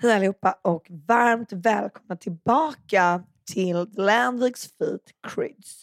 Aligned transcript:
Hej 0.00 0.12
allihopa 0.12 0.58
och 0.62 0.86
varmt 1.06 1.52
välkomna 1.52 2.16
tillbaka 2.16 3.22
till 3.52 3.86
Landviks 3.96 4.68
Feet 4.78 5.00
Kryds. 5.28 5.82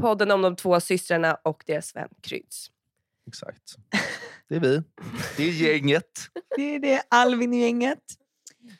Podden 0.00 0.30
om 0.30 0.42
de 0.42 0.56
två 0.56 0.80
systrarna 0.80 1.34
och 1.34 1.62
deras 1.66 1.96
vän 1.96 2.08
Kryds. 2.22 2.66
Exakt. 3.28 3.76
Det 4.48 4.56
är 4.56 4.60
vi. 4.60 4.82
Det 5.36 5.42
är 5.42 5.52
gänget. 5.52 6.10
Det 6.56 6.74
är 6.74 6.78
det 6.80 7.02
Alvin-gänget. 7.10 7.98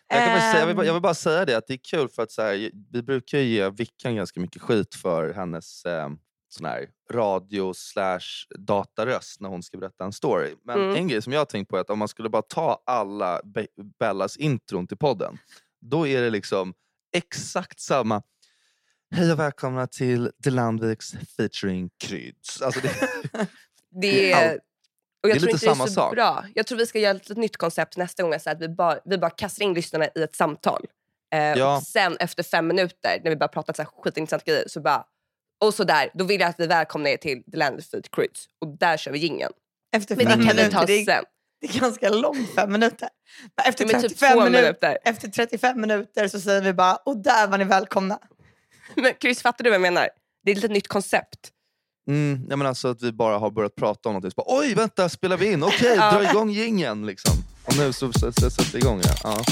Jag, 0.09 0.19
kan 0.19 0.29
bara 0.29 0.41
säga, 0.41 0.61
jag, 0.61 0.67
vill, 0.67 0.77
bara- 0.77 0.87
jag 0.87 0.93
vill 0.93 1.03
bara 1.03 1.15
säga 1.15 1.45
det 1.45 1.55
att 1.57 1.67
det 1.67 1.75
är 1.75 1.81
kul 1.91 2.09
för 2.09 2.23
att 2.23 2.31
så 2.33 2.43
här, 2.43 2.71
vi 2.93 3.03
brukar 3.03 3.39
ge 3.39 3.71
Vickan 3.71 4.17
ganska 4.17 4.41
mycket 4.41 4.63
skit 4.63 4.95
för 4.95 5.33
hennes 5.35 5.85
eh, 5.85 6.09
sån 6.57 6.67
här 6.67 6.87
radio 7.13 7.73
slash 7.75 8.47
dataröst 8.59 9.41
när 9.41 9.49
hon 9.49 9.63
ska 9.63 9.79
berätta 9.79 10.05
en 10.05 10.13
story. 10.13 10.55
Men 10.65 10.81
Mm. 10.81 10.97
en 10.97 11.09
grej 11.09 11.23
som 11.23 11.33
jag 11.33 11.41
har 11.41 11.45
tänkt 11.45 11.69
på 11.69 11.77
är 11.77 11.81
att 11.81 11.91
om 11.91 11.99
man 11.99 12.09
skulle 12.09 12.29
bara 12.29 12.43
ta 12.43 12.83
alla 12.87 13.41
Be- 13.45 13.67
Bellas 13.99 14.37
intron 14.37 14.87
till 14.87 14.97
podden, 14.97 15.39
då 15.81 16.07
är 16.07 16.23
det 16.23 16.31
liksom 16.31 16.75
exakt 17.13 17.81
samma 17.81 18.23
Hej 19.11 19.33
och 19.33 19.39
välkomna 19.39 19.87
till 19.87 20.33
The 20.45 20.51
Landviks 20.51 21.13
featuring 21.37 21.91
Kryds. 21.99 22.63
Alltså 22.63 22.81
det, 22.81 22.91
Det 24.03 24.33
är, 24.33 24.55
och 25.23 25.31
jag 25.31 25.37
Det 25.37 25.39
är 25.39 25.41
tror 25.41 25.47
lite 25.47 25.51
inte 25.51 25.67
det 25.67 25.71
är 25.71 25.75
samma 25.75 25.87
så 25.87 25.93
sak. 25.93 26.15
bra. 26.15 26.45
Jag 26.55 26.67
tror 26.67 26.79
vi 26.79 26.87
ska 26.87 26.99
göra 26.99 27.17
ett 27.17 27.37
nytt 27.37 27.57
koncept 27.57 27.97
nästa 27.97 28.23
gång. 28.23 28.41
Så 28.41 28.51
att 28.51 28.61
vi, 28.61 28.69
bara, 28.69 28.99
vi 29.05 29.19
bara 29.19 29.31
kastar 29.31 29.65
in 29.65 29.75
lyssnarna 29.75 30.07
i 30.15 30.23
ett 30.23 30.35
samtal. 30.37 30.85
Eh, 31.33 31.39
Ja. 31.41 31.77
och 31.77 31.83
sen 31.83 32.17
efter 32.21 32.43
fem 32.43 32.67
minuter, 32.67 33.21
när 33.25 33.31
vi 33.31 33.37
bara 33.37 33.49
pratat 33.49 33.77
så 33.77 33.83
här 33.83 33.91
skitintressanta 34.03 34.45
grejer, 34.45 34.65
så 34.69 34.81
bara... 34.81 35.05
Och 35.65 35.75
så 35.75 35.85
där, 35.85 36.11
då 36.15 36.25
vill 36.25 36.41
jag 36.41 36.49
att 36.51 36.61
vi 36.61 36.67
välkomnar 36.67 37.11
er 37.11 37.17
till 37.17 37.43
The 37.53 37.57
Land 37.57 37.79
of 37.79 37.85
Feet 37.87 38.11
Kryds. 38.11 38.47
Och 38.61 38.79
där 38.79 38.97
kör 38.97 39.13
vi 39.13 39.19
jingeln. 39.19 39.53
Efter 39.97 40.17
Men 40.17 40.27
fem 40.27 40.39
det 40.41 40.47
kan 40.47 40.57
vi 40.57 40.63
minuter, 40.63 40.79
ta 40.81 40.87
det, 40.87 40.93
är, 40.93 41.05
sen. 41.05 41.25
det 41.61 41.67
är 41.77 41.81
ganska 41.81 42.11
långt 42.11 42.55
fem 42.55 42.73
minuter. 42.73 43.09
Men 43.57 43.69
Efter, 43.69 43.85
Det 43.87 43.93
är 43.95 44.01
typ 44.01 44.09
35 44.19 44.33
två 44.33 44.45
minuter, 44.45 44.63
minuter. 44.63 44.99
efter 45.05 45.29
35 45.29 45.81
minuter 45.81 46.29
så 46.29 46.41
säger 46.41 46.63
vi 46.63 46.73
bara 46.73 46.97
och 46.97 47.17
där 47.23 47.47
var 47.47 47.59
ni 47.59 47.65
välkomna. 47.65 48.19
Men 48.95 49.13
Chris, 49.23 49.43
fattar 49.43 49.65
du 49.65 49.71
vad 49.71 49.75
jag 49.75 49.83
menar? 49.83 50.09
Det 50.45 50.51
är 50.51 50.53
ett 50.53 50.57
litet 50.57 50.71
nytt 50.71 50.89
koncept. 50.89 51.51
Mm, 52.09 52.47
ja, 52.51 52.57
men 52.57 52.67
alltså 52.67 52.89
att 52.89 53.03
vi 53.03 53.13
bara 53.13 53.39
har 53.39 53.51
börjat 53.51 53.75
prata 53.75 54.09
om 54.09 54.13
någonting. 54.13 54.31
Så 54.31 54.35
bara, 54.37 54.59
Oj, 54.59 54.75
vänta, 54.75 55.09
spelar 55.09 55.37
vi 55.37 55.53
in? 55.53 55.63
Okej, 55.63 55.95
Ja. 55.97 56.13
dra 56.13 56.31
igång 56.31 56.51
jingeln. 56.51 57.07
Liksom. 57.07 57.33
Och 57.65 57.77
nu 57.79 57.93
så- 57.93 58.13
sätter 58.13 58.73
vi 58.73 58.79
igång. 58.79 59.01
Ja. 59.05 59.15
Ja. 59.25 59.45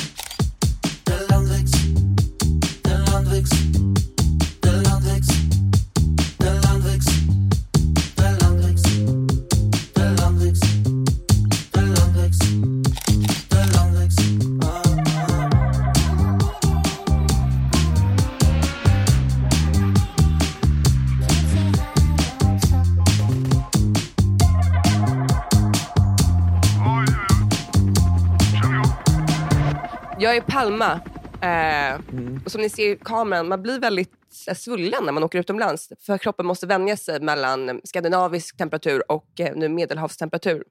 Jag 30.25 30.37
är 30.37 30.41
Palma. 30.41 31.01
Eh, 31.43 31.95
Mm. 31.95 32.41
och 32.45 32.51
som 32.53 32.61
ni 32.61 32.69
ser 32.69 32.91
i 32.93 32.97
kameran, 33.05 33.49
man 33.49 33.63
blir 33.63 33.79
väldigt 33.81 34.13
eh, 34.49 34.55
svullen 34.55 35.05
när 35.05 35.13
man 35.13 35.23
åker 35.25 35.39
utomlands. 35.39 35.89
För 36.07 36.19
kroppen 36.19 36.47
måste 36.47 36.67
vänja 36.67 36.97
sig 36.97 37.21
mellan 37.21 37.69
eh, 37.69 37.77
skandinavisk 37.85 38.57
temperatur 38.57 39.03
och 39.13 39.41
eh, 39.41 39.57
nu 39.57 39.69
medelhavstemperatur. 39.69 40.65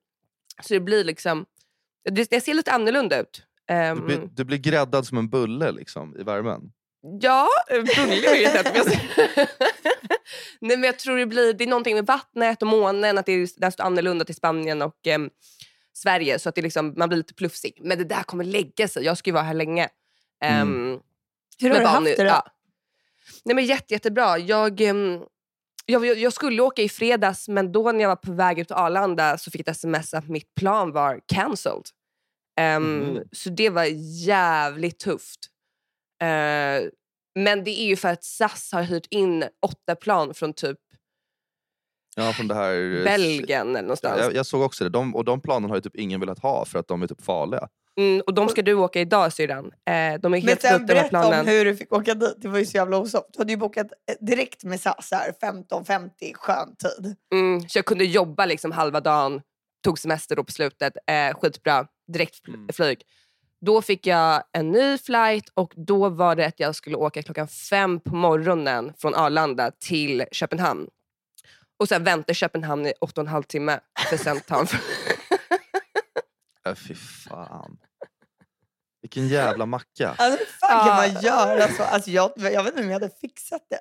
Så 0.62 0.74
det 0.74 0.80
blir 0.80 1.04
liksom... 1.04 1.46
Det, 2.10 2.30
det 2.30 2.42
ser 2.42 2.54
lite 2.54 2.72
annorlunda 2.72 3.20
ut. 3.22 3.44
Ehm, 3.70 3.98
Du, 4.00 4.04
blir, 4.06 4.30
du 4.34 4.44
blir 4.44 4.58
gräddad 4.58 5.08
som 5.08 5.18
en 5.18 5.30
bulle 5.30 5.72
liksom, 5.72 6.18
i 6.20 6.24
värmen. 6.24 6.62
Ja, 7.22 7.48
eh, 7.70 7.76
bulle 7.78 8.28
men 8.64 8.76
jag 8.76 8.86
ser- 8.86 9.50
Nej, 10.62 10.78
men 10.78 10.84
jag 10.84 11.00
tror 11.00 11.18
det 11.18 11.26
blir 11.26 11.54
det 11.54 11.64
är 11.64 11.68
någonting 11.68 11.96
med 11.96 12.06
vattnet 12.06 12.62
och 12.62 12.68
månen, 12.68 13.18
att 13.18 13.26
det 13.26 13.32
är 13.32 13.38
står 13.72 13.80
annorlunda 13.80 14.26
till 14.26 14.36
Spanien 14.36 14.82
och 14.82 15.08
ehm, 15.08 15.30
Sverige. 15.94 16.40
Så 16.40 16.50
att 16.50 16.56
det 16.56 16.62
liksom, 16.62 16.94
man 16.98 17.10
blir 17.10 17.18
lite 17.18 17.34
plufsig. 17.34 17.78
Men 17.82 17.98
det 17.98 18.04
där 18.04 18.24
kommer 18.24 18.44
lägga 18.44 18.88
sig. 18.88 19.04
Jag 19.04 19.18
ska 19.18 19.30
ju 19.30 19.34
vara 19.34 19.44
här 19.44 19.54
länge. 19.54 19.90
Ehm, 20.44 21.00
Hur 21.60 21.70
har 21.70 21.80
du 21.80 21.86
haft 21.86 22.04
nu- 22.04 22.16
det 22.18 22.24
då? 22.24 22.30
ja. 22.30 22.46
Nej, 23.46 23.56
men 23.56 23.66
jätte, 23.66 23.94
jättebra. 23.94 24.38
Jag, 24.38 24.82
ehm, 24.82 25.22
jag, 25.86 26.06
jag 26.06 26.34
skulle 26.34 26.62
åka 26.62 26.82
i 26.82 26.90
fredags 26.90 27.48
men 27.48 27.72
då 27.72 27.92
när 27.92 28.02
jag 28.02 28.10
var 28.10 28.16
på 28.16 28.32
väg 28.32 28.60
ut 28.60 28.68
till 28.68 28.76
Arlanda 28.76 29.38
så 29.38 29.52
fick 29.52 29.60
jag 29.62 29.68
ett 29.72 29.78
sms 29.78 30.14
att 30.14 30.28
mitt 30.30 30.56
plan 30.56 30.92
var 30.92 31.20
cancelled. 31.26 31.86
Ehm, 32.60 33.00
Mhm. 33.00 33.24
Så 33.32 33.50
det 33.50 33.70
var 33.70 33.84
jävligt 34.26 35.00
tufft. 35.00 35.40
Eh, 36.22 36.84
men 37.36 37.64
det 37.64 37.72
är 37.82 37.86
ju 37.86 37.96
för 37.96 38.10
att 38.10 38.24
SAS 38.24 38.72
har 38.72 38.84
hyrt 38.84 39.08
in 39.10 39.44
åtta 39.62 39.96
plan 39.96 40.34
från 40.34 40.54
typ 40.54 40.78
Ja, 42.16 42.34
från 42.34 42.48
det 42.48 42.56
här... 42.56 42.98
eh, 42.98 43.04
Belgien 43.04 43.70
eller 43.70 43.82
någonstans. 43.82 44.20
Jag, 44.22 44.36
jag 44.36 44.46
såg 44.46 44.62
också 44.62 44.84
det. 44.84 44.90
De, 44.90 45.16
och 45.16 45.26
de 45.26 45.42
planen 45.42 45.70
har 45.70 45.78
ju 45.78 45.82
typ 45.82 45.96
ingen 45.96 46.20
velat 46.20 46.40
ha 46.40 46.66
för 46.66 46.80
att 46.80 46.88
de 46.88 47.02
är 47.02 47.08
typ 47.08 47.22
farliga. 47.22 47.68
Mm, 47.98 48.22
och 48.26 48.34
de 48.34 48.50
ska 48.50 48.62
du 48.62 48.74
åka 48.74 49.02
idag 49.02 49.34
syrran. 49.34 49.66
Eh, 49.66 49.92
de 49.94 49.94
är 49.96 50.20
Men 50.30 50.42
helt 50.42 50.62
sen 50.62 50.78
slut 50.78 50.88
de 50.88 50.94
här 50.94 51.10
berätta 51.10 51.40
om 51.40 51.48
hur 51.48 51.66
du 51.66 51.76
fick 51.76 51.94
åka 51.94 52.14
dit. 52.14 52.36
Det 52.38 52.48
var 52.48 52.60
ju 52.60 52.66
så 52.66 52.78
jävla 52.78 52.98
osoft. 52.98 53.26
Du 53.34 53.40
hade 53.40 53.52
ju 53.52 53.58
bokat 53.58 53.88
eh, 54.10 54.26
direkt 54.26 54.64
med 54.64 54.80
SAS 54.80 55.10
här 55.12 55.34
15.50 55.42 56.34
skön 56.34 56.76
tid. 56.76 57.16
Mm, 57.34 57.70
så 57.70 57.78
jag 57.78 57.86
kunde 57.86 58.06
jobba 58.06 58.46
liksom 58.46 58.72
halva 58.72 59.00
dagen, 59.00 59.42
tog 59.84 60.00
semester 60.00 60.36
då 60.36 60.44
på 60.44 60.52
slutet. 60.52 60.94
Eh, 61.08 61.40
skitbra, 61.40 61.88
direktflyg. 62.14 62.56
Mm. 62.56 62.70
flyg. 62.74 63.02
Då 63.66 63.82
fick 63.82 64.08
jag 64.08 64.44
en 64.52 64.72
ny 64.72 64.98
flight 64.98 65.50
och 65.54 65.74
då 65.76 66.10
var 66.10 66.36
det 66.36 66.46
att 66.46 66.60
jag 66.60 66.76
skulle 66.76 66.96
åka 66.96 67.24
klockan 67.24 67.48
fem 67.48 68.00
på 68.00 68.16
morgonen 68.16 68.94
från 68.98 69.16
Arlanda 69.16 69.72
till 69.80 70.24
Köpenhamn. 70.32 70.88
Och 71.84 71.90
sen 71.90 72.04
vänta 72.04 72.32
i 72.32 72.36
Köpenhamn 72.36 72.86
i 72.86 72.94
åtta 73.02 73.22
och 73.22 73.28
en 73.28 73.32
halv 73.32 73.44
timme 73.44 73.80
för 74.10 74.18
sen 74.18 74.40
ta 74.40 74.60
en 74.60 74.68
Äh, 76.68 76.76
fy 76.76 76.96
fan. 76.96 77.78
Vilken 79.02 79.28
jävla 79.28 79.66
macka. 79.66 80.10
Alltså 80.10 80.40
hur 80.40 80.46
fan 80.46 80.88
kan 80.88 80.96
man 80.96 81.22
göra 81.22 81.68
så? 81.68 81.84
Alltså, 81.84 82.12
jag, 82.12 82.32
jag 82.36 82.64
vet 82.64 82.74
inte 82.74 82.84
om 82.84 82.90
jag 82.90 82.94
hade 82.94 83.10
fixat 83.22 83.62
det. 83.70 83.80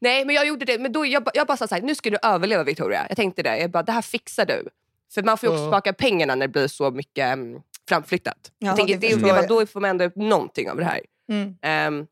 Nej, 0.00 0.24
men 0.24 0.34
jag 0.34 0.46
gjorde 0.46 0.64
det. 0.64 0.78
Men 0.78 0.92
då, 0.92 1.06
jag, 1.06 1.28
jag 1.34 1.46
bara 1.46 1.56
sa 1.56 1.66
så 1.66 1.74
här, 1.74 1.82
nu 1.82 1.94
ska 1.94 2.10
du 2.10 2.18
överleva 2.22 2.64
Victoria. 2.64 3.06
Jag 3.08 3.16
tänkte 3.16 3.42
det. 3.42 3.58
Jag 3.58 3.70
bara, 3.70 3.82
det 3.82 3.92
här 3.92 4.02
fixar 4.02 4.46
du. 4.46 4.68
För 5.14 5.22
man 5.22 5.38
får 5.38 5.48
ju 5.48 5.54
också 5.54 5.68
spaka 5.68 5.92
pengarna 5.92 6.34
när 6.34 6.46
det 6.46 6.52
blir 6.52 6.68
så 6.68 6.90
mycket 6.90 7.38
um, 7.38 7.62
framflyttat. 7.88 8.52
Ja, 8.58 8.66
jag 8.66 8.76
tänker, 8.76 8.98
det 8.98 9.00
det, 9.16 9.28
jag 9.28 9.36
bara, 9.36 9.46
då 9.46 9.66
får 9.66 9.80
man 9.80 9.90
ändå 9.90 10.10
någonting 10.14 10.70
av 10.70 10.76
det 10.76 10.84
här. 10.84 11.00
Mm. 11.28 11.56
Ehm, 11.62 12.06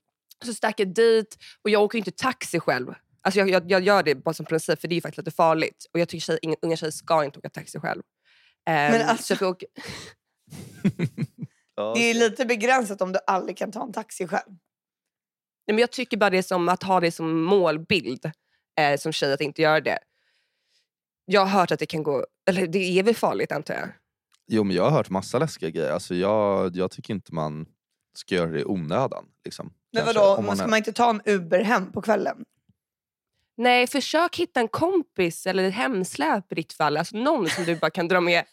så 0.45 0.55
stack 0.55 0.81
jag 0.81 0.89
dit 0.89 1.39
och 1.63 1.71
jag 1.71 1.83
åker 1.83 1.97
ju 1.97 2.01
inte 2.01 2.11
taxi 2.11 2.61
själv. 2.61 2.95
Alltså 3.23 3.41
jag, 3.41 3.51
jag, 3.51 3.71
jag 3.71 3.83
gör 3.83 4.03
det 4.03 4.15
bara 4.15 4.35
som 4.35 4.47
princip 4.47 4.81
för 4.81 4.89
det 4.89 4.93
är 4.93 4.97
ju 4.97 5.01
faktiskt 5.01 5.19
lite 5.27 5.37
farligt. 5.37 5.87
Och 5.93 6.01
jag 6.01 6.09
tycker 6.09 6.21
tjej, 6.23 6.39
inga, 6.43 6.57
unga 6.63 6.77
tjejer 6.77 6.91
ska 6.91 7.25
inte 7.25 7.39
åka 7.39 7.51
taxi 7.51 7.79
själv. 7.79 8.03
Men 8.67 9.09
alltså- 9.09 9.25
så 9.25 9.33
jag 9.33 9.39
får 9.39 9.47
åka, 9.47 9.67
Ja. 11.75 11.95
Det 11.97 12.01
är 12.11 12.15
lite 12.15 12.47
begränsat 12.47 13.01
om 13.03 13.13
du 13.13 13.19
aldrig 13.27 13.57
kan 13.57 13.73
ta 13.73 13.83
en 13.83 13.93
taxi 13.93 14.27
själv. 14.27 14.51
nej, 15.67 15.75
men 15.75 15.79
jag 15.79 15.91
tycker 15.93 16.17
bara 16.17 16.31
det 16.31 16.39
är 16.39 16.43
som 16.43 16.69
att 16.69 16.83
ha 16.83 17.01
det 17.01 17.13
som 17.13 17.43
målbild 17.43 18.31
eh, 18.81 18.97
som 18.99 19.13
tjej 19.13 19.33
att 19.33 19.41
inte 19.41 19.63
göra 19.63 19.81
det. 19.81 19.99
Jag 21.25 21.41
har 21.47 21.61
hört 21.61 21.71
att 21.71 21.79
det 21.79 21.87
kan 21.87 22.03
gå, 22.03 22.27
eller 22.49 22.67
det 22.67 22.79
är 22.99 23.03
väl 23.03 23.15
farligt 23.17 23.53
antar 23.53 23.75
jag. 23.75 23.89
Jo, 24.47 24.65
men 24.65 24.77
jag 24.77 24.83
har 24.85 24.91
hört 24.91 25.11
massa 25.11 25.39
läskiga 25.39 25.71
grejer. 25.71 25.91
Alltså, 25.93 26.15
jag, 26.15 26.77
jag 26.77 26.91
tycker 26.91 27.15
inte 27.15 27.35
man 27.35 27.67
ska 28.15 28.35
göra 28.35 28.51
det 28.51 28.61
i 28.61 28.65
onödan. 28.65 29.25
Liksom. 29.45 29.73
Men 29.93 30.07
vadå, 30.07 30.43
man 30.43 30.57
ska 30.57 30.65
är- 30.65 30.69
man 30.69 30.77
inte 30.77 30.93
ta 30.93 31.11
en 31.11 31.23
Uber 31.25 31.61
hem 31.65 31.93
på 31.93 32.03
kvällen? 32.03 32.45
Nej, 33.63 33.87
försök 33.87 34.37
hitta 34.37 34.61
en 34.61 34.69
kompis 34.69 35.47
eller 35.47 35.65
ett 35.65 35.75
hemsläp 35.75 36.53
i 36.53 36.55
ditt 36.55 36.73
fall. 36.73 36.97
Alltså 36.97 37.17
någon 37.17 37.49
som 37.51 37.65
du 37.65 37.77
bara 37.77 37.91
kan 37.91 38.09
dra 38.09 38.21
med. 38.21 38.45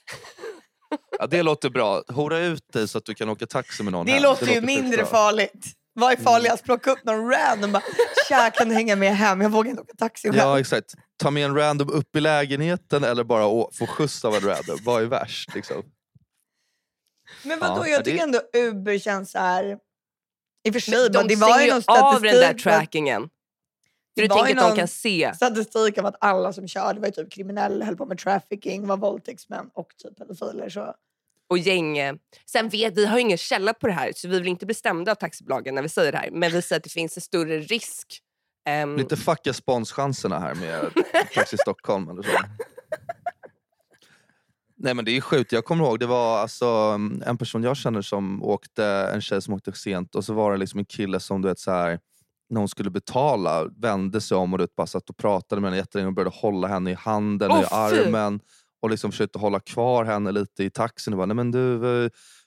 Ja, 1.20 1.28
det 1.28 1.44
låter 1.44 1.70
bra. 1.70 2.04
Hora 2.08 2.40
ut 2.40 2.74
dig 2.74 2.88
så 2.88 2.98
att 2.98 3.06
du 3.06 3.14
kan 3.16 3.30
åka 3.30 3.46
taxi 3.48 3.84
med 3.84 3.94
någon 3.94 4.06
Det 4.06 4.12
hem. 4.12 4.24
låter 4.24 4.46
ju 4.46 4.52
skitbra. 4.54 4.66
mindre 4.66 5.06
farligt. 5.06 5.66
Vad 5.94 6.12
är 6.12 6.16
farligast? 6.18 6.64
Plocka 6.64 6.92
upp 6.92 7.04
någon 7.04 7.30
random 7.32 7.72
bara 7.72 7.84
“tja, 8.30 8.50
kan 8.50 8.70
du 8.70 8.76
hänga 8.76 8.96
med 8.96 9.16
hem? 9.18 9.42
Jag 9.42 9.50
vågar 9.50 9.70
inte 9.70 9.82
åka 9.82 9.94
taxi 9.98 10.28
själv”. 10.30 10.38
Ja, 10.40 10.60
exakt. 10.60 10.94
Ta 11.18 11.32
med 11.32 11.46
en 11.46 11.56
random 11.56 11.90
upp 11.90 12.16
i 12.16 12.20
lägenheten 12.20 13.04
eller 13.04 13.24
bara 13.24 13.46
å- 13.48 13.72
få 13.74 13.88
skjuts 13.88 14.26
av 14.26 14.36
en 14.36 14.42
random. 14.42 14.78
Vad 14.82 15.02
är 15.02 15.06
värst? 15.06 15.56
Liksom? 15.56 15.84
Men 17.44 17.60
vadå, 17.60 17.84
Ja, 17.86 17.88
jag 17.88 18.00
det- 18.00 18.12
tycker 18.12 18.24
ändå 18.24 18.42
Uber 18.54 19.00
känns 19.00 19.32
så 19.32 19.40
här... 19.40 19.78
I 20.64 20.70
och 20.70 20.74
för 20.74 20.80
sig, 20.80 21.10
De 21.10 21.18
men 21.20 21.28
det 21.28 21.36
var 21.36 21.60
ju 21.60 21.66
ju 21.66 21.72
någon 21.74 21.84
av 21.88 22.22
den 22.22 22.34
där 22.34 22.40
statistik, 22.42 22.64
trackingen. 22.64 23.30
För 24.18 24.22
du 24.22 24.28
tänker 24.28 24.64
att 24.64 24.70
de 24.70 24.78
kan 24.78 24.88
se. 24.88 25.32
statistik 25.36 25.98
av 25.98 26.06
att 26.06 26.16
alla 26.22 26.54
som 26.54 26.68
körde 26.68 27.00
var 27.00 27.10
typ 27.10 27.32
kriminella, 27.32 27.86
höll 27.86 27.96
på 27.98 28.06
med 28.06 28.18
trafficking, 28.18 28.88
var 28.88 28.98
våldtäktsmän 28.98 29.70
och 29.74 29.88
typ 30.04 30.18
pedofiler. 30.18 30.70
Så. 30.70 30.94
och 31.50 31.58
gäng. 31.58 31.98
Sen 32.46 32.70
vet 32.70 32.98
vi 32.98 33.06
har 33.06 33.18
ju 33.18 33.22
ingen 33.22 33.38
källa 33.38 33.74
på 33.74 33.88
det 33.88 33.94
här 33.94 34.12
så 34.16 34.28
vi 34.28 34.40
vill 34.40 34.48
inte 34.48 34.66
bli 34.66 34.76
stämda 34.76 35.12
av 35.12 35.16
taxibolagen 35.16 35.76
när 35.76 35.82
vi 35.82 35.90
säger 35.90 36.12
det 36.12 36.18
här. 36.18 36.30
Men 36.32 36.52
vi 36.52 36.62
säger 36.62 36.80
att 36.80 36.84
det 36.84 36.90
finns 36.90 37.18
en 37.18 37.22
större 37.22 37.60
risk. 37.60 38.22
Ehm, 38.66 38.98
Lite 38.98 39.18
fucka 39.18 39.54
sponschanserna 39.54 40.40
här 40.40 40.56
med 40.56 40.92
Taxi 41.34 41.58
Stockholm 41.58 42.10
eller 42.10 42.24
så. 42.24 42.30
Nej 44.80 44.94
men 44.94 45.06
det 45.06 45.18
är 45.18 45.22
sjukt. 45.22 45.52
Jag 45.52 45.66
kommer 45.66 45.84
ihåg, 45.86 46.00
det 46.00 46.06
var 46.06 46.38
alltså, 46.40 46.66
en 47.26 47.38
person 47.38 47.64
jag 47.64 47.78
känner 47.78 48.02
som 48.02 48.44
åkte, 48.44 48.86
en 48.86 49.22
tjej 49.22 49.42
som 49.42 49.54
åkte 49.54 49.74
sent 49.74 50.16
och 50.16 50.26
så 50.26 50.34
var 50.34 50.52
det 50.52 50.58
liksom 50.58 50.80
en 50.80 50.86
kille 50.86 51.20
som 51.20 51.42
du 51.42 51.48
vet 51.48 51.60
så 51.60 51.72
här 51.72 52.00
när 52.50 52.60
hon 52.60 52.68
skulle 52.68 52.90
betala 52.90 53.64
vände 53.66 54.22
sig 54.22 54.38
om 54.38 54.54
och 54.54 54.58
du 54.60 54.64
vet, 54.64 54.76
bara 54.76 54.88
satt 54.88 55.10
och 55.10 55.18
pratade 55.18 55.62
med 55.62 55.70
henne 55.70 55.78
jättelänge 55.78 56.08
och 56.08 56.14
började 56.14 56.36
hålla 56.36 56.68
henne 56.68 56.92
i 56.92 56.94
handen 56.94 57.52
och 57.52 57.62
i 57.62 57.66
armen. 57.72 58.40
Och 58.82 58.90
liksom 58.90 59.12
försökte 59.12 59.40
hålla 59.40 59.60
kvar 59.60 60.06
henne 60.06 60.32
lite 60.32 60.64
i 60.64 60.70
taxin. 60.70 61.14
Och 61.14 61.18
bara, 61.18 61.26
Nej, 61.26 61.36
men 61.36 61.52
du, 61.52 61.60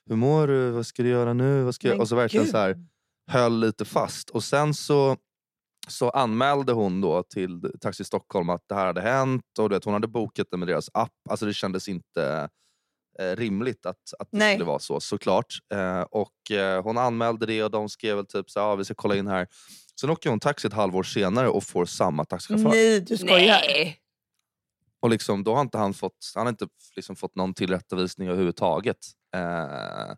hur 0.09 0.15
mår 0.15 0.47
du? 0.47 0.71
Vad 0.71 0.85
ska 0.85 1.03
du 1.03 1.09
göra 1.09 1.33
nu? 1.33 1.63
Vad 1.63 1.75
ska 1.75 1.87
jag? 1.87 1.93
Men 1.95 2.01
Och 2.01 2.07
så 2.07 2.15
verkligen 2.15 2.43
gud. 2.45 2.51
så 2.51 2.57
här, 2.57 2.75
höll 3.31 3.59
lite 3.59 3.85
fast. 3.85 4.29
Och 4.29 4.43
sen 4.43 4.73
så, 4.73 5.17
så 5.87 6.09
anmälde 6.09 6.73
hon 6.73 7.01
då 7.01 7.23
till 7.23 7.71
Taxi 7.81 8.03
Stockholm 8.03 8.49
att 8.49 8.61
det 8.69 8.75
här 8.75 8.85
hade 8.85 9.01
hänt. 9.01 9.43
Och 9.59 9.69
du 9.69 9.75
vet, 9.75 9.85
hon 9.85 9.93
hade 9.93 10.07
bokat 10.07 10.47
det 10.51 10.57
med 10.57 10.67
deras 10.67 10.89
app. 10.93 11.13
Alltså 11.29 11.45
det 11.45 11.53
kändes 11.53 11.87
inte 11.87 12.49
eh, 13.19 13.35
rimligt 13.35 13.85
att, 13.85 13.97
att 14.19 14.27
det 14.31 14.37
Nej. 14.37 14.55
skulle 14.55 14.67
vara 14.67 14.79
så 14.79 14.99
såklart. 14.99 15.53
Eh, 15.73 16.01
och 16.01 16.51
eh, 16.51 16.83
Hon 16.83 16.97
anmälde 16.97 17.45
det 17.45 17.63
och 17.63 17.71
de 17.71 17.89
skrev 17.89 18.15
väl 18.15 18.25
typ 18.25 18.49
så 18.49 18.59
här, 18.59 18.67
ah, 18.67 18.75
vi 18.75 18.85
ska 18.85 18.93
kolla 18.93 19.15
in 19.15 19.27
här. 19.27 19.47
Sen 20.01 20.09
åker 20.09 20.29
hon 20.29 20.39
taxi 20.39 20.67
ett 20.67 20.73
halvår 20.73 21.03
senare 21.03 21.49
och 21.49 21.63
får 21.63 21.85
samma 21.85 22.25
taxichaufför. 22.25 22.69
Nej, 22.69 23.01
du 23.01 23.17
skojar. 23.17 23.61
Nej. 23.67 23.97
Och 24.99 25.09
liksom, 25.09 25.43
då 25.43 25.53
har 25.55 25.61
inte 25.61 25.77
han 25.77 25.93
fått, 25.93 26.31
han 26.35 26.45
har 26.45 26.49
inte 26.49 26.67
liksom 26.95 27.15
fått 27.15 27.35
någon 27.35 27.53
tillrättavisning 27.53 28.27
överhuvudtaget. 28.27 28.97
Eh, 29.35 30.15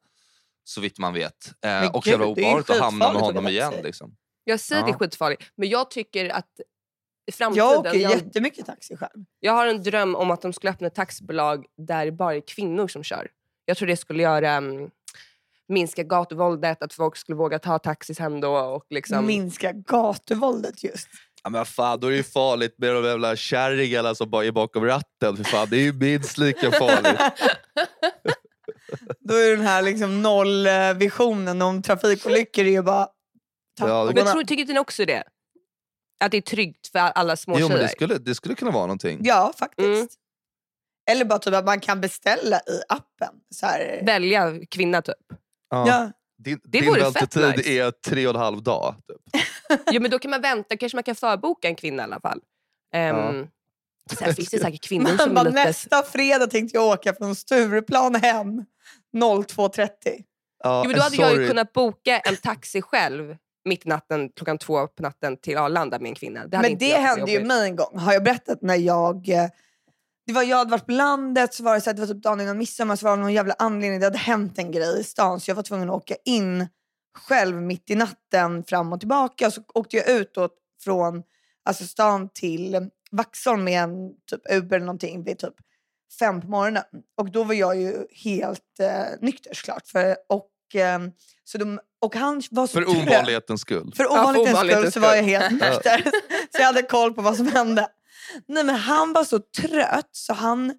så 0.64 0.82
vitt 0.82 0.98
man 1.00 1.14
vet. 1.14 1.48
Eh, 1.48 1.54
Men 1.62 1.90
och 1.90 2.04
gud, 2.04 2.12
jävla 2.12 2.26
obehagligt 2.26 2.70
att 2.70 2.80
hamna 2.80 3.14
med 3.14 3.22
honom 3.22 3.48
igen. 3.48 3.74
Liksom. 3.84 4.16
Jag 4.44 4.60
säger 4.60 4.82
det 4.82 4.90
är 4.90 4.92
Ja. 4.92 4.98
skitfarligt. 4.98 5.44
Men 5.56 5.70
jag 5.70 5.92
tycker 5.92 6.30
att 6.30 6.48
i 7.26 7.32
framtiden... 7.32 7.68
Jag 7.68 7.80
åker 7.80 7.96
jag, 8.00 8.12
jättemycket 8.12 8.66
taxi 8.66 8.98
själv. 8.98 9.26
jag 9.40 9.54
har 9.54 9.68
en 9.68 9.84
dröm 9.84 10.16
om 10.16 10.32
att 10.32 10.42
de 10.42 10.54
skulle 10.54 10.72
öppna 10.72 10.88
ett 10.88 10.96
taxibolag 10.96 11.66
där 11.78 12.06
det 12.06 12.12
bara 12.12 12.36
är 12.36 12.42
kvinnor 12.48 12.88
som 12.88 13.04
kör. 13.04 13.28
Jag 13.66 13.78
tror 13.78 13.88
det 13.88 13.98
skulle 13.98 14.24
göra 14.24 14.52
mm, 14.52 14.90
minska 15.70 16.04
gatuvåldet, 16.04 16.84
att 16.84 16.94
folk 16.94 17.18
skulle 17.18 17.36
våga 17.36 17.60
ta 17.60 17.80
taxis 17.80 18.20
hem 18.20 18.42
då. 18.42 18.58
Och 18.58 18.86
liksom, 18.90 19.26
Minska 19.26 19.72
gatuvåldet 19.72 20.84
just. 20.84 21.08
Ja, 21.44 21.50
men 21.50 21.66
fan, 21.66 22.00
då 22.00 22.08
är 22.08 22.12
det 22.12 22.18
ju 22.18 22.24
farligt 22.24 22.76
med 22.78 22.96
de 22.96 23.06
jävla 23.06 23.36
kärringarna 23.36 24.16
som 24.16 24.30
bara 24.30 24.46
är 24.46 24.52
bakom 24.52 24.86
ratten. 24.86 25.38
För 25.38 25.44
fan, 25.44 25.68
det 25.70 25.78
är 25.78 25.82
ju 25.82 25.94
minst 25.94 26.38
lika 26.38 26.72
farligt. 26.72 27.20
Då 29.20 29.34
är 29.36 29.52
den 29.58 29.66
här 29.66 29.82
liksom 29.82 30.22
nollvisionen 30.22 31.62
om 31.62 31.82
trafikolyckor 31.82 32.66
är 32.66 32.70
ju 32.70 32.82
bara... 32.82 33.08
Ja, 33.80 34.06
det- 34.06 34.14
men 34.24 34.34
tror, 34.34 34.44
tycker 34.44 34.62
inte 34.62 34.74
ni 34.74 34.80
också 34.80 35.06
det? 35.06 35.24
Att 36.24 36.32
det 36.32 36.38
är 36.38 36.42
tryggt 36.42 36.88
för 36.88 37.00
alla 37.00 37.36
små 37.36 37.60
jo, 37.60 37.68
men 37.68 37.78
det, 37.78 37.88
skulle, 37.90 38.18
det 38.18 38.36
skulle 38.36 38.56
kunna 38.56 38.72
vara 38.72 38.86
någonting. 38.86 39.20
Ja, 39.24 39.54
faktiskt. 39.60 39.88
Mm. 39.88 40.08
Eller 41.12 41.26
bara 41.26 41.40
typ 41.40 41.54
att 41.54 41.66
man 41.66 41.80
kan 41.80 42.02
beställa 42.02 42.58
i 42.60 42.82
appen. 42.90 43.36
Så 43.56 43.66
här. 43.66 44.02
Välja 44.06 44.52
kvinna 44.70 45.02
typ. 45.02 45.16
Ja. 45.74 45.88
Ja. 45.88 46.12
Din, 46.44 46.60
Det 46.64 46.82
din 46.82 46.94
väntetid 46.94 47.56
nice. 47.58 47.70
är 47.70 47.92
tre 47.92 48.28
och 48.28 48.36
en 48.36 48.40
halv 48.42 48.64
dag. 48.64 48.96
Typ. 49.08 49.42
Jo, 49.92 50.02
men 50.02 50.12
då 50.12 50.20
kan 50.20 50.32
man 50.32 50.42
vänta, 50.42 50.78
kanske 50.78 50.96
man 50.96 51.04
kan 51.04 51.16
förboka 51.16 51.68
en 51.68 51.76
kvinna 51.76 52.04
i 52.04 52.06
alla 52.06 52.20
fall. 52.20 52.40
Um, 52.96 53.48
Sen 54.20 54.36
finns 54.36 54.50
det 54.50 54.60
säkert 54.60 54.84
kvinnor 54.88 55.08
Man 55.10 55.18
som 55.18 55.34
bara, 55.34 55.44
lite... 55.44 55.64
nästa 55.66 56.04
fredag 56.04 56.48
tänkte 56.48 56.78
jag 56.78 56.86
åka 56.88 57.14
från 57.14 57.36
Stureplan 57.36 58.16
hem 58.16 58.66
02.30. 59.18 59.88
Ja, 60.64 60.82
Jo, 60.86 60.90
men 60.90 60.98
då 60.98 61.04
hade 61.04 61.16
jag 61.16 61.30
ju 61.30 61.36
sorry. 61.36 61.48
kunnat 61.48 61.74
boka 61.74 62.20
en 62.20 62.36
taxi 62.36 62.82
själv 62.82 63.36
mitt 63.66 63.86
natten, 63.86 64.30
klockan 64.36 64.58
två 64.58 64.88
på 64.88 65.04
natten 65.04 65.38
till 65.38 65.58
Arlanda 65.58 66.00
med 66.00 66.10
en 66.10 66.16
kvinna. 66.16 66.48
Det 66.48 66.58
hade 66.58 66.70
Men 66.70 66.72
inte 66.72 66.86
det 66.86 66.98
hände 67.02 67.32
ju 67.32 67.44
mig 67.44 67.70
en 67.70 67.76
gång. 67.76 68.00
Har 68.00 68.14
jag 68.14 68.24
berättat 68.24 68.62
när 68.62 68.76
jag... 68.76 69.30
Det 70.26 70.34
var, 70.34 70.44
jag 70.44 70.58
hade 70.58 70.72
varit 70.72 70.86
på 70.86 70.92
landet, 70.92 71.54
så 71.54 71.64
var 71.64 71.76
det, 71.76 71.82
så 71.82 71.90
här, 71.90 71.96
det 71.96 72.02
var 72.02 72.08
typ 72.08 72.24
dagen 72.24 72.42
innan 72.42 72.58
midsommar, 72.58 72.96
så 72.96 73.06
var 73.06 73.18
det 73.18 73.22
någon 73.22 73.34
jävla 73.34 73.56
anledning. 73.60 74.00
Det 74.00 74.06
hade 74.06 74.18
hänt 74.18 74.60
en 74.60 74.72
grej 74.72 75.00
i 75.00 75.04
stan 75.04 75.40
så 75.40 75.52
jag 75.52 75.56
var 75.56 75.64
tvungen 75.64 75.90
att 75.90 75.96
åka 75.96 76.16
in 76.26 76.68
själv 77.18 77.62
mitt 77.62 77.90
i 77.90 77.96
natten 77.96 78.64
fram 78.64 78.94
och 78.94 79.00
tillbaka. 79.00 79.52
Så 79.52 79.62
åkte 79.74 79.98
jag 79.98 80.10
ut 80.10 80.34
då 80.34 80.50
från 80.84 81.24
alltså 81.66 81.86
stan 81.86 82.30
till 82.34 82.90
Vaxholm 83.12 83.64
med 83.64 83.84
en 83.84 84.10
typ 84.30 84.42
Uber 84.52 84.76
eller 84.76 84.86
någonting 84.86 85.24
vid 85.24 85.40
typ 85.40 85.54
fem 86.20 86.42
på 86.42 86.48
morgonen. 86.48 86.84
Och 87.18 87.32
då 87.32 87.44
var 87.44 87.54
jag 87.54 87.82
ju 87.82 88.08
helt 88.12 88.80
eh, 88.80 89.20
nykter 89.22 89.54
såklart. 89.54 89.88
För, 89.88 90.16
och, 90.30 90.76
eh, 90.76 91.00
så 91.44 91.58
de, 91.58 91.80
och 92.02 92.16
han 92.16 92.42
var 92.52 92.68
så 92.68 92.74
För 92.74 92.90
ovanlighetens 92.90 93.62
skull. 93.62 93.94
För 93.96 94.12
ovanlighetens 94.12 94.48
skull 94.48 94.56
ovanlighetens 94.56 94.94
så 94.94 95.00
var 95.00 95.16
jag 95.16 95.18
skull. 95.18 95.30
helt 95.30 95.52
nykter. 95.52 96.04
så 96.52 96.62
jag 96.62 96.66
hade 96.66 96.82
koll 96.82 97.14
på 97.14 97.22
vad 97.22 97.38
som 97.38 97.48
hände. 97.48 97.88
Nej 98.48 98.64
men 98.64 98.76
han 98.76 99.14
var 99.14 99.24
så 99.24 99.40
trött 99.40 100.10
så 100.12 100.34
han, 100.34 100.74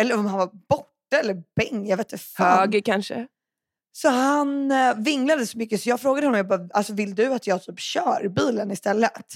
eller 0.00 0.14
om 0.14 0.26
han 0.26 0.38
var 0.38 0.50
borta 0.68 1.16
eller 1.20 1.42
bäng, 1.56 1.86
jag 1.86 1.96
vet 1.96 2.12
inte 2.12 2.24
fan. 2.24 2.58
Höger 2.58 2.80
kanske? 2.80 3.26
Så 3.92 4.08
han 4.08 4.70
eh, 4.70 4.94
vinglade 4.96 5.46
så 5.46 5.58
mycket 5.58 5.80
så 5.80 5.88
jag 5.88 6.00
frågade 6.00 6.26
honom, 6.26 6.36
jag 6.36 6.48
bara, 6.48 6.68
alltså, 6.72 6.92
vill 6.92 7.14
du 7.14 7.34
att 7.34 7.46
jag 7.46 7.62
typ 7.62 7.80
kör 7.80 8.28
bilen 8.28 8.70
istället? 8.70 9.26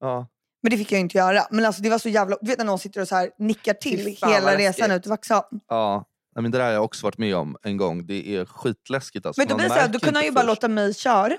Ja. 0.00 0.26
Men 0.62 0.70
det 0.70 0.78
fick 0.78 0.92
jag 0.92 1.00
inte 1.00 1.18
göra. 1.18 1.46
Men 1.50 1.64
alltså 1.64 1.82
det 1.82 1.90
var 1.90 1.98
så 1.98 2.08
jävla, 2.08 2.36
du 2.40 2.50
vet 2.50 2.58
när 2.58 2.64
någon 2.64 2.78
sitter 2.78 3.00
och 3.00 3.08
så 3.08 3.14
här 3.14 3.30
nickar 3.38 3.74
till 3.74 4.16
fan, 4.16 4.32
hela 4.32 4.56
resan 4.56 4.90
ut 4.90 5.02
till 5.02 5.10
Vaxholm. 5.10 5.60
Ja. 5.68 6.04
Nej, 6.34 6.42
men 6.42 6.50
det 6.50 6.58
där 6.58 6.64
har 6.64 6.72
jag 6.72 6.84
också 6.84 7.06
varit 7.06 7.18
med 7.18 7.36
om 7.36 7.56
en 7.62 7.76
gång. 7.76 8.06
Det 8.06 8.36
är 8.36 8.44
skitläskigt. 8.44 9.26
Alltså. 9.26 9.40
Men 9.40 9.48
då 9.48 9.54
blir 9.54 9.64
det 9.64 9.74
så 9.74 9.80
här, 9.80 9.88
då 9.88 9.98
kunde 9.98 10.18
han 10.18 10.24
ju 10.24 10.32
bara 10.32 10.44
låta 10.44 10.68
mig 10.68 10.94
köra. 10.94 11.36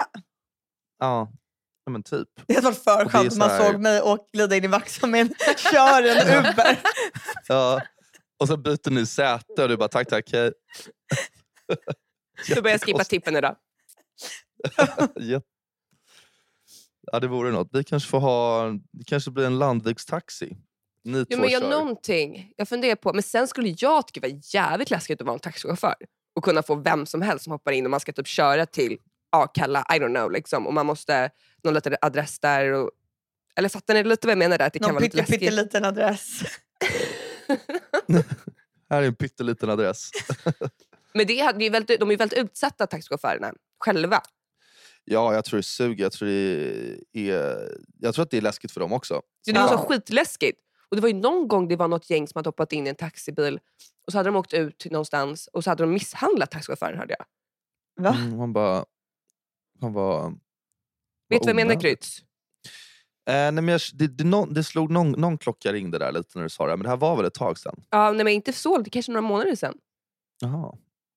Ja. 1.00 1.31
Ja, 1.86 1.92
men 1.92 2.04
typ. 2.04 2.28
Det 2.48 2.54
hade 2.54 2.66
varit 2.66 2.84
för 2.84 3.10
skönt 3.10 3.32
om 3.34 3.38
man 3.40 3.50
här- 3.50 3.72
såg 3.72 3.82
mig 3.82 4.02
och 4.02 4.28
glida 4.34 4.56
in 4.56 4.64
i 4.64 4.68
Vaxholm 4.68 5.12
med 5.12 5.34
kör 5.72 6.04
en 6.04 6.46
Uber. 6.46 6.80
Ja. 7.48 7.82
Och 8.40 8.48
så 8.48 8.58
byter 8.58 8.90
ni 8.92 9.06
säte 9.06 9.64
och 9.64 9.70
du 9.70 9.78
bara 9.78 9.90
tack 9.90 10.08
tack. 10.10 10.30
hej. 10.34 10.52
Då 12.56 12.62
börjar 12.62 12.78
skippa 12.78 13.04
tippen 13.04 13.36
idag. 13.36 13.56
Jätte- 15.20 15.46
Ja 17.12 17.20
det 17.20 17.28
vore 17.28 17.52
något. 17.52 17.70
Vi 17.72 17.84
kanske 17.84 18.10
får 18.10 18.20
ha, 18.20 18.64
det 18.92 19.04
kanske 19.06 19.32
blir 19.32 19.46
en 19.46 19.60
Landvikstaxi. 19.60 20.58
Ni 21.04 21.26
Jo, 21.30 21.40
men 21.40 21.50
jag, 21.50 21.62
kör. 21.62 21.70
någonting. 21.70 22.54
jag 22.58 22.70
funderar 22.70 22.96
på, 22.96 23.14
men 23.14 23.24
sen 23.24 23.48
skulle 23.48 23.76
jag 23.78 24.08
tycka 24.08 24.20
det 24.28 24.34
var 24.34 24.40
jävligt 24.54 24.90
läskigt 24.90 25.22
att 25.22 25.28
vara 25.28 25.34
en 25.34 25.40
taxichaufför 25.40 25.96
och 26.36 26.44
kunna 26.44 26.64
få 26.64 26.76
vem 26.76 27.06
som 27.06 27.22
helst 27.22 27.44
som 27.44 27.52
hoppar 27.52 27.72
in 27.72 27.86
och 27.86 27.92
man 27.92 28.00
ska 28.00 28.12
typ 28.14 28.28
köra 28.28 28.66
till 28.66 28.98
Akalla, 29.32 29.86
I 29.96 30.00
don't 30.00 30.16
know. 30.16 30.32
Liksom. 30.32 30.68
Och 30.68 30.74
man 30.74 30.86
måste, 30.86 31.30
någon 31.65 31.73
liten 31.73 31.95
adress 32.01 32.39
där. 32.39 32.71
Och, 32.73 32.91
eller 33.56 33.69
fattar 33.69 33.94
ni 33.94 34.03
lite 34.03 34.27
vad 34.27 34.31
jag 34.31 34.38
menar 34.38 34.57
där? 34.57 34.67
Att 34.67 34.73
det 34.73 34.79
kan 34.79 34.88
Någon 34.88 34.94
vara 34.95 35.03
lite 35.03 35.17
läskigt. 35.17 35.39
pytteliten 35.39 35.85
adress. 35.85 36.41
Här 38.89 39.01
är 39.03 39.07
en 39.07 39.15
pytteliten 39.15 39.69
adress. 39.69 40.09
Men 41.13 41.27
det, 41.27 41.39
är- 41.39 41.53
det 41.53 41.65
är 41.65 41.69
väldigt, 41.69 42.00
de 42.00 42.12
är 42.12 42.17
väldigt 42.17 42.39
utsatta 42.39 42.88
taxichaufförerna 42.88 43.53
själva. 43.79 44.21
Ja, 45.03 45.34
jag 45.34 45.45
tror 45.45 45.57
det 45.57 45.63
suger. 45.63 46.03
Jag 46.03 46.12
tror, 46.12 46.27
det 46.27 47.29
är, 47.31 47.77
jag 48.00 48.13
tror 48.15 48.24
att 48.24 48.31
det 48.31 48.38
är 48.38 48.41
läskigt 48.41 48.72
för 48.72 48.79
dem 48.79 48.93
också. 48.93 49.22
Så 49.45 49.51
det 49.51 49.60
var 49.60 49.67
så 49.67 49.77
skitläskigt. 49.77 50.60
Och 50.89 50.95
det 50.95 51.01
var 51.01 51.10
ju 51.10 51.15
någon 51.15 51.48
gång 51.48 51.67
det 51.67 51.75
var 51.75 51.88
något 51.88 52.10
gäng 52.10 52.27
som 52.27 52.39
hade 52.39 52.48
hoppat 52.48 52.74
in 52.74 52.88
i 52.88 52.89
en 52.89 52.95
taxibil 52.95 53.60
och 54.07 54.12
så 54.12 54.17
hade 54.17 54.27
de 54.29 54.36
åkt 54.36 54.53
ut 54.53 54.86
någonstans 54.91 55.48
och 55.53 55.63
så 55.63 55.69
hade 55.69 55.84
de 55.84 55.91
misshandlat 55.93 56.51
taxichauffören 56.51 56.98
hörde 57.00 57.15
jag. 57.19 57.25
Va? 58.03 58.17
Mm, 58.22 58.38
man 58.38 58.53
bara... 58.53 58.86
Man 59.81 59.93
bara 59.93 60.34
Vet 61.29 61.41
du 61.41 61.46
vad 61.53 61.60
jag 61.60 61.67
menar. 61.67 61.82
Kryds? 61.82 62.20
Eh, 63.29 63.34
nej, 63.34 63.51
men 63.51 63.67
jag, 63.67 63.82
det, 63.94 64.08
det, 64.08 64.24
någon, 64.24 64.53
det 64.53 64.63
slog 64.63 64.91
någon, 64.91 65.12
någon 65.12 65.38
klocka 65.38 65.74
ringde 65.74 65.98
där 66.00 66.12
lite 66.12 66.29
när 66.38 66.44
du 66.44 66.50
sa 66.50 66.67
det. 66.67 66.77
Men 66.77 66.84
det 66.84 66.89
här 66.89 66.98
var 66.98 67.15
väl 67.15 67.25
ett 67.25 67.34
tag 67.34 67.58
sedan? 67.58 67.84
Ja, 67.89 68.12
nej, 68.12 68.24
men 68.24 68.34
inte 68.34 68.53
så, 68.53 68.77
det 68.77 68.89
kanske 68.89 69.12
några 69.12 69.27
månader 69.27 69.55
sedan. 69.55 69.77
Jaha. 70.41 70.75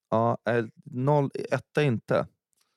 Ja, 0.09 0.37
eh, 0.49 0.65
noll, 0.85 1.29
etta 1.51 1.83
inte. 1.83 2.27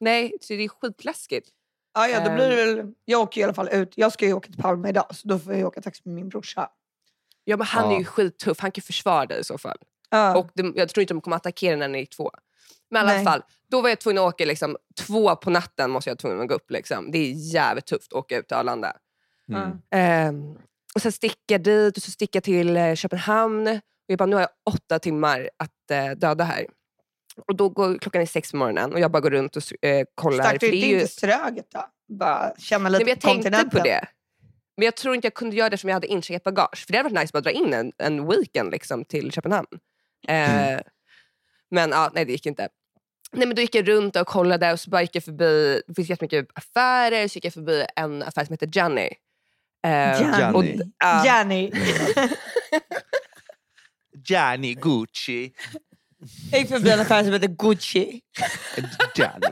Nej, 0.00 0.32
så 0.40 0.52
det 0.52 0.62
är 0.64 0.68
skitläskigt. 0.68 1.48
Ja, 1.94 2.08
ja, 2.08 2.20
då 2.20 2.26
Ehm. 2.30 2.34
blir 2.36 2.48
det 2.48 2.56
väl, 2.74 2.92
jag 3.04 3.20
åker 3.20 3.40
i 3.40 3.44
alla 3.44 3.54
fall 3.54 3.68
ut. 3.68 3.92
Jag 3.96 4.12
ska 4.12 4.26
ju 4.26 4.32
åka 4.32 4.46
till 4.52 4.60
Palma 4.62 4.88
idag 4.88 5.06
så 5.14 5.28
då 5.28 5.38
får 5.38 5.54
jag 5.54 5.66
åka 5.68 5.80
taxi 5.82 6.02
med 6.04 6.14
min 6.14 6.28
brorsa. 6.28 6.68
Ja, 7.44 7.56
men 7.56 7.66
han 7.66 7.88
är 7.88 7.92
Ja. 7.92 7.98
ju 7.98 8.04
skittuff, 8.04 8.58
han 8.60 8.72
kan 8.72 8.82
försvara 8.82 9.26
dig 9.26 9.40
i 9.40 9.44
så 9.44 9.58
fall. 9.58 9.78
Ja. 10.10 10.38
Och 10.38 10.50
de, 10.54 10.72
jag 10.76 10.88
tror 10.88 11.02
inte 11.02 11.14
de 11.14 11.20
kommer 11.20 11.36
attackera 11.36 11.76
när 11.76 11.88
ni 11.88 12.02
är 12.02 12.06
två. 12.06 12.30
Men 12.92 12.98
i 13.06 13.08
alla 13.08 13.14
Nej. 13.16 13.24
fall, 13.24 13.42
då 13.70 13.80
var 13.80 13.88
jag 13.88 14.00
tvungen 14.00 14.22
att 14.22 14.28
åka 14.34 14.44
liksom, 14.44 14.76
två 15.06 15.36
på 15.36 15.50
natten. 15.50 15.90
måste 15.90 16.10
jag 16.10 16.18
tvungen 16.18 16.40
att 16.40 16.48
gå 16.48 16.54
upp. 16.54 16.70
Liksom. 16.70 17.10
Det 17.10 17.18
är 17.18 17.32
jävligt 17.54 17.86
tufft 17.86 18.12
att 18.12 18.18
åka 18.18 18.36
ut 18.38 18.48
till 18.48 18.56
Arlanda. 18.56 18.96
Mm. 19.48 19.78
Ehm, 19.90 20.58
och 20.94 21.02
sen 21.02 21.12
sticka 21.12 21.58
dit 21.58 21.96
och 21.96 22.02
så 22.02 22.10
sticka 22.10 22.40
till 22.40 22.76
eh, 22.76 22.94
Köpenhamn. 22.94 23.68
Och 23.68 23.80
jag 24.06 24.18
bara, 24.18 24.26
nu 24.26 24.36
har 24.36 24.40
jag 24.40 24.50
åtta 24.74 24.98
timmar 24.98 25.50
att 25.56 25.90
eh, 25.90 26.10
döda 26.10 26.44
här. 26.44 26.66
Och 27.46 27.56
då 27.56 27.68
går 27.68 27.98
klockan 27.98 28.22
är 28.22 28.26
sex 28.26 28.50
på 28.50 28.56
morgonen 28.56 28.92
och 28.92 29.00
jag 29.00 29.10
bara 29.10 29.20
går 29.20 29.30
runt 29.30 29.56
och 29.56 29.84
eh, 29.84 30.06
kollar. 30.14 30.44
Stack 30.44 30.60
du 30.60 30.66
inte 30.66 30.86
är 30.86 30.88
ju- 30.88 30.94
in 30.94 31.00
till 31.00 31.08
Ströget 31.08 31.66
då? 31.72 31.86
Bara 32.08 32.52
känna 32.58 32.88
lite 32.88 33.04
Nej, 33.04 33.16
men 33.22 33.32
jag 33.32 33.42
tänkte 33.52 33.78
på 33.78 33.84
det. 33.84 34.04
Men 34.76 34.84
jag 34.84 34.96
tror 34.96 35.14
inte 35.14 35.26
jag 35.26 35.34
kunde 35.34 35.56
göra 35.56 35.70
det 35.70 35.78
som 35.78 35.88
jag 35.88 35.94
hade 35.94 36.06
incheckat 36.06 36.42
bagage. 36.42 36.84
För 36.86 36.92
det 36.92 36.98
hade 36.98 37.08
varit 37.08 37.20
nice 37.22 37.28
att 37.28 37.32
bara 37.32 37.40
dra 37.40 37.50
in 37.50 37.74
en, 37.74 37.92
en 37.98 38.28
weekend 38.28 38.70
liksom, 38.70 39.04
till 39.04 39.32
Köpenhamn. 39.32 39.66
Eh, 40.28 40.80
Men 41.70 41.90
ja, 41.90 42.10
nej, 42.14 42.24
det 42.24 42.32
gick 42.32 42.46
inte. 42.46 42.68
Nej, 43.32 43.46
men 43.46 43.56
då 43.56 43.62
gick 43.62 43.74
jag 43.74 43.88
runt 43.88 44.16
och 44.16 44.26
kollade 44.26 44.72
och 44.72 44.80
så 44.80 44.90
bara 44.90 45.02
gick 45.02 45.16
jag 45.16 45.24
förbi, 45.24 45.82
det 45.86 45.94
finns 45.94 46.10
jättemycket 46.10 46.48
affärer, 46.54 47.28
så 47.28 47.36
gick 47.36 47.44
jag 47.44 47.52
förbi 47.52 47.86
en 47.96 48.22
affär 48.22 48.44
som 48.44 48.52
heter 48.52 48.70
Johnny. 48.72 49.08
Janny. 49.84 50.52
och, 50.58 50.64
ja, 50.98 51.26
Janny. 51.26 51.70
Gianni 54.28 54.74
Gucci. 54.74 55.52
Jag 56.50 56.60
gick 56.60 56.68
förbi 56.68 56.90
en 56.90 57.00
affär 57.00 57.24
som 57.24 57.32
heter 57.32 57.48
Gucci. 57.48 58.20
Gianni. 59.14 59.46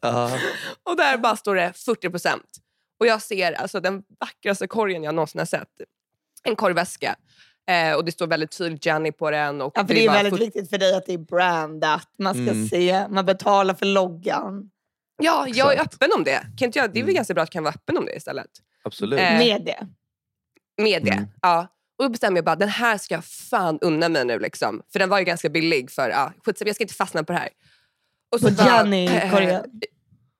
Ja. 0.00 0.38
Och 0.82 0.96
där 0.96 1.18
bara 1.18 1.36
står 1.36 1.54
det 1.54 1.72
40 1.76 2.10
procent. 2.10 2.50
Och 3.00 3.06
jag 3.06 3.22
ser 3.22 3.52
alltså 3.52 3.80
den 3.80 4.02
vackraste 4.20 4.66
korgen 4.66 5.02
jag 5.02 5.14
någonsin 5.14 5.38
har 5.38 5.46
sett. 5.46 5.68
En 6.42 6.56
korgväska. 6.56 7.16
Eh, 7.70 7.94
och 7.94 8.04
det 8.04 8.12
står 8.12 8.26
väldigt 8.26 8.58
tydligt 8.58 8.86
Gianni 8.86 9.12
på 9.12 9.30
den. 9.30 9.60
Och 9.60 9.72
Ja, 9.74 9.86
för 9.86 9.94
det 9.94 10.04
är 10.04 10.08
bara 10.08 10.16
väldigt 10.16 10.32
40 10.32 10.44
viktigt 10.44 10.70
för 10.70 10.78
dig 10.78 10.94
att 10.96 11.06
det 11.06 11.12
är 11.14 11.18
brandat. 11.18 12.08
Man 12.18 12.34
ska 12.34 12.42
Mm. 12.42 12.68
se, 12.68 13.08
man 13.08 13.26
betalar 13.26 13.74
för 13.74 13.86
loggan. 13.86 14.70
Ja, 15.22 15.46
jag 15.48 15.68
är 15.68 15.72
Exakt. 15.72 15.94
öppen 15.94 16.10
om 16.16 16.24
det. 16.24 16.40
Kan 16.58 16.66
inte 16.66 16.78
jag, 16.78 16.92
det 16.92 16.98
är 16.98 17.02
väl 17.02 17.08
Mm. 17.10 17.14
ganska 17.14 17.34
bra 17.34 17.42
att 17.42 17.46
jag 17.48 17.52
kan 17.52 17.64
vara 17.64 17.74
öppen 17.74 17.96
om 17.98 18.04
det 18.06 18.16
istället. 18.16 18.46
Absolut. 18.84 19.20
Eh, 19.20 19.38
Med 19.38 19.62
det. 19.64 19.86
Med 20.82 21.04
det. 21.04 21.10
Mm. 21.12 21.26
Ja. 21.42 21.66
Och 21.98 22.04
då 22.04 22.08
bestämde 22.08 22.38
jag 22.38 22.44
bara, 22.44 22.56
den 22.56 22.68
här 22.68 22.98
ska 22.98 23.14
jag 23.14 23.24
fan 23.24 23.78
unna 23.80 24.08
mig 24.08 24.24
nu. 24.24 24.38
Liksom. 24.38 24.82
För 24.92 24.98
den 24.98 25.08
var 25.08 25.18
ju 25.18 25.24
ganska 25.24 25.48
billig. 25.48 25.90
för 25.90 26.10
ja, 26.10 26.32
skitsamma, 26.44 26.66
Jag 26.68 26.74
ska 26.74 26.84
inte 26.84 26.94
fastna 26.94 27.24
på 27.24 27.32
det 27.32 27.38
här. 27.38 27.48
Och 28.34 28.40
På 28.40 28.50
bara, 28.50 28.64
Gianni 28.66 29.06
eh, 29.06 29.60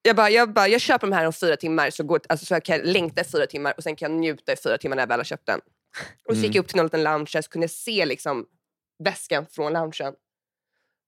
jag, 0.03 0.17
bara, 0.17 0.31
jag, 0.31 0.53
bara, 0.53 0.69
jag 0.69 0.81
köper 0.81 1.07
de 1.07 1.13
här 1.17 1.27
om 1.27 1.33
fyra 1.33 1.57
timmar 1.57 1.91
så, 1.91 2.03
går, 2.05 2.21
alltså, 2.29 2.47
så 2.47 2.55
jag 2.55 2.65
kan 2.65 2.79
längta 2.81 3.21
i 3.21 3.25
fyra 3.25 3.47
timmar 3.47 3.75
och 3.77 3.83
sen 3.83 3.97
kan 3.97 4.13
jag 4.13 4.21
njuta 4.21 4.53
i 4.53 4.57
fyra 4.57 4.79
timmar 4.79 4.97
när 4.97 5.03
jag 5.03 5.09
väl 5.09 5.21
har 5.21 5.25
köpt 5.25 5.47
den. 5.47 5.61
Och 6.29 6.35
så 6.37 6.41
gick 6.43 6.45
Mm. 6.45 6.53
jag 6.57 6.63
upp 6.63 6.69
till 6.69 6.77
någon 6.77 6.87
liten 6.87 7.03
lounge 7.03 7.31
så 7.43 7.43
kunde 7.43 7.65
jag 7.65 7.71
se 7.71 8.07
liksom, 8.07 8.47
väskan 9.05 9.47
från 9.47 9.73
loungen. 9.73 10.15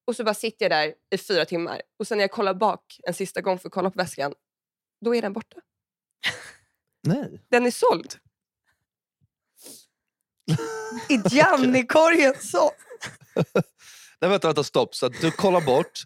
Och 0.05 0.17
så 0.17 0.25
bara 0.25 0.35
sitter 0.35 0.65
jag 0.65 0.71
där 0.71 0.95
i 1.11 1.19
fyra 1.19 1.45
timmar 1.45 1.83
och 1.99 2.07
sen 2.07 2.19
när 2.19 2.23
jag 2.25 2.31
kollar 2.31 2.55
bak 2.55 3.01
en 3.07 3.15
sista 3.15 3.41
gång 3.41 3.59
för 3.59 3.69
att 3.69 3.73
kolla 3.73 3.91
på 3.91 3.97
väskan, 3.97 4.35
då 5.01 5.15
är 5.15 5.23
den 5.23 5.33
borta. 5.33 5.57
Nej. 7.03 7.41
Den 7.49 7.67
är 7.67 7.71
såld. 7.71 8.15
I 11.09 11.15
Gianni-korgen 11.35 12.35
så. 12.41 12.71
Nej, 14.21 14.31
vänta, 14.31 14.49
vänta, 14.49 14.65
stopp. 14.65 14.95
Så 14.95 15.09
du 15.09 15.31
kollar 15.31 15.61
bort, 15.61 16.03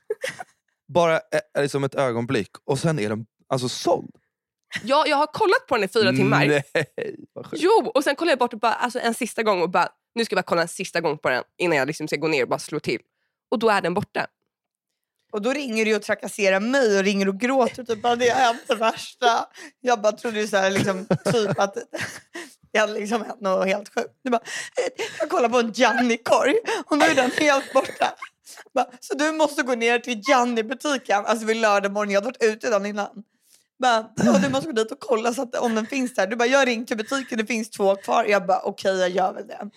bara 0.89 1.21
liksom 1.59 1.85
ett 1.85 1.95
ögonblick 1.95 2.51
och 2.65 2.79
sen 2.79 2.99
är 2.99 3.09
den 3.09 3.27
alltså 3.49 3.69
såld. 3.69 4.17
Ja, 4.85 5.05
jag 5.07 5.17
har 5.17 5.27
kollat 5.27 5.67
på 5.69 5.75
den 5.77 5.85
i 5.85 5.89
fyra 5.89 6.11
timmar. 6.11 6.47
Nej, 6.47 6.65
vad 7.33 7.47
sjukt. 7.47 7.63
Jo, 7.63 7.91
och 7.95 8.05
sen 8.05 8.17
kollar 8.17 8.33
jag 8.33 8.39
bort 8.39 8.53
och 8.53 8.59
bara, 8.61 8.73
alltså, 8.75 8.99
en 9.01 9.15
sista 9.15 9.43
gång 9.43 9.63
och 9.63 9.71
bara, 9.71 9.89
nu 10.15 10.25
ska 10.25 10.33
jag 10.35 10.39
bara 10.45 10.49
kolla 10.49 10.63
en 10.63 10.69
sista 10.69 11.01
gång 11.01 11.19
på 11.19 11.31
den 11.31 11.43
innan 11.59 11.77
jag 11.77 11.87
liksom 11.87 12.09
ska 12.09 12.17
gå 12.17 12.29
ner 12.29 12.43
och 12.43 12.49
bara 12.49 12.59
slå 12.59 12.81
till. 12.81 13.01
Och 13.51 13.59
då 13.59 13.69
är 13.69 13.81
den 13.81 13.95
borta. 13.95 14.27
Och 15.33 15.43
då 15.43 15.53
ringer 15.53 15.85
du 15.85 15.97
och 15.97 16.03
trakasserar 16.03 16.61
mig 16.61 16.99
och 16.99 17.05
ringer 17.05 17.29
och 17.29 17.41
gråter. 17.41 17.85
Typ, 17.85 18.03
bara, 18.03 18.17
det 18.17 18.29
har 18.29 18.41
hänt 18.41 18.63
det 18.67 18.75
värsta. 18.75 19.47
Jag 19.81 20.01
bara 20.01 20.13
trodde 20.13 20.41
ju 20.41 20.47
så 20.47 20.57
här, 20.57 20.71
liksom, 20.71 21.07
typ 21.33 21.59
att 21.59 21.75
det 22.73 22.79
hade 22.79 22.93
liksom 22.93 23.23
hänt 23.25 23.41
något 23.41 23.67
helt 23.67 23.95
sjukt. 23.95 24.15
Du 24.23 24.31
bara, 24.31 24.41
"Eh, 24.77 25.05
jag 25.19 25.31
kollar 25.31 25.49
på 25.49 25.59
en 25.59 25.73
Gianni-korg 25.73 26.55
och 26.87 26.99
nu 26.99 27.05
är 27.05 27.15
den 27.15 27.31
helt 27.31 27.73
borta. 27.73 28.15
Bara, 28.75 28.87
så 29.01 29.15
du 29.15 29.33
måste 29.33 29.63
gå 29.63 29.75
ner 29.75 29.99
till 29.99 30.21
Gianni-butiken, 30.29 31.25
alltså 31.27 31.47
vid 31.47 31.57
lördag 31.57 31.93
morgon. 31.93 32.11
Jag 32.13 32.21
hade 32.21 32.27
varit 32.39 32.43
ute 32.55 32.71
dagen 32.71 32.87
innan. 32.87 33.23
Bara, 33.79 34.13
du 34.43 34.49
måste 34.49 34.67
gå 34.67 34.73
dit 34.73 34.93
och 34.93 35.01
kolla 35.01 35.35
så 35.35 35.43
att, 35.43 35.55
om 35.55 35.75
den 35.75 35.87
finns 35.87 36.15
där. 36.15 36.27
Du 36.27 36.37
bara, 36.37 36.49
jag 36.49 36.69
ringt 36.69 36.89
till 36.89 36.97
butiken, 36.97 37.39
det 37.39 37.47
finns 37.47 37.71
två 37.71 37.97
kvar. 37.97 38.25
Jag 38.25 38.47
bara, 38.47 38.61
okej 38.63 38.97
jag 38.97 39.11
gör 39.11 39.33
väl 39.33 39.47
det. 39.47 39.71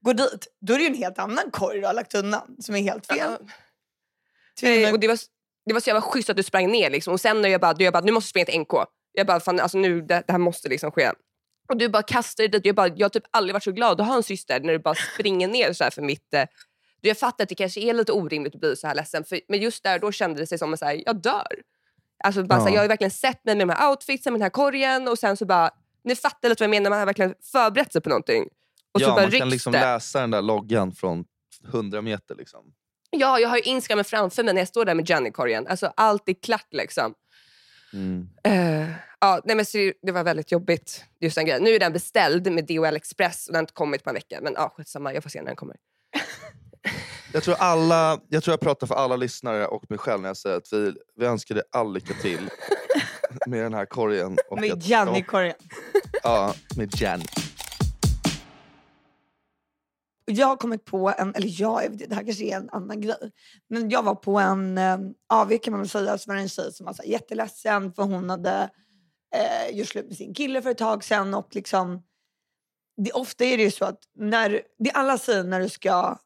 Går 0.00 0.14
dit, 0.14 0.46
då 0.60 0.72
är 0.72 0.78
det 0.78 0.84
ju 0.84 0.90
en 0.90 0.94
helt 0.94 1.18
annan 1.18 1.50
korg 1.50 1.80
du 1.80 1.86
har 1.86 1.94
lagt 1.94 2.14
undan 2.14 2.56
som 2.58 2.74
är 2.74 2.82
helt 2.82 3.06
fel. 3.06 3.36
Till 4.56 4.92
och 4.92 5.00
det, 5.00 5.08
var, 5.08 5.18
det 5.66 5.72
var 5.72 5.80
så 5.80 5.88
jävla 5.88 6.00
schysst 6.00 6.30
att 6.30 6.36
du 6.36 6.42
sprang 6.42 6.70
ner. 6.72 6.90
Liksom. 6.90 7.12
Och 7.12 7.20
sen 7.20 7.42
när 7.42 7.48
jag 7.48 7.60
bara, 7.60 7.74
jag 7.78 7.92
bara, 7.92 8.04
nu 8.04 8.12
måste 8.12 8.26
jag 8.38 8.46
springa 8.46 8.46
till 8.46 8.60
NK. 8.60 8.88
Jag 9.12 9.26
bara, 9.26 9.40
fan, 9.40 9.60
alltså, 9.60 9.78
nu, 9.78 10.00
det, 10.00 10.22
det 10.26 10.32
här 10.32 10.38
måste 10.38 10.68
liksom 10.68 10.90
ske. 10.90 11.12
Och 11.68 11.76
du 11.76 11.88
bara 11.88 12.02
kastade 12.02 12.48
dig 12.48 12.60
dit. 12.60 12.66
Jag, 12.66 12.76
bara, 12.76 12.88
jag 12.88 13.04
har 13.04 13.10
typ 13.10 13.24
aldrig 13.30 13.54
varit 13.54 13.64
så 13.64 13.72
glad 13.72 14.00
att 14.00 14.06
ha 14.06 14.16
en 14.16 14.22
syster 14.22 14.60
när 14.60 14.72
du 14.72 14.78
bara 14.78 14.94
springer 14.94 15.48
ner 15.48 15.72
så 15.72 15.84
här 15.84 15.90
för 15.90 16.02
mitt... 16.02 16.34
Eh, 16.34 16.44
du, 17.00 17.08
jag 17.08 17.18
fattar 17.18 17.42
att 17.42 17.48
det 17.48 17.54
kanske 17.54 17.80
är 17.80 17.94
lite 17.94 18.12
orimligt 18.12 18.54
att 18.54 18.60
bli 18.60 18.76
så 18.76 18.86
här 18.86 18.94
ledsen. 18.94 19.24
För, 19.24 19.40
men 19.48 19.60
just 19.60 19.82
där 19.82 19.98
då 19.98 20.12
kände 20.12 20.40
det 20.40 20.46
sig 20.46 20.58
som 20.58 20.74
att 20.74 20.80
jag 20.80 21.22
dör. 21.22 21.62
Alltså, 22.24 22.42
bara, 22.44 22.58
så 22.58 22.64
här, 22.64 22.70
Ja. 22.70 22.74
jag 22.74 22.82
har 22.82 22.88
verkligen 22.88 23.10
sett 23.10 23.44
mig 23.44 23.54
med 23.54 23.68
de 23.68 23.72
här 23.74 23.90
outfitsen, 23.90 24.32
med 24.32 24.40
den 24.40 24.44
här 24.44 24.50
korgen 24.50 25.08
och 25.08 25.18
sen 25.18 25.36
så 25.36 25.46
bara... 25.46 25.70
Ni 26.04 26.16
fattar 26.16 26.48
lite 26.48 26.62
vad 26.62 26.64
jag 26.64 26.70
menar, 26.70 26.90
man 26.90 26.98
har 26.98 27.06
verkligen 27.06 27.34
förberett 27.52 27.92
sig 27.92 28.00
på 28.02 28.08
någonting. 28.08 28.48
Och 28.92 29.00
så 29.00 29.06
ja, 29.06 29.14
bara 29.14 29.22
man 29.22 29.30
kan 29.30 29.48
liksom 29.48 29.72
det. 29.72 29.80
läsa 29.80 30.20
den 30.20 30.30
där 30.30 30.42
loggan 30.42 30.92
från 30.92 31.24
100 31.68 32.02
meter. 32.02 32.34
Liksom. 32.34 32.60
Ja, 33.10 33.38
jag 33.38 33.48
har 33.48 33.56
ju 33.56 33.62
Instagram 33.62 34.04
framför 34.04 34.42
mig 34.42 34.54
när 34.54 34.60
jag 34.60 34.68
står 34.68 34.84
där 34.84 34.94
med 34.94 35.08
Gianni-korgen. 35.08 35.66
Alltså 35.66 35.92
allt 35.96 36.28
är 36.28 36.34
klart 36.42 36.66
liksom. 36.70 37.14
Mm. 37.92 38.28
Eh, 38.44 38.90
ja, 39.20 39.40
nej, 39.44 39.56
men 39.56 39.64
så 39.64 39.92
det 40.02 40.12
var 40.12 40.24
väldigt 40.24 40.52
jobbigt. 40.52 41.04
Just 41.20 41.34
den 41.36 41.44
grejen. 41.46 41.62
Nu 41.62 41.70
är 41.70 41.78
den 41.78 41.92
beställd 41.92 42.52
med 42.52 42.66
DHL 42.66 42.96
Express 42.96 43.46
och 43.46 43.52
den 43.52 43.56
har 43.56 43.62
inte 43.62 43.72
kommit 43.72 44.04
på 44.04 44.10
en 44.10 44.14
vecka. 44.14 44.38
Men 44.42 44.52
ja, 44.56 44.74
skitsamma, 44.76 45.14
jag 45.14 45.22
får 45.22 45.30
se 45.30 45.38
när 45.38 45.46
den 45.46 45.56
kommer. 45.56 45.76
Jag, 47.32 47.42
tror 47.42 47.54
alla, 47.58 48.20
jag 48.28 48.42
tror 48.42 48.52
jag 48.52 48.60
pratar 48.60 48.86
för 48.86 48.94
alla 48.94 49.16
lyssnare 49.16 49.66
och 49.66 49.90
mig 49.90 49.98
själv 49.98 50.22
när 50.22 50.28
jag 50.28 50.36
säger 50.36 50.56
att 50.56 50.72
vi, 50.72 50.94
vi 51.16 51.26
önskar 51.26 51.54
dig 51.54 51.64
all 51.72 51.92
lycka 51.92 52.14
till 52.14 52.50
med 53.46 53.62
den 53.62 53.74
här 53.74 53.86
korgen. 53.86 54.38
Och 54.50 54.60
Med 54.60 54.82
Gianni-korgen. 54.82 55.54
Ja, 56.22 56.54
med 56.76 57.00
Gianni. 57.00 57.24
Jag 60.24 60.46
har 60.46 60.56
kommit 60.56 60.84
på 60.84 61.14
en, 61.18 61.34
eller 61.34 61.60
jag, 61.60 61.98
det 62.08 62.14
här 62.14 62.24
kanske 62.24 62.44
är 62.44 62.56
en 62.56 62.70
annan 62.70 63.00
grej. 63.00 63.32
Men 63.68 63.90
jag 63.90 64.02
var 64.02 64.14
på 64.14 64.38
en 64.38 64.78
eh, 64.78 64.98
AV 65.28 65.58
kan 65.58 65.72
man 65.72 65.80
väl 65.80 65.88
säga, 65.88 66.18
så 66.18 66.30
var 66.30 66.34
det 66.34 66.42
en 66.42 66.48
tjej 66.48 66.72
som 66.72 66.86
var 66.86 66.92
så 66.92 67.02
här, 67.02 67.10
jätteledsen 67.10 67.92
för 67.92 68.02
hon 68.02 68.30
hade 68.30 68.70
eh, 69.34 69.76
gjort 69.76 69.88
slut 69.88 70.06
med 70.06 70.16
sin 70.16 70.34
kille 70.34 70.62
för 70.62 70.70
ett 70.70 70.78
tag 70.78 71.04
sedan. 71.04 71.34
Och 71.34 71.54
liksom, 71.54 72.02
det, 72.96 73.12
ofta 73.12 73.44
är 73.44 73.56
det 73.56 73.62
ju 73.62 73.70
så 73.70 73.84
att 73.84 73.98
när, 74.18 74.62
det 74.78 74.90
alla 74.90 75.18
säger 75.18 75.44
när 75.44 75.60
du 75.60 75.68
ska, 75.68 76.18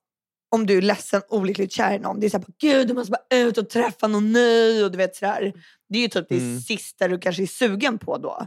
om 0.55 0.67
du 0.67 0.79
är 0.79 0.83
ledsen, 0.83 1.23
olyckligt 1.29 1.73
kär 1.73 1.95
i 1.95 1.99
någon, 1.99 2.21
det 2.21 2.27
är 2.27 2.31
såhär, 2.31 2.47
gud 2.59 2.89
du 2.89 2.95
måste 2.95 3.11
bara 3.11 3.39
ut 3.39 3.59
och 3.59 3.71
träffa 3.71 4.07
någon 4.09 4.33
ny 4.33 4.83
och 4.83 4.91
du 4.91 4.99
vet 4.99 5.17
sådär. 5.17 5.53
Det 5.89 5.99
är 5.99 6.03
ju 6.03 6.09
typ 6.09 6.29
det 6.29 6.39
Mm. 6.39 6.61
sista 6.61 7.09
du 7.09 7.19
kanske 7.19 7.43
är 7.43 7.47
sugen 7.47 7.99
på 7.99 8.19
då. 8.19 8.47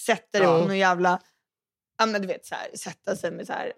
Sätter 0.00 0.38
dig 0.40 0.48
Ja. 0.48 0.60
på 0.60 0.66
någon 0.66 0.78
jävla, 0.78 1.20
ja 1.98 2.06
men 2.06 2.20
du 2.22 2.28
vet 2.28 2.46
såhär, 2.46 2.68
sätta 2.76 3.16
sig 3.16 3.30
med 3.30 3.46
såhär 3.46 3.72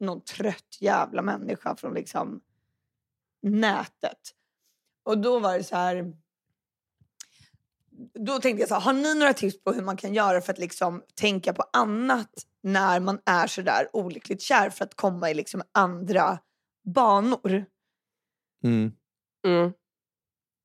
någon 0.00 0.24
trött 0.24 0.76
jävla 0.80 1.22
människa 1.22 1.76
från 1.76 1.94
liksom 1.94 2.40
nätet. 3.42 4.18
Och 5.04 5.18
då 5.18 5.38
var 5.38 5.58
det 5.58 5.64
så 5.64 5.76
här. 5.76 6.12
Då 8.14 8.40
tänkte 8.40 8.60
jag 8.62 8.68
så 8.68 8.74
här, 8.74 8.80
har 8.82 8.92
ni 8.92 9.14
några 9.14 9.34
tips 9.34 9.62
på 9.64 9.72
hur 9.72 9.82
man 9.82 9.96
kan 9.96 10.14
göra 10.14 10.40
för 10.40 10.52
att 10.52 10.58
liksom 10.58 11.02
tänka 11.14 11.52
på 11.52 11.64
annat 11.72 12.30
när 12.62 13.00
man 13.00 13.20
är 13.26 13.46
så 13.46 13.62
där 13.62 13.88
olyckligt 13.92 14.42
kär 14.42 14.70
för 14.70 14.84
att 14.84 14.94
komma 14.94 15.30
i 15.30 15.34
liksom 15.34 15.62
andra 15.72 16.38
banor? 16.92 17.64
Mm. 18.64 18.92
Mm. 19.46 19.72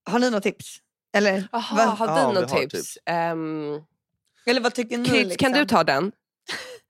Har 0.09 0.19
ni 0.19 0.29
några 0.29 0.41
tips? 0.41 0.77
Eller, 1.17 1.47
Jaha, 1.51 1.63
vad, 1.75 1.87
har 1.97 2.07
Ja, 2.07 2.29
vi 2.29 2.35
vi 2.35 2.41
något 2.41 2.49
tips? 2.49 2.73
tips. 2.73 2.97
Ehm, 3.05 3.81
eller 4.45 4.61
vad 4.61 4.73
tycker 4.73 4.97
ni? 4.97 5.05
Kit, 5.09 5.27
liksom? 5.27 5.37
kan 5.37 5.51
du 5.59 5.65
ta 5.65 5.83
den? 5.83 6.11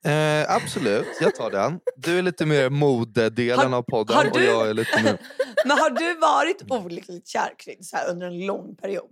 Eh, 0.06 0.56
absolut, 0.56 1.08
jag 1.22 1.36
tar 1.36 1.52
den. 1.52 1.80
Du 1.98 2.18
är 2.18 2.22
lite 2.22 2.46
mer 2.46 2.70
modedelen 2.70 3.72
Har- 3.72 3.78
av 3.78 3.82
podden 3.84 4.16
har 4.16 4.26
och 4.26 4.38
du- 4.40 4.46
jag 4.46 4.70
är 4.70 4.74
lite 4.74 5.04
mer... 5.04 5.18
Men 5.66 5.78
har 5.78 5.90
du 5.90 6.16
varit 6.16 6.72
olyckligt 6.86 7.28
kär 7.28 7.54
här, 7.94 8.10
under 8.12 8.28
en 8.28 8.46
lång 8.46 8.76
period? 8.76 9.10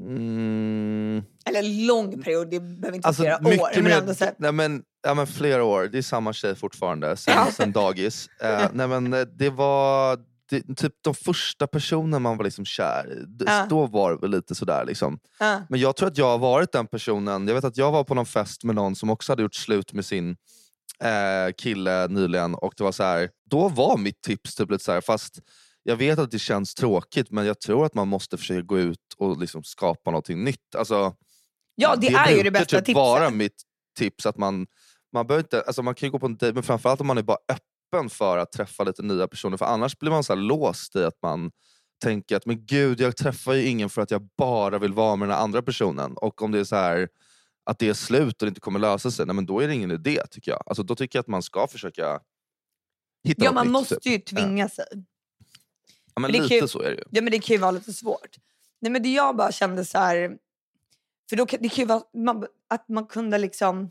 Mm. 0.00 1.22
Eller 1.46 1.86
lång 1.86 2.22
period, 2.22 2.50
det 2.50 2.60
behöver 2.60 2.96
inte 2.96 3.08
Alltså, 3.08 3.22
flera 3.22 3.36
år. 3.36 3.42
mycket 3.42 3.74
Men 3.74 3.84
mer, 3.84 4.14
här, 4.20 4.34
nej, 4.38 4.52
men, 4.52 4.82
ja, 5.02 5.14
men 5.14 5.26
flera 5.26 5.64
år, 5.64 5.88
det 5.92 5.98
är 5.98 6.02
samma 6.02 6.32
tjej 6.32 6.54
fortfarande, 6.54 7.16
sen, 7.16 7.34
Ja. 7.36 7.48
sen 7.52 7.72
dagis. 7.72 8.28
Eh, 8.42 8.68
nej, 8.72 8.88
men, 8.88 9.12
eh, 9.12 9.20
det 9.20 9.50
var 9.50 10.18
det, 10.50 10.74
typ 10.76 10.92
de 11.02 11.14
första 11.14 11.66
personerna 11.66 12.18
man 12.18 12.36
var 12.36 12.44
liksom 12.44 12.64
kär 12.64 13.12
i. 13.12 13.44
Ja. 13.46 13.66
Då 13.70 13.86
var 13.86 14.10
det 14.12 14.18
väl 14.20 14.30
lite 14.30 14.54
sådär. 14.54 14.84
Liksom. 14.86 15.18
ja. 15.38 15.62
Men 15.68 15.80
jag 15.80 15.96
tror 15.96 16.08
att 16.08 16.18
jag 16.18 16.26
har 16.26 16.38
varit 16.38 16.72
den 16.72 16.86
personen. 16.86 17.48
Jag 17.48 17.54
vet 17.54 17.64
att 17.64 17.76
jag 17.76 17.92
var 17.92 18.04
på 18.04 18.14
någon 18.14 18.26
fest 18.26 18.64
med 18.64 18.74
någon 18.74 18.96
som 18.96 19.10
också 19.10 19.32
hade 19.32 19.42
gjort 19.42 19.54
slut 19.54 19.92
med 19.92 20.04
sin 20.04 20.36
eh, 21.04 21.52
kille 21.56 22.08
nyligen. 22.08 22.54
Och 22.54 22.74
det 22.76 22.84
var 22.84 22.92
så 22.92 23.02
här, 23.02 23.30
Då 23.50 23.68
var 23.68 23.96
mitt 23.98 24.22
tips 24.22 24.54
typ 24.54 24.70
lite 24.70 24.84
så 24.84 24.92
här, 24.92 25.00
fast 25.00 25.38
jag 25.82 25.96
vet 25.96 26.18
att 26.18 26.30
det 26.30 26.38
känns 26.38 26.74
tråkigt 26.74 27.30
men 27.30 27.46
jag 27.46 27.60
tror 27.60 27.86
att 27.86 27.94
man 27.94 28.08
måste 28.08 28.36
försöka 28.38 28.62
gå 28.62 28.78
ut 28.78 29.14
och 29.16 29.38
liksom 29.38 29.62
skapa 29.64 30.10
någonting 30.10 30.44
nytt. 30.44 30.74
Alltså, 30.76 31.14
ja, 31.74 31.96
det, 31.96 32.06
är 32.06 32.36
ju 32.36 32.42
det 32.42 32.50
bästa 32.50 32.76
typ 32.76 32.86
tipset. 32.86 32.94
vara 32.94 33.30
mitt 33.30 33.62
tips. 33.98 34.26
att 34.26 34.36
Man, 34.36 34.66
man, 35.12 35.26
behöver 35.26 35.44
inte, 35.44 35.62
alltså 35.62 35.82
man 35.82 35.94
kan 35.94 36.06
ju 36.06 36.10
gå 36.10 36.18
på 36.18 36.26
en 36.26 36.36
dejt, 36.36 36.54
men 36.54 36.62
framförallt 36.62 37.00
om 37.00 37.06
man 37.06 37.18
är 37.18 37.22
bara 37.22 37.38
öppen 37.48 38.10
för 38.10 38.38
att 38.38 38.52
träffa 38.52 38.84
lite 38.84 39.02
nya 39.02 39.28
personer. 39.28 39.56
För 39.56 39.66
annars 39.66 39.98
blir 39.98 40.10
man 40.10 40.24
så 40.24 40.34
låst 40.34 40.96
i 40.96 41.04
att 41.04 41.18
man 41.22 41.50
tänker 42.02 42.36
att 42.36 42.46
men 42.46 42.66
gud, 42.66 43.00
jag 43.00 43.16
träffar 43.16 43.52
ju 43.52 43.66
ingen 43.66 43.90
för 43.90 44.02
att 44.02 44.10
jag 44.10 44.28
bara 44.38 44.78
vill 44.78 44.92
vara 44.92 45.16
med 45.16 45.28
den 45.28 45.38
andra 45.38 45.62
personen. 45.62 46.12
Och 46.16 46.42
om 46.42 46.52
det 46.52 46.58
är 46.60 46.64
så 46.64 46.76
här 46.76 47.08
att 47.64 47.78
det 47.78 47.88
är 47.88 47.94
slut 47.94 48.42
och 48.42 48.46
det 48.46 48.48
inte 48.48 48.60
kommer 48.60 48.78
lösa 48.78 49.10
sig, 49.10 49.26
nej, 49.26 49.34
men 49.34 49.46
då 49.46 49.60
är 49.60 49.68
det 49.68 49.74
ingen 49.74 49.90
idé 49.90 50.22
tycker 50.30 50.50
jag. 50.50 50.62
Alltså, 50.66 50.82
då 50.82 50.94
tycker 50.94 51.18
jag 51.18 51.20
att 51.20 51.28
man 51.28 51.42
ska 51.42 51.66
försöka 51.66 52.20
hitta 53.24 53.44
Ja, 53.44 53.50
något 53.50 53.54
man 53.54 53.66
nytt, 53.66 53.72
måste 53.72 53.94
typ. 53.94 54.12
ju 54.12 54.18
tvinga 54.18 54.68
sig. 54.68 54.84
Ja, 56.14 56.20
men 56.20 56.32
kan 56.32 56.42
lite 56.42 56.54
ju- 56.54 56.68
så 56.68 56.80
är 56.82 56.90
det 56.90 56.96
ju. 56.96 57.04
Ja, 57.10 57.22
men 57.22 57.30
det 57.30 57.38
kan 57.38 57.54
ju 57.54 57.60
vara 57.60 57.70
lite 57.70 57.92
svårt. 57.92 58.36
Nej, 58.80 58.92
men 58.92 59.02
det 59.02 59.08
jag 59.08 59.36
bara 59.36 59.52
kände 59.52 59.84
så 59.84 59.98
här... 59.98 60.36
För 61.30 61.36
då, 61.36 61.44
det 61.44 61.68
kan 61.68 61.82
ju 61.82 61.84
vara 61.84 62.02
man, 62.14 62.46
att 62.68 62.88
man 62.88 63.06
kunde 63.06 63.38
liksom... 63.38 63.90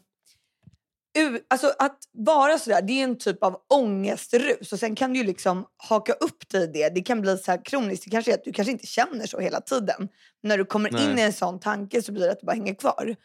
alltså 1.48 1.74
att 1.80 1.98
vara 2.12 2.60
sådär, 2.60 2.82
det 2.82 2.94
är 2.94 3.04
en 3.04 3.18
typ 3.18 3.44
av 3.44 3.62
ångestrus. 3.70 4.74
Och 4.74 4.80
sen 4.80 4.96
kan 4.96 5.14
du 5.14 5.20
ju 5.20 5.26
liksom 5.26 5.66
haka 5.78 6.14
upp 6.14 6.50
dig 6.50 6.64
i 6.64 6.68
det. 6.68 6.90
Det 6.90 7.02
kan 7.02 7.22
bli 7.22 7.38
så 7.38 7.52
här 7.52 7.66
kroniskt. 7.66 8.04
Det 8.06 8.10
kanske 8.12 8.32
är 8.32 8.36
att 8.36 8.44
du 8.44 8.52
kanske 8.54 8.72
inte 8.72 8.88
känner 8.88 9.28
så 9.28 9.40
hela 9.40 9.62
tiden. 9.62 10.10
När 10.44 10.58
du 10.58 10.66
kommer 10.66 10.90
in 10.90 11.10
Nej. 11.16 11.20
i 11.24 11.26
en 11.26 11.34
sån 11.34 11.60
tanke 11.60 12.02
så 12.02 12.12
blir 12.12 12.26
det 12.26 12.32
att 12.32 12.40
du 12.40 12.46
bara 12.46 12.56
hänger 12.56 12.74
kvar. 12.76 13.16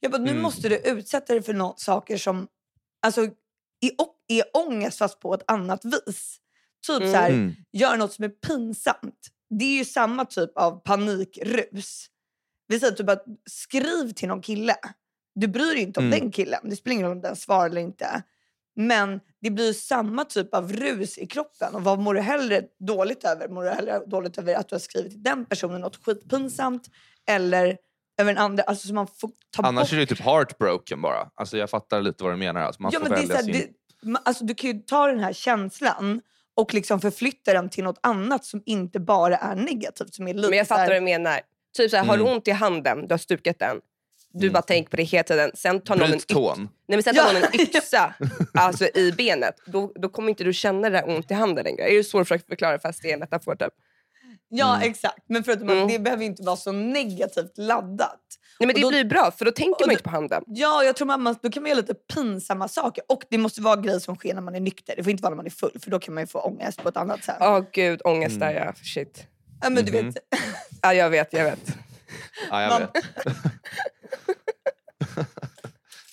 Jag 0.00 0.12
bara, 0.12 0.22
nu 0.22 0.30
Mm. 0.30 0.42
måste 0.42 0.68
du 0.68 0.76
utsätta 0.78 1.32
dig 1.32 1.42
för 1.42 1.52
nå- 1.54 1.74
saker 1.76 2.16
som 2.16 2.48
alltså, 3.02 3.20
är, 3.80 3.90
är 4.28 4.44
ångest 4.52 4.98
fast 4.98 5.20
på 5.20 5.34
ett 5.34 5.42
annat 5.46 5.84
vis. 5.84 6.38
Typ 6.86 6.96
Mm. 7.00 7.12
så 7.12 7.16
här, 7.18 7.30
Mm. 7.30 7.54
gör 7.72 7.96
något 7.96 8.12
som 8.12 8.24
är 8.24 8.28
pinsamt. 8.28 9.28
Det 9.58 9.64
är 9.64 9.78
ju 9.78 9.84
samma 9.84 10.24
typ 10.24 10.50
av 10.58 10.80
panikrus. 10.80 12.06
Vi 12.68 12.80
säger 12.80 12.92
typ 12.94 13.08
att 13.08 13.24
skriv 13.50 14.12
till 14.12 14.28
någon 14.28 14.40
kille. 14.42 14.74
Du 15.34 15.48
bryr 15.48 15.74
dig 15.74 15.82
inte 15.82 16.00
om 16.00 16.06
Mm. 16.06 16.20
den 16.20 16.30
killen. 16.30 16.60
Det 16.64 16.76
spelar 16.76 16.92
ingen 16.94 17.06
roll 17.06 17.16
om 17.16 17.22
den 17.22 17.36
svarar 17.36 17.66
eller 17.70 17.80
inte. 17.80 18.22
Men 18.76 19.20
det 19.40 19.50
blir 19.50 19.72
samma 19.72 20.24
typ 20.24 20.54
av 20.54 20.72
rus 20.72 21.18
i 21.18 21.26
kroppen. 21.26 21.74
Och 21.74 21.84
vad 21.84 21.98
mår 21.98 22.14
du 22.14 22.20
hellre 22.20 22.62
dåligt 22.86 23.24
över? 23.24 23.48
Mår 23.48 23.64
du 23.64 23.70
hellre 23.70 24.00
dåligt 24.06 24.38
över 24.38 24.54
att 24.54 24.68
du 24.68 24.74
har 24.74 24.80
skrivit 24.80 25.12
till 25.12 25.22
den 25.22 25.44
personen 25.44 25.80
något 25.80 26.04
skitpinsamt? 26.04 26.82
Eller 27.28 27.76
över 28.20 28.30
en 28.32 28.38
andra? 28.38 28.62
Alltså 28.62 28.88
så 28.88 28.94
man 28.94 29.06
får 29.06 29.30
ta 29.56 29.62
Annars 29.62 29.82
bort 29.82 29.92
är 29.92 29.96
det 29.96 30.02
ju 30.02 30.06
typ 30.06 30.20
heartbroken 30.20 31.02
bara. 31.02 31.30
Alltså 31.34 31.56
jag 31.58 31.70
fattar 31.70 32.00
lite 32.00 32.24
vad 32.24 32.32
du 32.32 32.36
menar. 32.36 32.60
Alltså 32.60 32.82
man 32.82 32.92
ja, 32.94 33.00
får 33.00 33.08
men 33.08 33.18
det 33.18 33.24
är 33.24 33.28
välja 33.28 33.42
så 33.42 33.46
här, 33.46 33.52
sin... 34.02 34.14
ma- 34.14 34.20
alltså, 34.24 34.44
du 34.44 34.54
kan 34.54 34.70
ju 34.70 34.78
ta 34.80 35.06
den 35.06 35.20
här 35.20 35.32
känslan 35.32 36.20
och 36.56 36.74
liksom 36.74 37.00
förflytta 37.00 37.52
den 37.52 37.68
till 37.70 37.84
något 37.84 37.98
annat 38.02 38.44
som 38.44 38.62
inte 38.66 39.00
bara 39.00 39.36
är 39.36 39.54
negativt. 39.54 40.14
Som 40.14 40.28
är 40.28 40.34
lite 40.34 40.48
Men 40.48 40.58
jag 40.58 40.68
fattar 40.68 40.86
vad 40.86 40.96
du 40.96 41.00
menar. 41.00 41.40
Typ 41.76 41.90
så 41.90 41.96
här, 41.96 42.04
Har 42.04 42.16
du 42.16 42.22
Mm. 42.22 42.34
ont 42.36 42.48
i 42.48 42.50
handen, 42.50 43.06
du 43.08 43.12
har 43.12 43.18
stukat 43.18 43.58
den. 43.58 43.80
Du 44.32 44.46
Mm. 44.46 44.52
bara 44.52 44.62
tänker 44.62 44.90
på 44.90 44.96
det 44.96 45.02
hela 45.02 45.22
tiden. 45.22 45.50
Sen 45.54 45.80
tar 45.80 45.96
någon 45.96 46.06
en, 46.12 46.14
yx-. 46.14 46.34
Nej, 46.56 46.68
men 46.86 47.02
sen 47.02 47.14
tar 47.14 47.26
Ja. 47.26 47.32
någon 47.32 47.42
en 47.42 47.60
yxa 47.60 48.14
alltså, 48.54 48.84
i 48.94 49.12
benet. 49.12 49.54
Då, 49.66 49.92
då 49.94 50.08
kommer 50.08 50.28
inte 50.28 50.44
du 50.44 50.52
känna 50.52 50.90
det 50.90 50.96
där 50.96 51.08
ont 51.16 51.30
i 51.30 51.34
handen 51.34 51.64
längre. 51.64 51.82
Är 51.82 51.96
det 51.96 52.04
så 52.04 52.24
försöker 52.24 52.46
förklara 52.46 52.78
fast 52.78 53.02
det 53.02 53.08
är 53.10 53.12
en 53.14 53.20
metafor? 53.20 53.54
Typ? 53.56 53.72
Ja, 54.48 54.76
Mm. 54.76 54.90
exakt. 54.90 55.24
Men 55.28 55.44
förutom 55.44 55.68
Mm. 55.70 55.82
att 55.84 55.88
det 55.92 55.98
behöver 55.98 56.24
inte 56.24 56.42
vara 56.42 56.56
så 56.56 56.72
negativt 56.72 57.58
laddat. 57.58 58.20
Nej, 58.58 58.66
men 58.66 58.74
det 58.76 58.82
då- 58.82 58.88
blir 58.88 59.04
bra 59.04 59.30
för 59.30 59.44
då 59.44 59.50
tänker 59.50 59.80
man 59.80 59.88
då- 59.88 59.92
inte 59.92 60.02
på 60.04 60.10
handen. 60.10 60.42
Ja, 60.46 60.84
jag 60.84 60.96
tror 60.96 61.06
man, 61.06 61.36
då 61.42 61.50
kan 61.50 61.62
man 61.62 61.70
göra 61.70 61.80
lite 61.80 61.94
pinsamma 61.94 62.68
saker. 62.68 63.04
Och 63.08 63.22
det 63.30 63.38
måste 63.38 63.60
vara 63.62 63.76
grejer 63.76 63.98
som 63.98 64.16
sker 64.16 64.34
när 64.34 64.42
man 64.42 64.54
är 64.54 64.60
nykter. 64.60 64.94
Det 64.96 65.02
får 65.02 65.10
inte 65.10 65.22
vara 65.22 65.30
när 65.30 65.36
man 65.36 65.46
är 65.46 65.50
full, 65.50 65.78
för 65.82 65.90
då 65.90 65.98
kan 65.98 66.14
man 66.14 66.22
ju 66.22 66.26
få 66.26 66.40
ångest 66.40 66.82
på 66.82 66.88
ett 66.88 66.96
annat 66.96 67.24
sätt. 67.24 67.36
Åh 67.40 67.60
gud, 67.72 68.00
ångest 68.04 68.40
där 68.40 68.50
Mm. 68.50 68.62
ja. 68.66 68.72
Shit. 68.82 69.26
Ja, 69.62 69.70
men 69.70 69.84
du 69.84 69.92
Mhm. 69.92 70.06
vet, 70.10 70.16
Ja, 70.82 70.94
jag 70.94 71.10
vet, 71.10 71.32
jag 71.32 71.44
vet. 71.44 71.76
Ja, 72.50 72.62
jag 72.62 72.70
Man- 72.70 72.80
vet. 72.80 73.36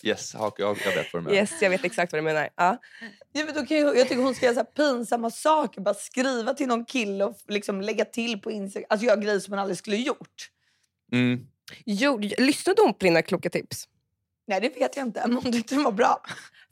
yes, 0.03 0.33
jag, 0.33 0.53
jag, 0.57 0.77
jag 0.85 0.95
vet 0.95 1.13
vad 1.13 1.21
du 1.21 1.25
menar. 1.25 1.37
Yes, 1.37 1.51
jag 1.61 1.69
vet 1.69 1.85
exakt 1.85 2.11
vad 2.11 2.17
du 2.17 2.21
menar. 2.23 2.49
Ja. 2.55 2.77
ja, 3.33 3.45
men 3.45 3.53
då 3.55 3.65
kan 3.65 3.77
ju, 3.77 3.83
jag 3.83 4.07
tycker 4.09 4.23
hon 4.23 4.35
ska 4.35 4.45
göra 4.45 4.53
så 4.55 4.59
här 4.59 4.65
pinsamma 4.65 5.29
saker. 5.29 5.81
Bara 5.81 5.93
skriva 5.93 6.53
till 6.53 6.67
någon 6.67 6.85
kille 6.85 7.25
och 7.25 7.37
liksom 7.47 7.81
lägga 7.81 8.05
till 8.05 8.41
på 8.41 8.51
Instagram. 8.51 8.85
Alltså 8.89 9.07
göra 9.07 9.15
grejer 9.15 9.39
som 9.39 9.51
man 9.51 9.59
aldrig 9.59 9.77
skulle 9.77 9.97
gjort. 9.97 10.49
Mm. 11.11 11.47
Jo, 11.85 12.17
lyssnade 12.37 12.81
hon 12.81 12.93
på 12.93 13.05
dina 13.05 13.21
kloka 13.21 13.49
tips? 13.49 13.87
Nej, 14.47 14.61
det 14.61 14.69
vet 14.69 14.97
jag 14.97 15.05
inte. 15.05 15.23
Men 15.27 15.37
hon 15.37 15.51
tyckte 15.51 15.75
de 15.75 15.83
var 15.83 15.91
bra. 15.91 16.21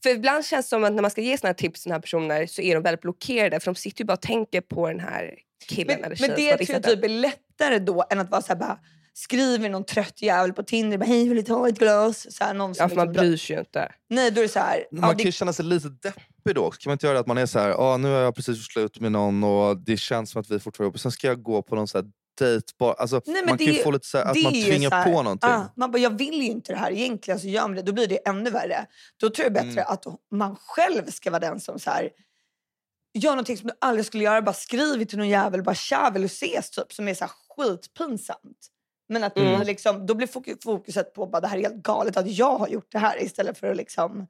För 0.04 0.10
ibland 0.10 0.46
känns 0.46 0.66
det 0.66 0.70
som 0.70 0.84
att 0.84 0.94
när 0.94 1.02
man 1.02 1.12
ska 1.12 1.22
ge 1.22 1.38
såna 1.38 1.48
här 1.48 1.54
tips 1.54 1.74
till 1.74 1.84
såna 1.84 1.96
här 1.96 2.02
personer 2.02 2.46
så 2.48 2.62
är 2.62 2.76
de 2.76 2.84
väldigt 2.84 3.02
blockerade 3.02 3.60
för 3.60 3.66
de 3.66 3.76
sitter 3.76 4.02
ju 4.02 4.06
bara 4.06 4.14
och 4.14 4.22
tänker 4.22 4.62
på 4.62 4.88
den 4.88 5.00
här 5.00 5.36
killen 5.68 5.88
Men, 5.88 6.12
eller 6.12 6.28
men 6.28 6.38
tjejen 6.38 6.58
som 6.58 6.58
det 6.58 6.66
tror 6.66 6.76
jag 6.76 6.84
typ 6.84 7.04
är 7.04 7.10
lättare 7.10 7.80
då 7.80 8.06
än 8.10 8.20
att 8.20 8.32
vara 8.32 8.42
så 8.42 8.48
här 8.48 8.56
bara 8.60 8.80
skriver 9.14 9.70
någon 9.70 9.86
trött 9.86 10.22
jävel 10.22 10.54
på 10.54 10.64
Tinder. 10.64 10.98
Bara, 10.98 11.06
Hej, 11.06 11.28
vill 11.28 11.38
du 11.38 11.44
ta 11.44 11.68
ett 11.68 11.80
glas? 11.80 12.28
Så 12.30 12.44
här, 12.44 12.54
någon 12.54 12.74
Ja, 12.78 12.90
för 12.90 12.96
man 12.96 13.08
liksom- 13.08 13.22
bryr 13.28 13.38
sig 13.38 13.56
ju 13.56 13.60
inte. 13.60 13.92
Nej, 14.10 14.32
då 14.32 14.40
är 14.40 14.44
det 14.44 14.50
så 14.50 14.60
här. 14.60 14.86
Man 14.92 15.02
ja, 15.02 15.08
kan 15.10 15.18
ju 15.18 15.26
det, 15.26 15.32
känna 15.32 15.54
sig 15.54 15.66
lite 15.66 15.90
deppig 15.90 16.56
då. 16.56 16.72
Kan 16.72 16.90
man 16.90 16.94
inte 16.94 17.06
göra 17.06 17.14
det 17.14 17.20
att 17.20 17.28
man 17.28 17.38
är 17.38 17.46
så 17.46 17.60
här, 17.60 17.70
ah, 17.72 17.98
nu 17.98 18.08
har 18.08 18.20
jag 18.20 18.36
precis 18.36 18.58
gjort 18.58 18.72
slut 18.72 19.00
med 19.00 19.12
någon 19.12 19.44
och 19.44 19.78
det 19.78 19.98
känns 19.98 20.32
som 20.32 20.42
att 20.42 20.52
vi 20.52 20.60
fortfarande 20.60 20.88
är 20.88 20.92
ihop. 20.92 21.00
Sen 21.00 21.12
ska 21.12 21.28
jag 21.28 21.44
gå 21.44 21.62
på 21.62 21.76
någon 21.76 21.88
så 21.88 21.98
här 21.98 22.06
dejt. 22.40 22.74
Bara, 22.80 22.94
alltså, 22.94 23.22
Nej, 23.26 23.44
man 23.46 23.58
kan 23.58 23.68
ju 23.68 23.80
är- 23.80 23.84
få 23.84 23.92
lite 23.92 24.08
så 24.08 24.18
här, 24.18 24.26
att 24.26 24.44
man 24.44 24.54
ju 24.54 24.64
tvingar 24.64 24.92
här, 24.92 25.04
på 25.04 25.22
någonting. 25.24 25.50
ah, 25.50 25.66
man 25.76 25.92
bara, 25.92 25.98
jag 25.98 26.18
vill 26.18 26.34
ju 26.42 26.48
inte 26.48 26.74
det 26.74 26.78
här 26.80 26.92
egentligen, 26.92 27.40
så 27.40 27.48
gör 27.48 27.62
man 27.62 27.76
det. 27.76 27.82
Då 27.82 27.92
blir 27.92 28.08
det 28.08 28.28
ännu 28.28 28.50
värre. 28.50 28.86
Då 29.18 29.30
tror 29.30 29.44
jag 29.46 29.54
bättre 29.54 29.70
Mm. 29.82 29.86
att 29.88 30.06
man 30.32 30.56
själv 30.56 31.12
ska 31.12 31.32
vara 31.32 31.40
den 31.40 31.60
som 31.60 31.80
så 31.80 31.90
här, 31.90 32.10
gör 33.14 33.32
någonting 33.32 33.58
som 33.58 33.68
du 33.68 33.74
aldrig 33.82 34.06
skulle 34.06 34.24
göra. 34.24 34.42
Bara 34.42 34.54
skriv 34.54 35.06
till 35.06 35.18
någon 35.18 35.30
jävel, 35.30 35.64
bara 35.64 35.76
tja, 35.76 36.10
vill 36.14 36.22
du 36.22 36.26
ses? 36.26 36.70
Typ, 36.70 36.94
som 36.94 37.08
är 37.08 37.14
så 37.14 37.26
här 37.26 37.32
skitpinsamt. 37.58 38.68
Men 39.10 39.24
att 39.24 39.38
Mm. 39.38 39.62
liksom, 39.62 40.06
då 40.06 40.14
blir 40.14 40.28
fokus- 40.28 40.64
fokuset 40.64 41.14
på 41.14 41.26
bara 41.28 41.40
det 41.42 41.48
här 41.48 41.58
är 41.58 41.62
helt 41.62 41.84
galet 41.84 42.18
att 42.18 42.28
jag 42.32 42.56
har 42.58 42.68
gjort 42.68 42.92
det 42.92 43.00
här 43.00 43.24
istället 43.24 43.58
för 43.58 43.68
att 43.72 43.78
liksom... 43.78 44.28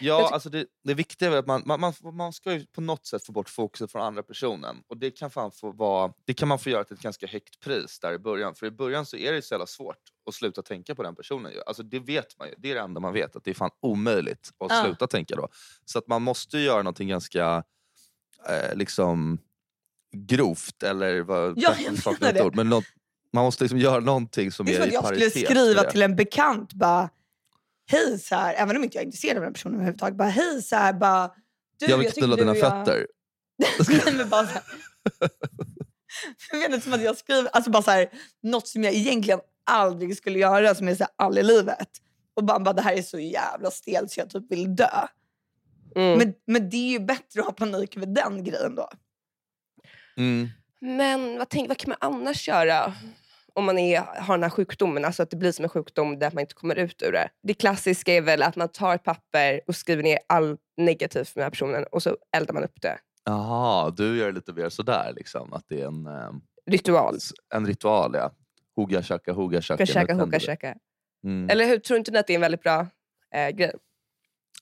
Ja, 0.00 0.30
alltså 0.32 0.50
det, 0.50 0.66
det 0.84 0.94
viktiga 0.94 1.32
är 1.32 1.36
att 1.36 1.46
man, 1.46 1.62
man, 1.66 1.80
man, 1.80 1.92
man 2.16 2.32
ska 2.32 2.52
ju 2.52 2.66
på 2.66 2.80
något 2.80 3.06
sätt 3.06 3.26
få 3.26 3.32
bort 3.32 3.48
fokuset 3.48 3.92
från 3.92 4.02
andra 4.02 4.22
personen. 4.22 4.76
Och 4.88 4.96
det 4.96 5.10
kan, 5.10 5.30
fan 5.30 5.52
få 5.52 5.72
vara, 5.72 6.12
det 6.24 6.34
kan 6.34 6.48
man 6.48 6.58
få 6.58 6.70
göra 6.70 6.84
till 6.84 6.94
ett 6.96 7.02
ganska 7.02 7.26
högt 7.26 7.60
pris 7.60 7.98
där 8.00 8.12
i 8.12 8.18
början. 8.18 8.54
För 8.54 8.66
i 8.66 8.70
början 8.70 9.06
så 9.06 9.16
är 9.16 9.32
det 9.32 9.42
så 9.42 9.54
jävla 9.54 9.66
svårt 9.66 9.96
att 10.28 10.34
sluta 10.34 10.62
tänka 10.62 10.94
på 10.94 11.02
den 11.02 11.14
personen. 11.16 11.52
ju. 11.52 11.60
Alltså 11.66 11.82
det 11.82 11.98
vet 11.98 12.38
man 12.38 12.48
ju. 12.48 12.54
Det 12.58 12.70
är 12.70 12.74
det 12.74 12.80
enda 12.80 13.00
man 13.00 13.12
vet. 13.12 13.36
Att 13.36 13.44
det 13.44 13.50
är 13.50 13.54
fan 13.54 13.70
omöjligt 13.80 14.50
att 14.58 14.70
Ja. 14.70 14.84
sluta 14.84 15.06
tänka 15.06 15.36
då. 15.36 15.48
Så 15.84 15.98
att 15.98 16.08
man 16.08 16.22
måste 16.22 16.58
ju 16.58 16.64
göra 16.64 16.78
någonting 16.82 17.08
ganska 17.08 17.64
eh, 18.48 18.74
liksom 18.76 19.38
grovt. 20.16 20.82
Eller 20.82 21.20
vad, 21.22 21.58
Ja, 21.58 21.74
jag 21.78 21.92
menar 22.20 22.32
det. 22.32 22.42
ord, 22.44 22.56
Men 22.56 22.68
något, 22.68 22.84
man 23.32 23.44
måste 23.44 23.64
liksom 23.64 23.78
göra 23.78 24.00
någonting 24.00 24.52
som 24.52 24.66
Det 24.66 24.76
är 24.76 24.80
är, 24.80 24.80
som 24.80 24.86
att 24.86 24.90
i 24.92 24.94
jag 24.94 25.04
skulle 25.04 25.20
paritet 25.20 25.50
skriva 25.50 25.82
det. 25.82 25.90
till 25.90 26.02
en 26.02 26.16
bekant 26.16 26.72
bara 26.72 27.10
hej 27.90 28.18
så 28.18 28.34
här, 28.34 28.54
även 28.54 28.76
om 28.76 28.84
inte 28.84 28.96
jag 28.96 29.02
är 29.02 29.06
intresserad 29.06 29.36
av 29.36 29.42
den 29.42 29.52
personen 29.52 29.74
överhuvudtaget. 29.74 30.16
Bara 30.16 30.28
hej 30.28 30.62
så 30.62 30.76
här, 30.76 30.92
bara... 30.92 31.30
Du, 31.78 31.86
Jag 31.86 31.98
vill 31.98 32.06
tycker 32.06 32.20
knulla 32.20 32.36
dina 32.36 32.56
jag- 32.56 32.86
fötter. 32.86 33.06
Nej, 33.88 34.14
men 34.16 34.28
bara 34.28 34.46
så 34.46 34.52
här. 34.52 34.62
Jag 36.52 36.58
vet 36.58 36.68
inte 36.70 36.80
som 36.80 36.92
att 36.92 37.02
jag 37.02 37.16
skriver 37.16 37.50
alltså 37.52 37.70
bara 37.70 37.82
så 37.82 37.90
här, 37.90 38.08
något 38.42 38.68
som 38.68 38.84
jag 38.84 38.94
egentligen 38.94 39.40
aldrig 39.66 40.16
skulle 40.16 40.38
göra 40.38 40.74
som 40.74 40.88
är 40.88 40.94
så 40.94 41.04
här 41.04 41.12
all 41.16 41.38
i 41.38 41.42
livet. 41.42 41.88
Och 42.34 42.44
bara, 42.44 42.60
bara 42.60 42.72
det 42.72 42.82
här 42.82 42.92
är 42.94 43.02
så 43.02 43.18
jävla 43.18 43.70
stelt 43.70 44.10
så 44.10 44.20
jag 44.20 44.30
typ 44.30 44.50
vill 44.52 44.76
dö. 44.76 45.06
Mm. 45.96 46.18
Men, 46.18 46.34
men 46.46 46.70
det 46.70 46.76
är 46.76 46.90
ju 46.90 46.98
bättre 47.00 47.40
att 47.40 47.46
ha 47.46 47.52
panik 47.52 47.96
över 47.96 48.06
den 48.06 48.44
grejen 48.44 48.74
då. 48.74 48.88
Mm. 50.16 50.48
Men 50.80 51.38
vad, 51.38 51.48
tänk, 51.48 51.68
vad 51.68 51.78
kan 51.78 51.88
man 51.88 51.98
annars 52.14 52.48
göra 52.48 52.94
om 53.54 53.64
man 53.64 53.78
är, 53.78 54.00
har 54.00 54.34
den 54.34 54.42
här 54.42 54.50
sjukdomen? 54.50 55.04
Alltså 55.04 55.22
att 55.22 55.30
det 55.30 55.36
blir 55.36 55.52
som 55.52 55.62
en 55.62 55.68
sjukdom 55.68 56.18
där 56.18 56.30
man 56.30 56.40
inte 56.40 56.54
kommer 56.54 56.78
ut 56.78 57.02
ur 57.02 57.12
det. 57.12 57.28
Det 57.42 57.54
klassiska 57.54 58.14
är 58.14 58.20
väl 58.20 58.42
att 58.42 58.56
man 58.56 58.68
tar 58.68 58.94
ett 58.94 59.04
papper 59.04 59.60
och 59.66 59.76
skriver 59.76 60.02
ner 60.02 60.18
allt 60.26 60.60
negativt 60.76 61.36
med 61.36 61.42
den 61.42 61.44
här 61.44 61.50
personen 61.50 61.84
och 61.92 62.02
så 62.02 62.16
eldar 62.36 62.54
man 62.54 62.64
upp 62.64 62.80
det. 62.82 62.98
Jaha, 63.24 63.90
du 63.90 64.18
gör 64.18 64.32
lite 64.32 64.52
mer 64.52 64.68
sådär 64.68 65.12
liksom. 65.16 65.52
Att 65.52 65.64
det 65.68 65.80
är 65.80 65.86
en, 65.86 66.06
eh, 66.06 66.30
Ritual. 66.66 67.18
en 67.54 67.66
ritual 67.66 68.14
ja. 68.14 68.32
Hugga 68.76 69.02
shaka, 69.02 69.34
käka. 69.86 70.74
Mm. 71.24 71.50
Eller 71.50 71.66
hur? 71.66 71.78
Tror 71.78 71.98
inte 71.98 72.18
att 72.18 72.26
det 72.26 72.32
är 72.32 72.34
en 72.34 72.40
väldigt 72.40 72.62
bra 72.62 72.86
eh, 73.34 73.48
grej? 73.48 73.72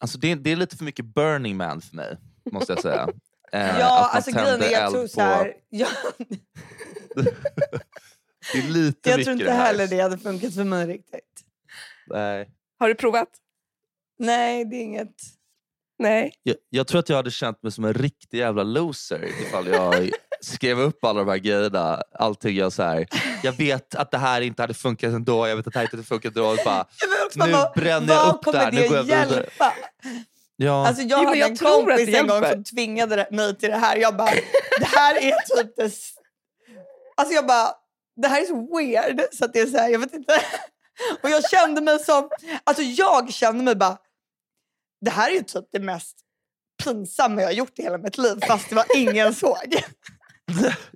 Alltså 0.01 0.19
det, 0.19 0.35
det 0.35 0.53
är 0.53 0.57
lite 0.57 0.77
för 0.77 0.85
mycket 0.85 1.05
Burning 1.05 1.57
Man 1.57 1.81
för 1.81 1.97
mig, 1.97 2.17
måste 2.53 2.73
jag 2.73 2.83
säga. 2.83 3.09
Eh, 3.53 3.75
att 3.75 3.81
ja, 3.81 3.89
man 3.89 4.11
alltså 4.13 4.31
grejen 4.31 4.63
är 4.63 4.71
jag 4.71 4.91
tror 4.91 5.07
så 5.07 5.21
här, 5.21 5.55
jag, 5.69 5.89
Det 8.53 8.59
är 8.59 8.63
lite 8.73 9.11
jag 9.11 9.23
tror 9.23 9.33
inte 9.33 9.45
det 9.45 9.51
här. 9.53 9.67
heller 9.67 9.87
det 9.87 10.01
hade 10.01 10.19
funkat 10.19 10.55
för 10.55 10.65
mig 10.65 10.87
riktigt. 10.87 11.21
Nej. 12.07 12.49
Har 12.79 12.89
du 12.89 12.95
provat? 12.95 13.29
Nej, 14.19 14.65
det 14.65 14.77
är 14.77 14.83
inget. 14.83 15.15
Nej. 15.99 16.33
Jag, 16.43 16.57
jag 16.71 16.87
tror 16.87 16.99
att 16.99 17.09
jag 17.09 17.17
hade 17.17 17.31
känt 17.31 17.63
mig 17.63 17.73
som 17.73 17.85
en 17.85 17.95
riktig 17.95 18.39
jävla 18.39 18.63
loser 18.63 19.25
ifall 19.43 19.67
jag 19.69 20.11
skrev 20.41 20.81
upp 20.81 21.05
alla 21.05 21.19
de 21.25 21.29
här 21.31 21.37
grejerna. 21.39 22.03
Allting 22.15 22.57
jag 22.57 22.73
så 22.73 22.83
här. 22.83 23.07
Jag 23.43 23.53
vet 23.53 23.95
att 23.95 24.11
det 24.11 24.19
här 24.19 24.41
inte 24.41 24.63
hade 24.63 24.75
funkat 24.75 25.13
ändå. 25.13 25.49
Jag 25.49 25.57
vet 25.57 25.67
att 25.67 25.73
det 25.73 25.79
här 25.79 25.85
inte 25.87 25.97
hade 25.97 26.07
funkat 26.07 26.37
ändå. 26.37 26.57
Bara, 26.65 26.87
Jag 27.01 27.09
vill 27.09 27.27
också 27.27 27.47
Nu 27.47 27.53
bara, 27.53 27.71
bränner 27.75 28.15
jag 28.15 28.25
vad 28.27 28.35
upp 28.35 28.45
kommer 28.45 28.59
där, 28.59 28.73
nu 28.73 28.81
det 28.81 28.89
går 28.89 28.97
jag 28.97 29.05
vidare. 29.05 29.35
hjälpa? 29.35 29.73
ja. 30.57 30.87
Alltså 30.89 31.03
jag 31.03 31.21
Jo, 31.23 31.27
hade 31.27 31.39
jag 31.39 31.51
en 31.51 31.57
kompis 31.57 32.07
det 32.07 32.17
en 32.19 32.27
gång 32.27 32.45
som 32.45 32.65
tvingade 32.65 33.17
det- 33.17 33.29
mig 33.37 33.57
till 33.59 33.71
det 33.71 33.77
här. 33.77 33.97
Jag 33.97 34.17
bara, 34.17 34.31
det 34.81 34.87
här 34.87 35.15
är 35.17 35.63
typ 35.63 35.77
det... 35.77 35.91
Alltså 37.17 37.35
jag 37.35 37.47
bara, 37.47 37.69
det 38.23 38.29
här 38.29 38.41
är 38.43 38.47
så 38.47 38.77
weird. 38.79 39.21
Så 39.33 39.45
att 39.45 39.53
det 39.53 39.61
är 39.61 39.67
så 39.67 39.79
här, 39.79 39.89
jag 39.89 39.99
vet 39.99 40.15
inte. 40.15 40.41
Och 41.23 41.31
jag 41.31 41.51
kände 41.51 41.81
mig 41.81 41.99
som, 41.99 42.31
alltså 42.65 42.83
jag 42.83 43.33
kände 43.33 43.65
mig 43.65 43.75
bara, 43.77 43.99
det 45.01 45.11
här 45.11 45.31
är 45.31 45.35
ju 45.35 45.43
typ 45.43 45.65
det 45.73 45.81
mest 45.81 46.17
pinsamma 46.85 47.41
jag 47.41 47.49
har 47.49 47.53
gjort 47.53 47.79
i 47.79 47.83
hela 47.83 47.99
mitt 47.99 48.19
liv 48.19 48.41
fast 48.47 48.69
det 48.69 48.75
var 48.75 48.87
ingen 48.97 49.35
såg. 49.35 49.57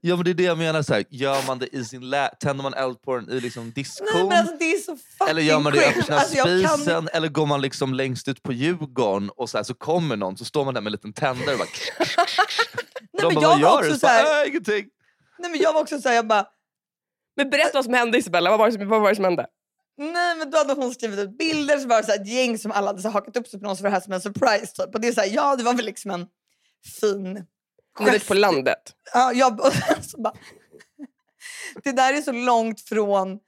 ja 0.02 0.16
men 0.16 0.24
det 0.24 0.30
är 0.30 0.34
det 0.34 0.42
jag 0.42 0.58
menar. 0.58 0.82
Så 0.82 0.94
här. 0.94 1.04
Gör 1.10 1.46
man 1.46 1.58
det 1.58 1.74
i 1.76 1.84
sin 1.84 2.10
lä- 2.10 2.30
Tänder 2.40 2.62
man 2.62 2.74
eld 2.74 3.02
på 3.02 3.16
den 3.16 3.30
i 3.30 3.40
liksom 3.40 3.72
diskon? 3.72 4.28
Nej 4.28 4.38
alltså 4.38 4.56
det 4.58 4.64
är 4.72 4.78
så 4.78 4.96
fucking 4.96 5.28
Eller 5.28 5.42
gör 5.42 5.60
man 5.60 5.72
det 5.72 5.78
i 5.78 6.00
öppna 6.00 6.16
Alltså, 6.18 6.36
jag 6.36 6.62
kan- 6.66 6.78
spisen? 6.78 7.08
Eller 7.12 7.28
går 7.28 7.46
man 7.46 7.60
liksom 7.60 7.94
längst 7.94 8.28
ut 8.28 8.42
på 8.42 8.52
Djurgården 8.52 9.30
och 9.30 9.50
så, 9.50 9.58
här, 9.58 9.64
så 9.64 9.74
kommer 9.74 10.16
någon 10.16 10.36
så 10.36 10.44
står 10.44 10.64
man 10.64 10.74
där 10.74 10.80
med 10.80 10.88
en 10.88 10.92
liten 10.92 11.12
tändare 11.12 11.52
och 11.52 11.58
bara... 11.58 11.68
Nej, 11.98 13.22
de 13.22 13.26
men 13.26 13.34
bara, 13.34 13.42
jag 13.42 13.48
vad 13.50 13.60
var 13.60 13.68
gör 13.70 13.78
också 13.78 13.92
du? 13.92 13.98
så 13.98 14.06
här- 14.06 14.42
"Äh, 14.44 14.48
ingenting. 14.48 14.86
Nej 15.38 15.50
men 15.50 15.60
jag 15.60 15.72
var 15.72 15.80
också 15.80 16.00
såhär, 16.00 16.16
jag 16.16 16.26
bara, 16.26 16.46
Men 17.36 17.50
berätta 17.50 17.70
vad 17.74 17.84
som 17.84 17.94
hände 17.94 18.18
Isabella. 18.18 18.50
Vad 18.50 18.58
var 18.58 18.66
det 18.66 18.72
som, 18.72 18.88
vad 18.88 19.00
var 19.00 19.08
det 19.08 19.16
som 19.16 19.24
hände? 19.24 19.46
Nej 19.96 20.36
men 20.36 20.50
då 20.50 20.58
hade 20.58 20.72
hon 20.72 20.94
skrivit 20.94 21.18
ut 21.18 21.38
bilder 21.38 21.78
så 21.78 21.88
var 21.88 21.96
det 21.96 22.06
så 22.06 22.12
ett 22.12 22.28
gäng 22.28 22.58
som 22.58 22.72
alla 22.72 22.86
hade 22.86 23.02
så 23.02 23.08
hakat 23.08 23.36
upp 23.36 23.48
sig 23.48 23.60
på 23.60 23.66
någon 23.66 23.76
var 23.76 23.82
det 23.82 23.90
här 23.90 24.00
som 24.00 24.12
en 24.12 24.20
surprise 24.20 24.66
typ. 24.66 24.94
Och 24.94 25.00
det 25.00 25.08
är 25.08 25.12
så 25.12 25.20
här, 25.20 25.28
ja 25.28 25.56
det 25.56 25.64
var 25.64 25.74
väl 25.74 25.84
liksom 25.84 26.10
en 26.10 26.26
fin 27.00 27.46
Livet 28.00 28.28
på 28.28 28.34
landet. 28.34 28.92
Ja, 29.12 29.32
jag, 29.32 29.60
så 30.02 30.20
bara, 30.22 30.34
det 31.84 31.92
där 31.92 32.12
är 32.12 32.22
så 32.22 32.32
långt 32.32 32.80
från 32.80 33.38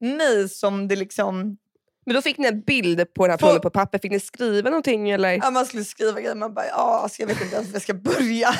mig 0.00 0.48
som 0.48 0.88
det 0.88 0.96
liksom... 0.96 1.58
Men 2.06 2.14
då 2.14 2.22
fick 2.22 2.38
ni 2.38 2.48
en 2.48 2.60
bild 2.60 3.14
på 3.14 3.26
den 3.26 3.30
här 3.30 3.54
På- 3.54 3.60
på 3.62 3.70
papper. 3.70 3.98
Fick 3.98 4.10
ni 4.12 4.20
skriva 4.20 4.70
någonting 4.70 5.10
eller? 5.10 5.32
Ja, 5.32 5.50
man 5.50 5.66
skulle 5.66 5.84
skriva 5.84 6.20
grejer, 6.20 6.34
man 6.34 6.54
bara 6.54 6.66
ja, 6.66 7.00
alltså, 7.02 7.22
jag 7.22 7.26
vet 7.26 7.40
inte 7.40 7.54
ens 7.56 7.68
var 7.68 7.74
jag 7.74 7.82
ska 7.82 7.94
börja. 7.94 8.48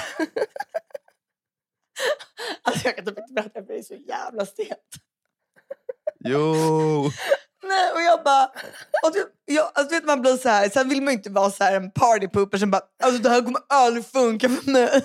alltså, 2.62 2.86
jag 2.88 2.96
kan 2.96 3.04
typ 3.04 3.18
inte 3.18 3.32
berätta 3.32 3.60
för 3.64 3.72
det 3.72 3.78
är 3.78 3.82
så 3.82 3.94
jävla 3.94 4.46
stelt. 4.46 4.78
Jo! 6.24 6.52
Nej, 7.62 7.92
och 7.94 8.00
jag 8.02 8.24
bara... 8.24 8.50
Och 9.06 9.12
typ, 9.12 9.28
jag, 9.44 9.70
alltså, 9.74 9.94
vet, 9.94 10.04
man 10.04 10.20
blir 10.20 10.36
så 10.36 10.48
här, 10.48 10.68
sen 10.68 10.88
vill 10.88 11.02
man 11.02 11.12
ju 11.12 11.16
inte 11.18 11.30
vara 11.30 11.50
så 11.50 11.64
här 11.64 11.76
en 11.76 11.90
partypooper 11.90 12.58
som 12.58 12.70
bara 12.70 12.82
alltså, 13.02 13.22
det 13.22 13.28
här 13.30 13.42
kommer 13.42 13.60
aldrig 13.68 14.06
funka 14.06 14.48
för 14.48 14.70
mig. 14.70 15.04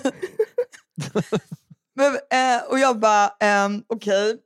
Men, 1.94 2.14
eh, 2.14 2.62
och 2.68 2.78
jag 2.78 2.98
bara 3.00 3.28
ehm, 3.40 3.82
okej. 3.86 4.38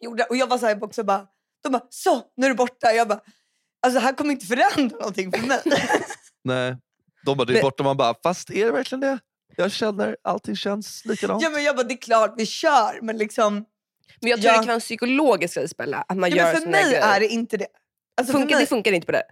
Gjorde- 0.00 0.24
Och 0.24 0.36
jag 0.36 0.46
var 0.46 0.58
så 0.58 0.66
här 0.66 0.84
också 0.84 1.04
bara, 1.04 1.26
de 1.62 1.72
bara 1.72 1.86
så, 1.90 2.22
nu 2.36 2.46
är 2.46 2.50
du 2.50 2.56
borta. 2.56 2.92
Jag 2.92 3.08
bara, 3.08 3.20
alltså 3.82 4.00
det 4.00 4.06
här 4.06 4.12
kommer 4.12 4.30
inte 4.30 4.46
förändra 4.46 4.96
någonting 4.98 5.32
för 5.32 5.46
mig. 5.46 5.60
Nej. 6.44 6.76
De 7.26 7.36
bara, 7.36 7.44
det 7.44 7.58
är 7.58 7.62
borta. 7.62 7.82
Man 7.82 7.96
bara, 7.96 8.14
fast 8.22 8.50
är 8.50 8.64
det 8.64 8.70
verkligen 8.72 9.00
det? 9.00 9.18
Jag 9.56 9.72
känner, 9.72 10.16
allting 10.24 10.56
känns 10.56 11.04
likadant. 11.04 11.42
ja, 11.42 11.50
men 11.50 11.62
jag 11.64 11.76
bara, 11.76 11.82
det 11.86 11.94
är 11.94 11.98
klart 11.98 12.34
vi 12.36 12.46
kör 12.46 12.98
men 13.02 13.18
liksom, 13.18 13.64
Men 14.20 14.30
jag 14.30 14.40
tror 14.40 14.46
Ja. 14.46 14.52
det 14.52 14.58
kan 14.58 14.66
vara 14.66 14.74
en 14.74 14.80
psykologisk 14.80 15.76
Bella. 15.76 16.04
Att 16.08 16.16
man 16.16 16.30
ja, 16.30 16.36
gör 16.36 16.52
men 16.52 16.62
för 16.62 16.68
mig 16.70 16.84
grejer. 16.84 17.02
är 17.02 17.20
det 17.20 17.28
inte 17.28 17.56
det. 17.56 17.66
Alltså, 18.20 18.32
funkar, 18.32 18.56
mig, 18.56 18.62
det 18.64 18.68
funkar 18.68 18.92
inte 18.92 19.06
på 19.06 19.12
det. 19.12 19.22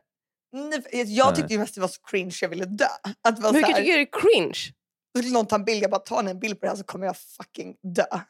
nej, 0.52 1.16
jag 1.16 1.36
tyckte 1.36 1.52
ju 1.52 1.58
mest 1.58 1.74
det 1.74 1.80
var 1.80 1.88
så 1.88 2.00
cringe 2.02 2.34
jag 2.42 2.48
ville 2.48 2.64
dö. 2.64 2.84
Att 3.22 3.36
det 3.36 3.42
var 3.42 3.52
Men 3.52 3.62
så 3.62 3.66
hur 3.66 3.74
kan 3.74 3.74
här, 3.74 3.80
du 3.80 3.84
tycka 3.84 3.96
det 3.96 4.02
är 4.02 4.20
cringe? 4.42 4.58
Då 5.14 5.20
skulle 5.20 5.32
någon 5.34 5.46
ta 5.46 5.56
en 5.56 5.64
bild, 5.64 5.82
jag 5.82 5.90
bara 5.90 6.00
tar 6.00 6.24
en 6.24 6.38
bild 6.40 6.60
på 6.60 6.66
det 6.66 6.70
här 6.70 6.76
så 6.76 6.84
kommer 6.84 7.06
jag 7.06 7.16
fucking 7.16 7.74
dö. 7.94 8.04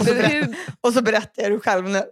Och 0.00 0.06
så, 0.06 0.14
berätt, 0.14 0.50
och 0.80 0.92
så 0.92 1.02
berättar 1.02 1.42
jag 1.42 1.52
det 1.52 1.58
själv 1.60 1.88
nu. 1.88 2.02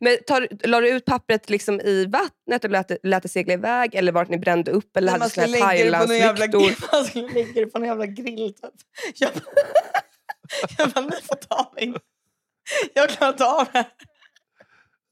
Men 0.00 0.16
tar, 0.26 0.48
la 0.66 0.80
du 0.80 0.88
ut 0.88 1.04
pappret 1.04 1.50
liksom 1.50 1.80
i 1.80 2.06
vattnet 2.06 2.64
och 2.64 2.70
lät, 2.70 2.90
lät 3.02 3.22
det 3.22 3.28
segla 3.28 3.52
iväg? 3.54 3.94
Eller 3.94 4.12
var 4.12 4.24
det 4.24 4.30
ni 4.30 4.38
brände 4.38 4.70
upp? 4.70 4.96
Eller 4.96 5.08
hade 5.12 5.18
man 5.18 5.30
skulle 5.30 5.46
lägga 5.46 5.66
det 5.84 6.06
på 6.06 6.12
jävla, 6.14 6.46
man 6.92 7.04
skulle 7.04 7.28
lägga 7.28 7.52
det 7.60 7.66
på 7.66 7.78
någon 7.78 7.88
jävla 7.88 8.06
grill 8.06 8.54
typ. 8.54 8.74
Jag, 9.14 9.30
bara- 9.32 9.42
jag 10.78 10.90
bara, 10.90 11.00
ni 11.04 11.16
får 11.22 11.34
ta 11.36 11.72
mig. 11.74 11.94
Jag 12.94 13.08
klarar 13.10 13.32
inte 13.32 13.44
av 13.46 13.66
det. 13.72 13.86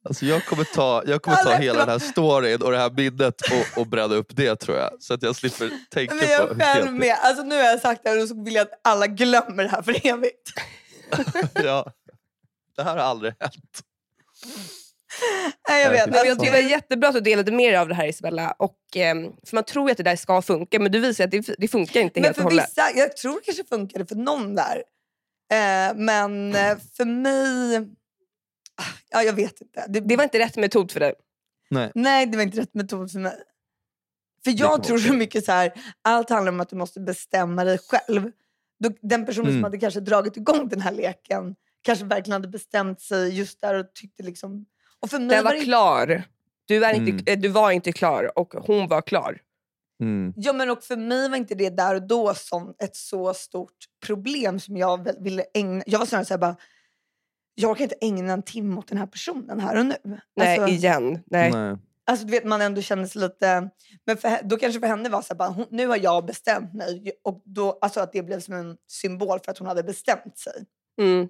Alltså 0.04 0.24
jag 0.26 0.44
kommer 0.44 0.64
ta, 0.64 1.02
jag 1.06 1.22
kommer 1.22 1.36
ta 1.44 1.50
hela 1.54 1.78
den 1.78 1.88
här 1.88 1.98
storyn 1.98 2.62
och 2.62 2.70
det 2.72 2.78
här 2.78 2.90
minnet 2.90 3.40
och, 3.40 3.80
och 3.80 3.86
bränna 3.86 4.14
upp 4.14 4.36
det 4.36 4.56
tror 4.56 4.76
jag. 4.78 4.90
Så 5.02 5.14
att 5.14 5.22
jag 5.22 5.36
slipper 5.36 5.70
tänka 5.90 6.14
Men 6.14 6.28
jag 6.28 6.48
på 6.48 6.54
är 6.54 6.58
själv 6.74 6.92
med. 6.92 7.16
Alltså, 7.20 7.42
nu 7.42 7.54
har 7.56 7.62
jag 7.62 7.80
sagt 7.80 8.00
det 8.04 8.10
här 8.10 8.22
och 8.22 8.28
så 8.28 8.44
vill 8.44 8.54
jag 8.54 8.62
att 8.62 8.80
alla 8.84 9.06
glömmer 9.06 9.62
det 9.62 9.68
här 9.70 9.82
för 9.82 10.06
evigt. 10.06 10.52
ja. 11.54 11.92
Det 12.76 12.82
här 12.82 12.96
har 12.96 13.04
aldrig 13.04 13.34
hänt. 13.40 13.80
Nej, 15.68 15.82
jag 15.82 15.90
vet. 15.90 16.06
Men 16.10 16.14
jag 16.26 16.38
tycker 16.38 16.52
det 16.52 16.62
var 16.62 16.70
jättebra 16.70 17.08
att 17.08 17.14
du 17.14 17.20
delade 17.20 17.52
med 17.52 17.72
dig 17.72 17.76
av 17.76 17.88
det 17.88 17.94
här 17.94 18.06
Isabella. 18.06 18.50
Och, 18.58 18.78
ehm, 18.94 19.32
för 19.46 19.54
man 19.54 19.64
tror 19.64 19.88
ju 19.88 19.90
att 19.92 19.96
det 19.96 20.02
där 20.02 20.16
ska 20.16 20.42
funka 20.42 20.78
men 20.78 20.92
du 20.92 21.00
visar 21.00 21.24
att 21.24 21.30
det, 21.30 21.54
det 21.58 21.68
funkar 21.68 22.00
inte 22.00 22.20
men 22.20 22.24
helt 22.24 22.36
och 22.36 22.42
för 22.42 22.50
hållet. 22.50 22.68
vissa, 22.68 22.90
jag 22.94 23.16
tror 23.16 23.34
det 23.34 23.40
kanske 23.44 23.64
funkade 23.64 24.06
för 24.06 24.14
någon 24.14 24.54
där. 24.54 24.82
Eh, 25.52 25.96
men 25.96 26.54
eh, 26.54 26.76
för 26.96 27.04
mig... 27.04 27.76
ah, 28.76 28.84
Ja, 29.10 29.22
jag 29.22 29.32
vet 29.32 29.60
inte. 29.60 29.84
Det, 29.88 30.00
Det 30.00 30.16
var 30.16 30.24
inte 30.24 30.38
rätt 30.38 30.56
metod 30.56 30.92
för 30.92 31.00
dig. 31.00 31.14
Nej. 31.70 31.90
Nej, 31.94 32.26
det 32.26 32.36
var 32.36 32.42
inte 32.44 32.60
rätt 32.60 32.74
metod 32.74 33.12
för 33.12 33.18
mig. 33.18 33.34
För 34.44 34.54
jag 34.60 34.84
tror 34.84 34.98
så 34.98 35.12
mycket 35.12 35.44
så 35.44 35.52
här, 35.52 35.72
allt 36.02 36.30
handlar 36.30 36.52
om 36.52 36.60
att 36.60 36.68
du 36.70 36.76
måste 36.76 37.00
bestämma 37.00 37.64
dig 37.64 37.78
själv. 37.78 38.30
Den 39.02 39.26
personen 39.26 39.46
Mm. 39.48 39.56
som 39.58 39.64
hade 39.64 39.78
kanske 39.78 40.00
dragit 40.00 40.36
igång 40.36 40.68
den 40.68 40.80
här 40.80 40.92
leken 40.92 41.54
kanske 41.86 42.04
verkligen 42.04 42.32
hade 42.32 42.48
bestämt 42.48 43.00
sig 43.00 43.38
just 43.38 43.60
där 43.60 43.74
och 43.74 43.86
tyckte 43.94 44.22
liksom... 44.22 44.66
Och 45.00 45.10
för 45.10 45.18
mig 45.18 45.28
Den 45.28 45.44
var 45.44 45.50
var 45.52 45.58
det, 45.58 45.64
klar. 45.64 46.22
Du, 46.66 46.84
är 46.84 46.94
inte, 46.94 47.10
Mm. 47.10 47.24
eh, 47.26 47.38
du 47.38 47.48
var 47.48 47.70
inte 47.70 47.92
klar 47.92 48.38
och 48.38 48.54
hon 48.54 48.88
var 48.88 49.02
klar. 49.02 49.38
Mm. 50.00 50.32
ja, 50.36 50.52
men 50.52 50.70
och 50.70 50.82
för 50.84 50.96
mig 50.96 51.28
var 51.28 51.36
inte 51.36 51.54
det 51.54 51.70
där 51.70 51.94
och 51.94 52.06
då 52.06 52.34
som 52.34 52.74
ett 52.78 52.96
så 52.96 53.34
stort 53.34 53.76
problem 54.06 54.60
som 54.60 54.76
jag 54.76 55.22
ville 55.22 55.44
ägna... 55.54 55.82
Jag 55.86 55.98
var 55.98 56.06
snarare 56.06 56.24
så 56.24 56.34
här 56.34 56.38
bara, 56.38 56.56
jag 57.54 57.70
orkar 57.70 57.82
inte 57.82 57.96
ägna 58.00 58.32
en 58.32 58.42
timme 58.42 58.76
åt 58.76 58.88
den 58.88 58.98
här 58.98 59.06
personen 59.06 59.60
här 59.60 59.78
och 59.78 59.86
nu. 59.86 59.96
Nej, 60.36 60.58
Alltså- 60.58 60.74
igen. 60.74 61.22
Nej. 61.26 61.52
Nej. 61.52 61.76
Alltså 62.08 62.26
du 62.26 62.30
vet 62.30 62.44
man 62.44 62.60
ändå 62.60 62.80
känner 62.82 63.06
sig 63.06 63.20
lite... 63.22 63.70
Men 64.04 64.16
för, 64.16 64.38
då 64.42 64.56
kanske 64.56 64.80
för 64.80 64.86
henne 64.86 65.08
var 65.08 65.22
så 65.22 65.28
här, 65.28 65.36
bara, 65.38 65.48
hon, 65.48 65.66
nu 65.70 65.86
har 65.86 65.96
jag 65.96 66.26
bestämt 66.26 66.74
mig. 66.74 67.12
Och 67.24 67.42
då, 67.44 67.78
alltså 67.80 68.00
att 68.00 68.12
det 68.12 68.22
blev 68.22 68.40
som 68.40 68.54
en 68.54 68.76
symbol 68.88 69.38
för 69.44 69.50
att 69.50 69.58
hon 69.58 69.66
hade 69.68 69.82
bestämt 69.82 70.38
sig. 70.38 70.64
Mm. 71.00 71.28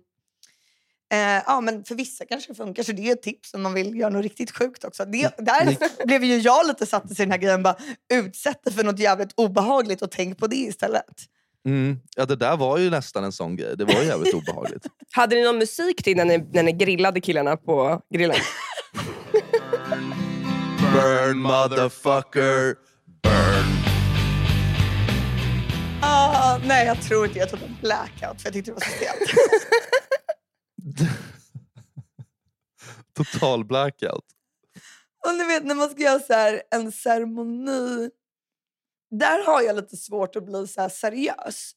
Eh, 1.12 1.42
ja 1.46 1.60
men 1.60 1.84
för 1.84 1.94
vissa 1.94 2.24
kanske 2.24 2.52
det 2.52 2.56
funkar 2.56 2.82
så 2.82 2.92
det 2.92 3.08
är 3.08 3.12
ett 3.12 3.22
tips 3.22 3.54
om 3.54 3.62
man 3.62 3.74
vill 3.74 3.96
göra 3.96 4.10
något 4.10 4.22
riktigt 4.22 4.50
sjukt 4.50 4.84
också. 4.84 5.04
Det, 5.04 5.34
där 5.38 5.76
blev 6.06 6.24
ju 6.24 6.38
jag 6.38 6.66
lite 6.66 6.86
satt 6.86 7.10
i 7.10 7.14
den 7.14 7.30
här 7.30 7.38
grejen, 7.38 7.62
bara 7.62 7.76
utsätt 8.12 8.64
dig 8.64 8.74
för 8.74 8.84
något 8.84 8.98
jävligt 8.98 9.32
obehagligt 9.34 10.02
och 10.02 10.10
tänk 10.10 10.38
på 10.38 10.46
det 10.46 10.56
istället. 10.56 11.04
Mm. 11.66 11.98
Ja, 12.16 12.26
det 12.26 12.36
där 12.36 12.56
var 12.56 12.78
ju 12.78 12.90
nästan 12.90 13.24
en 13.24 13.32
sån 13.32 13.56
grej. 13.56 13.76
Det 13.76 13.84
var 13.84 13.94
ju 13.94 14.06
jävligt 14.06 14.34
obehagligt. 14.34 14.86
Hade 15.12 15.36
ni 15.36 15.42
någon 15.42 15.58
musik 15.58 16.02
till 16.02 16.16
när 16.16 16.24
ni, 16.24 16.38
när 16.38 16.62
ni 16.62 16.72
grillade 16.72 17.20
killarna 17.20 17.56
på 17.56 18.00
grillen? 18.14 18.36
Burn 20.92 21.38
motherfucker, 21.38 22.74
burn. 23.22 23.66
Ah, 26.02 26.58
nej 26.64 26.86
jag 26.86 27.02
tror 27.02 27.26
inte 27.26 27.38
jag 27.38 27.50
tog 27.50 27.62
en 27.62 27.76
blackout 27.80 28.42
för 28.42 28.46
jag 28.48 28.52
tyckte 28.52 28.70
det 28.70 28.74
var 28.74 28.80
så 28.80 28.90
stelt. 28.90 29.30
Total 33.16 33.64
blackout. 33.64 34.24
Och 35.26 35.34
ni 35.34 35.44
vet 35.44 35.64
när 35.64 35.74
man 35.74 35.90
ska 35.90 36.02
göra 36.02 36.18
så 36.20 36.32
här, 36.32 36.62
en 36.70 36.92
ceremoni. 36.92 38.10
Där 39.10 39.46
har 39.46 39.62
jag 39.62 39.76
lite 39.76 39.96
svårt 39.96 40.36
att 40.36 40.44
bli 40.44 40.66
så 40.66 40.80
här 40.80 40.88
seriös. 40.88 41.72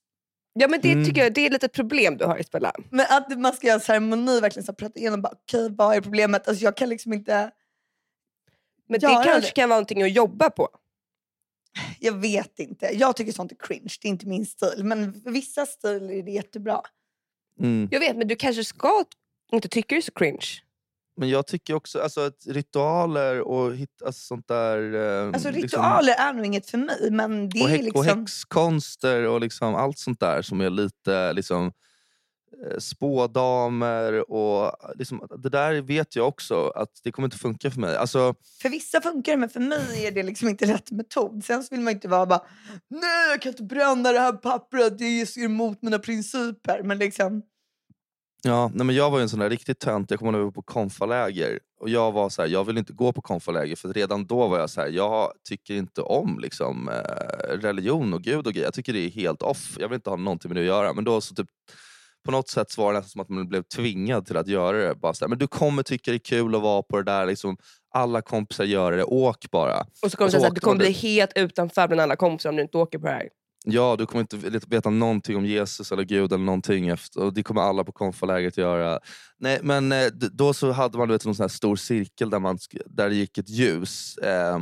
Ja 0.54 0.67
men 0.67 0.82
det 0.82 0.91
Mm. 0.91 1.06
tycker 1.06 1.24
jag 1.24 1.34
det 1.34 1.45
är 1.45 1.50
lite 1.50 1.65
ett 1.65 1.74
problem 1.74 2.17
du 2.17 2.26
har 2.26 2.38
Isabella. 2.39 2.74
Men 2.91 3.06
att 3.10 3.39
man 3.39 3.54
ska 3.54 3.67
göra 3.67 3.76
en 3.76 3.82
ceremoni, 3.82 4.39
verkligen 4.39 4.65
så 4.65 4.72
här, 4.72 4.76
prata 4.78 5.00
igenom, 5.00 5.22
bara, 5.22 5.34
okej 5.34 5.69
vad 5.72 5.95
är 5.95 6.02
problemet? 6.02 6.48
Alltså 6.48 6.63
jag 6.63 6.78
kan 6.78 6.89
liksom 6.89 7.13
inte, 7.13 7.52
Men 8.89 9.00
det 9.00 9.08
kanske 9.08 9.39
det. 9.41 9.52
kan 9.52 9.69
vara 9.69 9.78
någonting 9.78 10.04
att 10.04 10.12
jobba 10.12 10.50
på. 10.50 10.69
jag 12.00 12.13
vet 12.13 12.60
inte. 12.60 12.89
Jag 12.93 13.15
tycker 13.15 13.32
sånt 13.32 13.52
är 13.52 13.56
cringe, 13.56 13.93
det 14.02 14.08
är 14.08 14.10
inte 14.10 14.28
min 14.28 14.45
stil. 14.45 14.84
Men 14.84 15.22
för 15.22 15.32
vissa 15.32 15.65
stilar 15.65 16.12
är 16.12 16.24
det 16.24 16.32
jättebra. 16.32 16.82
Mm. 17.60 17.88
Jag 17.91 18.00
vet 18.00 18.17
men 18.17 18.28
du 18.28 18.36
kanske 18.36 18.63
ska 18.63 19.06
inte 19.52 19.67
tycka 19.67 19.95
det 19.95 20.00
är 20.00 20.02
så 20.02 20.12
cringe. 20.12 20.45
Men 21.17 21.30
jag 21.30 21.48
tycker 21.48 21.74
också 21.74 22.02
alltså, 22.02 22.22
att 22.22 22.45
ritualer 22.48 23.41
och 23.41 23.76
hit, 23.76 24.02
alltså, 24.06 24.22
sånt 24.22 24.48
där... 24.48 24.93
eh, 24.95 25.28
Alltså 25.28 25.52
liksom- 25.52 25.62
ritualer 25.63 26.13
är 26.13 26.34
nog 26.34 26.45
inget 26.45 26.69
för 26.69 26.78
mig, 26.78 27.12
men 27.12 27.50
det 27.50 27.62
och, 27.62 27.69
är 27.69 27.72
häck, 27.72 27.80
och 27.95 28.04
liksom... 28.04 28.19
häxkonster 28.19 29.24
och 29.24 29.41
liksom 29.41 29.76
allt 29.76 29.98
sånt 30.00 30.19
där 30.19 30.41
som 30.41 30.62
är 30.62 30.69
lite 30.69 31.34
liksom, 31.34 31.72
eh, 32.65 32.78
spådamer 32.80 34.32
och 34.32 34.72
liksom, 34.95 35.28
det 35.43 35.50
där 35.50 35.82
vet 35.82 36.15
jag 36.15 36.28
också 36.28 36.67
att 36.69 37.00
det 37.04 37.12
kommer 37.12 37.28
inte 37.28 37.38
funka 37.38 37.72
för 37.72 37.80
mig. 37.80 37.95
Alltså, 37.98 38.36
För 38.62 38.69
vissa 38.69 39.02
funkar 39.02 39.32
det, 39.32 39.38
men 39.38 39.50
för 39.50 39.60
mig 39.60 40.06
är 40.08 40.12
det 40.12 40.24
liksom 40.24 40.50
inte 40.50 40.65
rätt 40.65 40.91
metod. 40.91 41.43
Sen 41.45 41.63
så 41.63 41.76
vill 41.76 41.84
man 41.84 41.93
inte 41.93 42.08
vara 42.08 42.26
bara, 42.26 42.41
nej 42.88 43.30
jag 43.30 43.41
kan 43.41 43.50
inte 43.52 43.63
bränna 43.63 44.12
det 44.12 44.19
här 44.19 44.34
pappret, 44.34 44.98
det 44.98 45.06
är 45.06 45.43
emot 45.43 45.82
mina 45.82 46.00
principer. 46.00 46.84
Men 46.84 46.98
liksom, 46.98 47.41
ja, 48.43 48.71
nej 48.73 48.86
men 48.86 48.95
jag 48.95 49.12
var 49.12 49.17
ju 49.17 49.21
en 49.21 49.30
sån 49.30 49.39
där 49.39 49.49
riktigt 49.49 49.80
tönt, 49.80 50.12
jag 50.12 50.19
kommer 50.19 50.39
ihåg 50.39 50.56
på 50.56 50.62
konfaläger 50.62 51.60
och 51.80 51.89
jag 51.89 52.12
var 52.12 52.30
så 52.30 52.41
här, 52.41 52.49
jag 52.49 52.63
vill 52.63 52.78
inte 52.78 52.93
gå 52.93 53.13
på 53.13 53.21
konfaläger 53.21 53.75
för 53.75 53.93
redan 53.93 54.25
då 54.25 54.47
var 54.47 54.60
jag 54.60 54.69
så 54.69 54.82
här, 54.82 54.88
jag 54.88 55.32
tycker 55.49 55.73
inte 55.73 56.02
om 56.02 56.39
liksom, 56.39 56.89
eh, 56.89 57.58
religion 57.58 58.13
och 58.13 58.21
gud 58.21 58.47
och 58.47 58.54
grejer. 58.54 58.67
Jag 58.67 58.73
tycker 58.73 58.93
det 58.93 58.99
är 58.99 59.10
helt 59.10 59.41
off, 59.41 59.78
jag 59.80 59.88
vill 59.88 59.95
inte 59.95 60.10
ha 60.10 60.17
någonting 60.17 60.49
med 60.49 60.56
det 60.58 60.62
att 60.62 60.67
göra. 60.67 60.93
Men 60.93 61.04
då 61.04 61.21
så 61.21 61.36
typ 61.36 61.47
på 62.25 62.32
något 62.32 62.49
sätt 62.49 62.71
så 62.71 62.82
var 62.82 62.93
det 62.93 62.99
nästan 62.99 63.10
som 63.10 63.21
att 63.21 63.30
man 63.30 63.49
blev 63.49 63.63
tvingad 63.63 64.25
till 64.25 64.38
att 64.38 64.47
göra 64.47 64.78
det. 64.78 64.95
Bara 64.95 65.13
så 65.13 65.25
här, 65.25 65.30
men 65.30 65.38
du 65.38 65.47
kommer 65.47 65.84
tycka 65.84 66.12
det 66.12 66.17
är 66.17 66.19
kul 66.19 66.56
att 66.56 66.62
vara 66.62 66.82
på 66.82 66.97
det 66.97 67.04
där, 67.04 67.25
liksom, 67.25 67.58
alla 67.93 68.21
kompisar 68.21 68.63
gör 68.63 68.91
det, 68.91 69.04
åk 69.04 69.52
bara. 69.52 69.86
Och 70.04 70.12
så 70.12 70.17
kommer 70.17 70.28
Och 70.28 70.34
det 70.34 70.39
så 70.39 70.47
att 70.47 70.56
du 70.56 70.62
kommer 70.62 70.78
bli 70.78 70.91
helt 70.91 71.32
utanför 71.36 71.88
bland 71.88 72.02
alla 72.02 72.15
kompisar 72.15 72.49
om 72.49 72.56
du 72.56 72.62
inte 72.62 72.78
åker 72.78 72.99
på 72.99 73.06
det 73.06 73.13
här. 73.13 73.30
Ja, 73.65 73.95
du 73.98 74.06
kommer 74.06 74.22
inte 74.22 74.38
vet- 74.38 74.67
veta 74.67 74.89
någonting 74.89 75.38
om 75.38 75.45
Jesus 75.45 75.91
eller 75.91 76.04
Gud 76.04 76.34
eller 76.34 76.43
någonting 76.43 76.88
efter, 76.88 77.24
och 77.24 77.34
det 77.34 77.43
kommer 77.43 77.62
alla 77.62 77.84
på 77.84 77.91
konfalägret 77.91 78.58
göra. 78.58 79.00
Nej, 79.38 79.60
men 79.63 79.91
eh, 79.91 80.08
då 80.08 80.54
så 80.54 80.72
hade 80.72 80.98
man 80.98 81.08
vet, 81.10 81.26
en 81.26 81.36
sån 81.36 81.43
här 81.43 81.48
stor 81.48 81.76
cirkel 81.76 82.30
där, 82.30 82.39
man, 82.39 82.58
där 82.86 83.10
det 83.10 83.15
gick 83.15 83.38
ett 83.38 83.50
ljus 83.50 84.17
eh, 84.17 84.60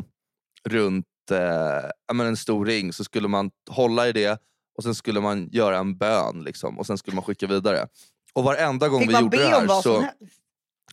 runt 0.69 1.05
eh, 1.31 2.25
en 2.27 2.38
stor 2.38 2.65
ring, 2.65 2.93
så 2.93 3.03
skulle 3.03 3.27
man 3.27 3.51
hålla 3.69 4.07
i 4.07 4.12
det 4.12 4.41
och 4.77 4.83
sen 4.83 4.95
skulle 4.95 5.21
man 5.21 5.49
göra 5.51 5.77
en 5.77 5.97
bön 5.97 6.43
liksom, 6.43 6.79
och 6.79 6.86
sen 6.86 6.97
skulle 6.97 7.15
man 7.15 7.23
skicka 7.23 7.47
vidare. 7.47 7.88
Och 8.33 8.43
varenda 8.43 8.88
gång 8.88 8.99
fick 8.99 9.10
vi 9.10 9.13
man 9.13 9.21
gjorde 9.23 9.38
be 9.38 9.43
det 9.43 9.49
här 9.49 9.62
om 9.62 9.67
vad 9.67 9.83
så... 9.83 9.93
som 9.95 10.03
helst? 10.03 10.41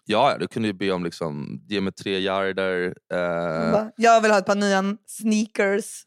Ja, 0.04 0.36
du 0.38 0.46
kunde 0.46 0.68
ju 0.68 0.74
be 0.74 0.90
om 0.90 1.04
liksom, 1.04 1.60
ge 1.68 1.80
mig 1.80 1.92
tre 1.92 2.18
yarder. 2.18 2.94
Eh, 3.12 3.88
Jag 3.96 4.20
vill 4.20 4.30
ha 4.30 4.38
ett 4.38 4.46
par 4.46 4.54
nya 4.54 4.96
sneakers. 5.06 6.02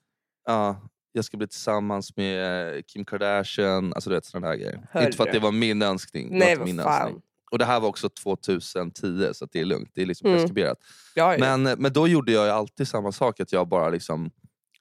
ja, 0.45 0.81
jag 1.17 1.25
ska 1.25 1.37
bli 1.37 1.47
tillsammans 1.47 2.15
med 2.17 2.67
eh, 2.75 2.81
Kim 2.81 3.05
Kardashian. 3.05 3.93
Alltså 3.93 4.09
du 4.09 4.15
vet 4.15 4.25
sådana 4.25 4.47
där 4.47 4.55
grejer. 4.55 4.87
Inte 5.05 5.17
för 5.17 5.23
att 5.27 5.33
det 5.33 5.39
var 5.39 5.51
min 5.51 5.81
önskning. 5.81 6.27
Nej 6.31 6.57
min 6.59 6.77
fan. 6.77 7.01
önskning. 7.01 7.21
Och 7.51 7.57
det 7.59 7.65
här 7.65 7.79
var 7.79 7.89
också 7.89 8.09
2010 8.09 9.29
så 9.33 9.47
det 9.51 9.59
är 9.59 9.65
lugnt. 9.65 9.89
Det 9.93 10.01
är 10.01 10.05
liksom 10.05 10.27
Mm. 10.29 10.39
preskriberat. 10.39 10.77
Ja, 11.15 11.33
ja. 11.37 11.57
Men, 11.57 11.81
men 11.81 11.93
då 11.93 12.07
gjorde 12.07 12.31
jag 12.31 12.49
alltid 12.49 12.87
samma 12.87 13.11
sak. 13.11 13.39
Att 13.39 13.51
jag 13.51 13.67
bara 13.67 13.89
liksom 13.89 14.31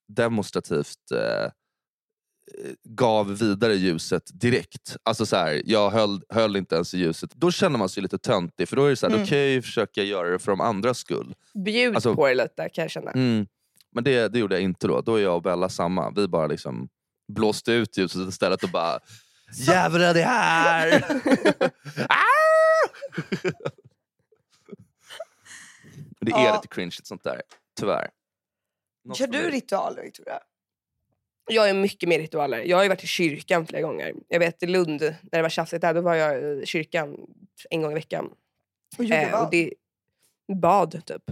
demonstrativt 0.09 1.11
eh, 1.13 1.51
gav 2.85 3.39
vidare 3.39 3.75
ljuset 3.75 4.23
direkt. 4.41 4.97
Alltså 5.03 5.27
så 5.27 5.37
här, 5.37 5.63
jag 5.67 5.91
höll, 5.91 6.21
höll 6.29 6.57
inte 6.57 6.75
ens 6.75 6.95
i 6.95 6.99
ljuset. 6.99 7.31
Då 7.35 7.51
känner 7.51 7.79
man 7.79 7.89
sig 7.89 8.03
lite 8.03 8.19
töntig. 8.19 8.69
För 8.69 8.77
då 8.77 8.85
är 8.85 8.91
det 8.91 8.97
så 8.97 9.07
här, 9.07 9.15
Mm. 9.15 9.25
då 9.25 9.29
kan 9.31 9.39
jag 9.39 9.49
ju 9.49 9.63
försöka 9.63 10.03
göra 10.03 10.29
det 10.31 10.39
för 10.39 10.53
de 10.53 10.61
andras 10.61 10.99
skull. 10.99 11.35
Bjud 11.65 11.95
alltså- 11.95 12.15
på 12.15 12.27
det 12.29 12.35
lite 12.35 12.69
kan 12.69 12.83
jag 12.83 12.91
känna. 12.91 13.11
Mm. 13.11 13.47
Men 13.97 14.05
det, 14.05 14.29
det 14.29 14.39
gjorde 14.39 14.55
jag 14.55 14.63
inte 14.63 14.87
då. 14.87 15.01
Då 15.01 15.15
är 15.17 15.23
jag 15.23 15.35
och 15.37 15.43
Bella 15.43 15.69
samma. 15.69 16.11
Vi 16.11 16.29
bara 16.29 16.47
liksom 16.47 16.89
blåste 17.33 17.73
ut 17.73 17.97
ljuset 17.99 18.29
istället 18.29 18.63
och 18.65 18.71
bara 18.71 19.01
Jävlar 19.67 20.15
det 20.15 20.23
här! 20.23 21.05
Ah! 22.09 22.23
det 26.21 26.33
är 26.33 26.45
Ja. 26.45 26.55
lite 26.55 26.75
cringe 26.75 26.97
sånt 27.03 27.25
där. 27.25 27.43
Tyvärr. 27.81 28.11
Något 29.05 29.17
Kör 29.17 29.27
du 29.27 29.51
ritualer 29.51 30.03
Victoria? 30.03 30.41
Jag 31.51 31.71
är 31.71 31.75
mycket 31.75 32.09
mer 32.09 32.19
ritualer. 32.19 32.59
Jag 32.65 32.77
har 32.77 32.83
ju 32.83 32.89
varit 32.89 33.05
i 33.05 33.07
kyrkan 33.07 33.67
flera 33.67 33.83
gånger. 33.83 34.15
Jag 34.29 34.39
vet 34.39 34.63
i 34.63 34.67
Lund, 34.67 35.01
när 35.01 35.15
det 35.31 35.43
var 35.43 35.49
tjafsigt 35.49 35.81
där, 35.81 35.95
då 35.95 36.01
var 36.01 36.15
jag 36.15 36.63
i 36.63 36.67
kyrkan 36.67 37.17
en 37.71 37.83
gång 37.83 37.91
i 37.93 37.95
veckan. 37.95 38.31
Och 38.99 39.05
gjorde 39.05 39.17
Eh, 39.17 39.33
vad? 39.33 39.45
och 39.45 39.51
det, 39.51 39.73
bad 40.61 41.03
typ. 41.07 41.23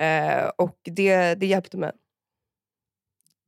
Eh, 0.00 0.44
och 0.56 0.78
det, 0.82 1.34
det 1.34 1.46
hjälpte 1.46 1.76
mig. 1.76 1.92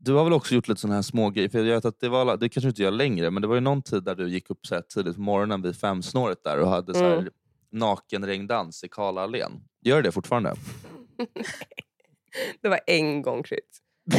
Du 0.07 0.13
har 0.13 0.25
väl 0.25 0.33
också 0.33 0.55
gjort 0.55 0.69
lite 0.69 0.81
såna 0.81 0.95
här 0.95 1.03
små 1.03 1.31
grejer? 1.31 1.49
För 1.49 1.59
jag 1.59 1.75
vet 1.75 1.85
att 1.85 2.01
det, 2.01 2.09
var, 2.09 2.37
det 2.37 2.49
kanske 2.49 2.69
inte 2.69 2.83
gör 2.83 2.91
längre, 2.91 3.31
men 3.31 3.43
det 3.43 3.49
var 3.49 3.55
ju 3.55 3.61
någon 3.61 3.83
tid 3.83 4.03
där 4.03 4.15
du 4.15 4.29
gick 4.29 4.51
upp 4.51 4.67
så 4.67 4.75
här 4.75 4.83
tidigt 4.83 5.15
på 5.15 5.21
morgonen 5.21 5.63
vid 5.63 5.77
femsnåret 5.77 6.45
där 6.45 6.59
och 6.59 6.69
hade 6.69 6.95
så 6.95 7.05
här 7.05 7.17
Mm. 7.17 7.29
nakenregndans 7.73 8.85
i 8.85 8.89
Karlaallén. 8.89 9.53
Gör 9.83 10.03
det 10.03 10.13
fortfarande? 10.13 10.55
Det 12.63 12.69
var 12.69 12.81
en 12.87 13.23
gång 13.23 13.43
krydd. 13.43 13.61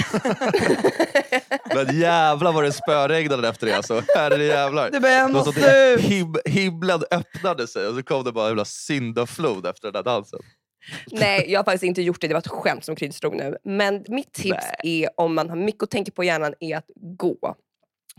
Men 1.76 2.00
jävlar 2.00 2.52
vad 2.54 2.63
det 2.63 2.71
spöregnade 2.71 3.50
efter 3.50 3.67
det 3.67 3.73
alltså. 3.73 4.02
Herre 4.15 4.43
jävlar. 4.43 4.91
Du 4.91 5.00
bara, 5.00 5.12
jag 5.12 5.30
Det 5.30 5.34
var 5.34 5.43
så 5.43 5.50
att 5.50 6.02
him 6.02 6.36
himlen 6.45 7.02
öppnade 7.12 7.67
sig 7.67 7.88
och 7.88 7.95
så 7.95 8.04
kom 8.04 8.23
det 8.23 8.32
bara 8.32 8.43
en 8.45 8.50
jävla 8.50 8.65
syndaflod 8.65 9.65
efter 9.65 9.91
den 9.91 9.93
där 9.93 10.04
dansen. 10.12 10.39
Nej, 11.12 11.45
jag 11.52 11.60
har 11.60 11.63
faktiskt 11.63 11.84
inte 11.84 12.02
gjort 12.02 12.21
det. 12.21 12.28
Det 12.28 12.34
var 12.34 12.39
ett 12.41 12.47
skämt 12.47 12.86
som 12.86 12.95
Krydd 12.95 13.15
stod 13.15 13.36
nu. 13.36 13.58
Men 13.63 14.06
mitt 14.08 14.34
tips 14.34 14.65
är 14.84 15.10
om 15.17 15.36
man 15.36 15.50
har 15.50 15.56
mycket 15.56 15.84
att 15.84 15.89
tänka 15.91 16.12
på 16.12 16.23
i 16.23 16.28
hjärnan 16.28 16.54
är 16.60 16.78
att 16.78 16.89
gå. 16.95 17.56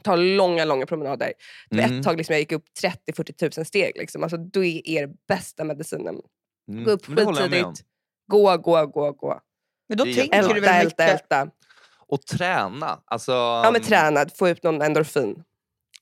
Ta 0.03 0.17
långa, 0.17 0.65
långa 0.65 0.87
promenader. 0.87 1.33
Mm. 1.71 1.99
Ett 1.99 2.05
tag 2.05 2.17
liksom 2.17 2.33
jag 2.33 2.41
gick 2.41 2.53
upp 2.53 2.65
30-40 3.13 3.33
tusen 3.33 3.65
steg. 3.65 3.93
Liksom. 3.97 4.23
Alltså, 4.23 4.37
då 4.37 4.65
är 4.65 4.89
er 4.89 5.11
bästa 5.29 5.65
medicinen. 5.65 6.21
Mm. 6.69 6.85
Gå 6.85 6.91
upp 6.91 7.07
skittidigt. 7.07 7.85
Gå, 8.27 8.57
gå, 8.57 8.87
gå, 8.87 9.13
gå. 9.13 9.41
Men 9.89 9.99
då 9.99 10.05
Det 10.05 10.15
tänker 10.15 10.37
jättebra. 10.37 10.61
du 10.61 10.67
Älta, 10.67 10.73
väl 10.73 10.87
älta, 10.87 11.05
mycket. 11.05 11.21
älta. 11.23 11.51
Och 12.07 12.23
träna. 12.27 13.01
Alltså, 13.05 13.33
Ja 13.33 13.71
men 13.73 13.83
träna, 13.83 14.27
få 14.35 14.49
ut 14.49 14.63
någon 14.63 14.83
endorfin. 14.83 15.43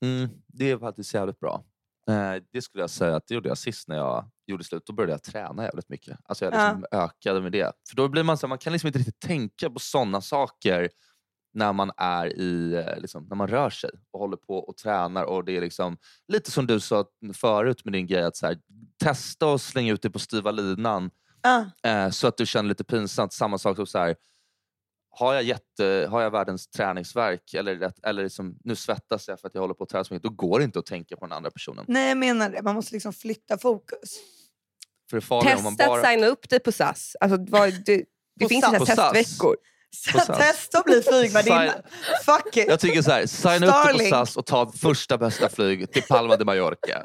Mm, 0.01 0.29
det 0.47 0.71
är 0.71 0.79
faktiskt 0.79 1.15
jävligt 1.15 1.41
bra. 1.41 1.65
Eh, 2.09 2.43
det 2.53 2.63
skulle 2.63 2.83
jag 2.83 2.91
säga 2.91 3.17
att 3.17 3.27
det 3.27 3.35
gjorde 3.35 3.49
jag 3.49 3.59
sist 3.59 3.89
när 3.89 3.97
jag 3.97 4.31
gjorde 4.47 4.65
slut. 4.65 4.83
Då 4.87 4.93
började 4.93 5.13
jag 5.13 5.23
träna 5.23 5.65
jävligt 5.65 5.89
mycket. 5.89 6.19
Alltså 6.25 6.45
jag 6.45 6.53
liksom 6.53 6.85
ökade 6.93 7.41
med 7.41 7.53
det. 7.53 7.73
För 7.89 7.97
då 7.97 8.09
blir 8.09 8.23
man 8.23 8.39
så 8.39 8.47
här, 8.47 8.49
man 8.49 8.59
kan 8.59 8.73
liksom 8.73 8.87
inte 8.87 8.99
riktigt 8.99 9.21
tänka 9.21 9.71
på 9.71 9.79
sådana 9.79 10.21
saker 10.21 10.89
när 11.55 11.73
man 11.73 11.91
är 11.97 12.27
i, 12.39 12.75
eh, 12.75 13.01
liksom, 13.01 13.27
när 13.29 13.37
man 13.37 13.49
rör 13.49 13.71
sig 13.71 13.91
och 14.11 14.21
håller 14.21 14.37
på 14.37 14.59
och 14.59 14.77
tränar. 14.77 15.25
Och 15.25 15.45
det 15.45 15.57
är 15.57 15.61
liksom, 15.61 15.97
lite 16.29 16.51
som 16.51 16.67
du 16.67 16.81
sa 16.81 17.05
förut 17.35 17.85
med 17.85 17.93
din 17.93 18.07
grej, 18.07 18.23
att 18.23 18.37
så 18.37 18.47
här, 18.47 18.59
testa 19.05 19.47
och 19.47 19.61
slänga 19.61 19.93
ut 19.93 20.03
det 20.03 20.11
på 20.11 20.19
styva 20.19 20.51
linan 20.51 21.11
Ah. 21.43 21.89
eh, 21.89 22.11
så 22.11 22.27
att 22.29 22.37
du 22.37 22.47
känner 22.47 22.69
lite 22.69 22.85
pinsamt. 22.85 23.33
Samma 23.33 23.59
sak 23.59 23.77
som 23.77 23.87
så 23.87 23.99
här, 23.99 24.17
har 25.19 25.35
jag, 25.35 25.43
jätte, 25.43 26.09
har 26.11 26.23
jag 26.23 26.31
världens 26.31 26.69
träningsverk 26.69 27.55
eller, 27.55 27.93
eller 28.03 28.23
liksom, 28.23 28.59
nu 28.65 28.77
svettas 28.77 29.29
jag 29.29 29.41
för 29.41 29.49
att 29.49 29.55
jag 29.55 29.61
håller 29.61 29.75
på 29.75 29.85
att 29.85 29.91
träna 29.91 30.05
så 30.05 30.15
mycket, 30.15 30.31
då 30.31 30.35
går 30.35 30.59
det 30.59 30.65
inte 30.65 30.79
att 30.79 30.87
tänka 30.87 31.17
på 31.17 31.27
den 31.27 31.33
andra 31.33 31.51
personen. 31.51 31.85
Nej 31.89 32.09
jag 32.09 32.19
menar 32.19 32.51
det, 32.51 32.63
man 32.63 32.75
måste 32.75 32.95
liksom 32.95 33.13
flytta 33.13 33.59
fokus. 33.59 34.19
För 35.11 35.17
det 35.17 35.21
farliga 35.21 35.57
om 35.57 35.63
man 35.63 35.77
Testa 35.77 35.91
bara... 35.91 36.01
att 36.01 36.09
signa 36.09 36.27
upp 36.27 36.49
dig 36.49 36.61
på 36.61 36.73
SAS. 36.73 37.17
Alltså, 37.21 37.47
vad, 37.51 37.73
det 37.85 38.05
det 38.37 38.45
På 38.45 38.49
finns 38.49 38.65
SAS. 38.65 38.87
SAS. 38.87 39.13
testveckor. 39.13 39.57
Testa 40.37 40.79
att 40.79 40.85
bli 40.85 41.03
flygvärdinna. 41.03 41.75
Fuck 42.25 42.57
it. 42.57 42.69
Jag 42.69 42.81
tycker 42.81 43.03
så 43.03 43.11
här, 43.11 43.27
signa 43.27 43.67
upp 43.67 43.99
dig 43.99 44.11
på. 44.11 44.17
SAS 44.17 44.37
och 44.37 44.47
ta 44.47 44.73
första 44.73 45.19
bästa 45.19 45.49
flyg 45.49 45.93
till 45.93 46.03
Palma 46.03 46.37
de 46.37 46.45
Mallorca. 46.45 47.05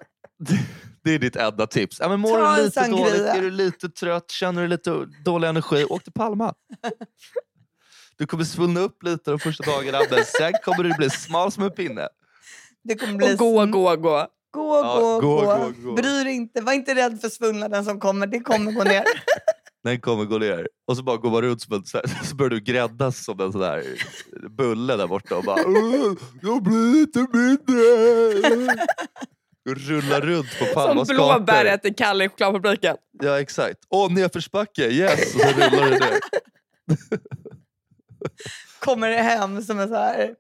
Det 1.04 1.12
är 1.12 1.20
ditt 1.20 1.36
enda 1.36 1.68
tips. 1.68 1.98
Ja, 2.00 2.10
men 2.10 2.20
mår 2.20 2.38
Ta 2.38 2.50
en 2.50 2.58
du 2.58 2.64
lite 2.64 2.88
dåligt, 2.88 3.22
är 3.22 3.42
du 3.42 3.52
lite 3.52 3.90
trött, 3.90 4.32
känner 4.32 4.62
du 4.62 4.68
lite 4.68 5.06
dålig 5.26 5.48
energi, 5.48 5.86
åk 5.86 6.04
till 6.04 6.14
Palma. 6.14 6.54
Du 8.22 8.28
kommer 8.28 8.44
svullna 8.44 8.80
upp 8.80 9.04
lite 9.04 9.32
de 9.32 9.40
första 9.40 9.64
dagarna, 9.64 10.00
men 10.12 10.26
sen 10.26 10.54
kommer 10.64 10.84
du 10.84 10.94
bli 10.94 11.10
smal 11.10 11.52
som 11.52 11.64
en 11.64 11.72
pinne. 11.72 12.08
Det 12.84 12.96
kommer 12.96 13.14
bli 13.14 13.34
Och 13.34 13.38
gå, 13.38 13.66
gå, 13.66 13.96
gå. 13.96 14.28
Gå, 14.54 14.82
Ja, 14.84 14.94
gå, 14.94 15.20
gå, 15.22 15.42
gå, 15.42 15.46
gå, 15.46 15.72
gå. 15.90 15.94
Bry 15.96 16.24
dig 16.24 16.34
inte, 16.36 16.62
var 16.62 16.74
inte 16.74 16.96
rädd 16.96 17.22
för 17.22 17.30
svullnaden 17.30 17.86
som 17.86 18.00
kommer. 18.00 18.28
Det 18.28 18.40
kommer 18.40 18.72
gå 18.72 18.84
ner. 18.84 19.04
Den 19.84 20.00
kommer 20.02 20.26
gå 20.26 20.38
ner. 20.38 20.68
Och 20.88 20.98
så 20.98 21.04
bara 21.04 21.18
går 21.18 21.32
man 21.32 21.42
runt 21.42 21.62
som 21.62 21.76
en, 21.76 21.86
så, 21.86 21.98
här, 21.98 22.24
så 22.26 22.36
börjar 22.36 22.50
du 22.50 22.60
gräddas 22.60 23.24
som 23.26 23.40
en 23.40 23.52
sån 23.52 23.62
där 23.62 23.84
bulle 24.50 24.96
där 24.96 25.08
borta 25.08 25.38
och 25.38 25.44
bara 25.44 25.64
"Åh, 25.68 26.14
Jag 26.42 26.64
blir 26.64 26.94
lite 26.94 27.20
mindre. 27.20 28.74
Och 29.70 29.76
rullar 29.78 30.22
runt 30.22 30.60
på 30.60 30.66
Som 30.66 30.74
Palmas 30.74 31.10
gator. 31.10 31.36
blåbäret 31.36 31.86
i 31.86 31.94
Kalle 31.94 32.26
i 32.26 32.30
chokladfabriken. 32.30 32.96
Ja 33.24 33.40
exakt. 33.40 33.78
Åh, 33.90 34.12
nedförsbacke, 34.12 34.84
yes! 34.88 35.36
Och 35.36 35.42
så 35.42 35.48
rullar 35.48 35.90
du 35.90 36.00
ner. 36.00 36.20
Kommer 38.80 39.10
det 39.10 39.16
hem 39.22 39.62
som 39.62 39.80
en 39.80 39.88
så 39.90 39.96
här... 39.96 40.36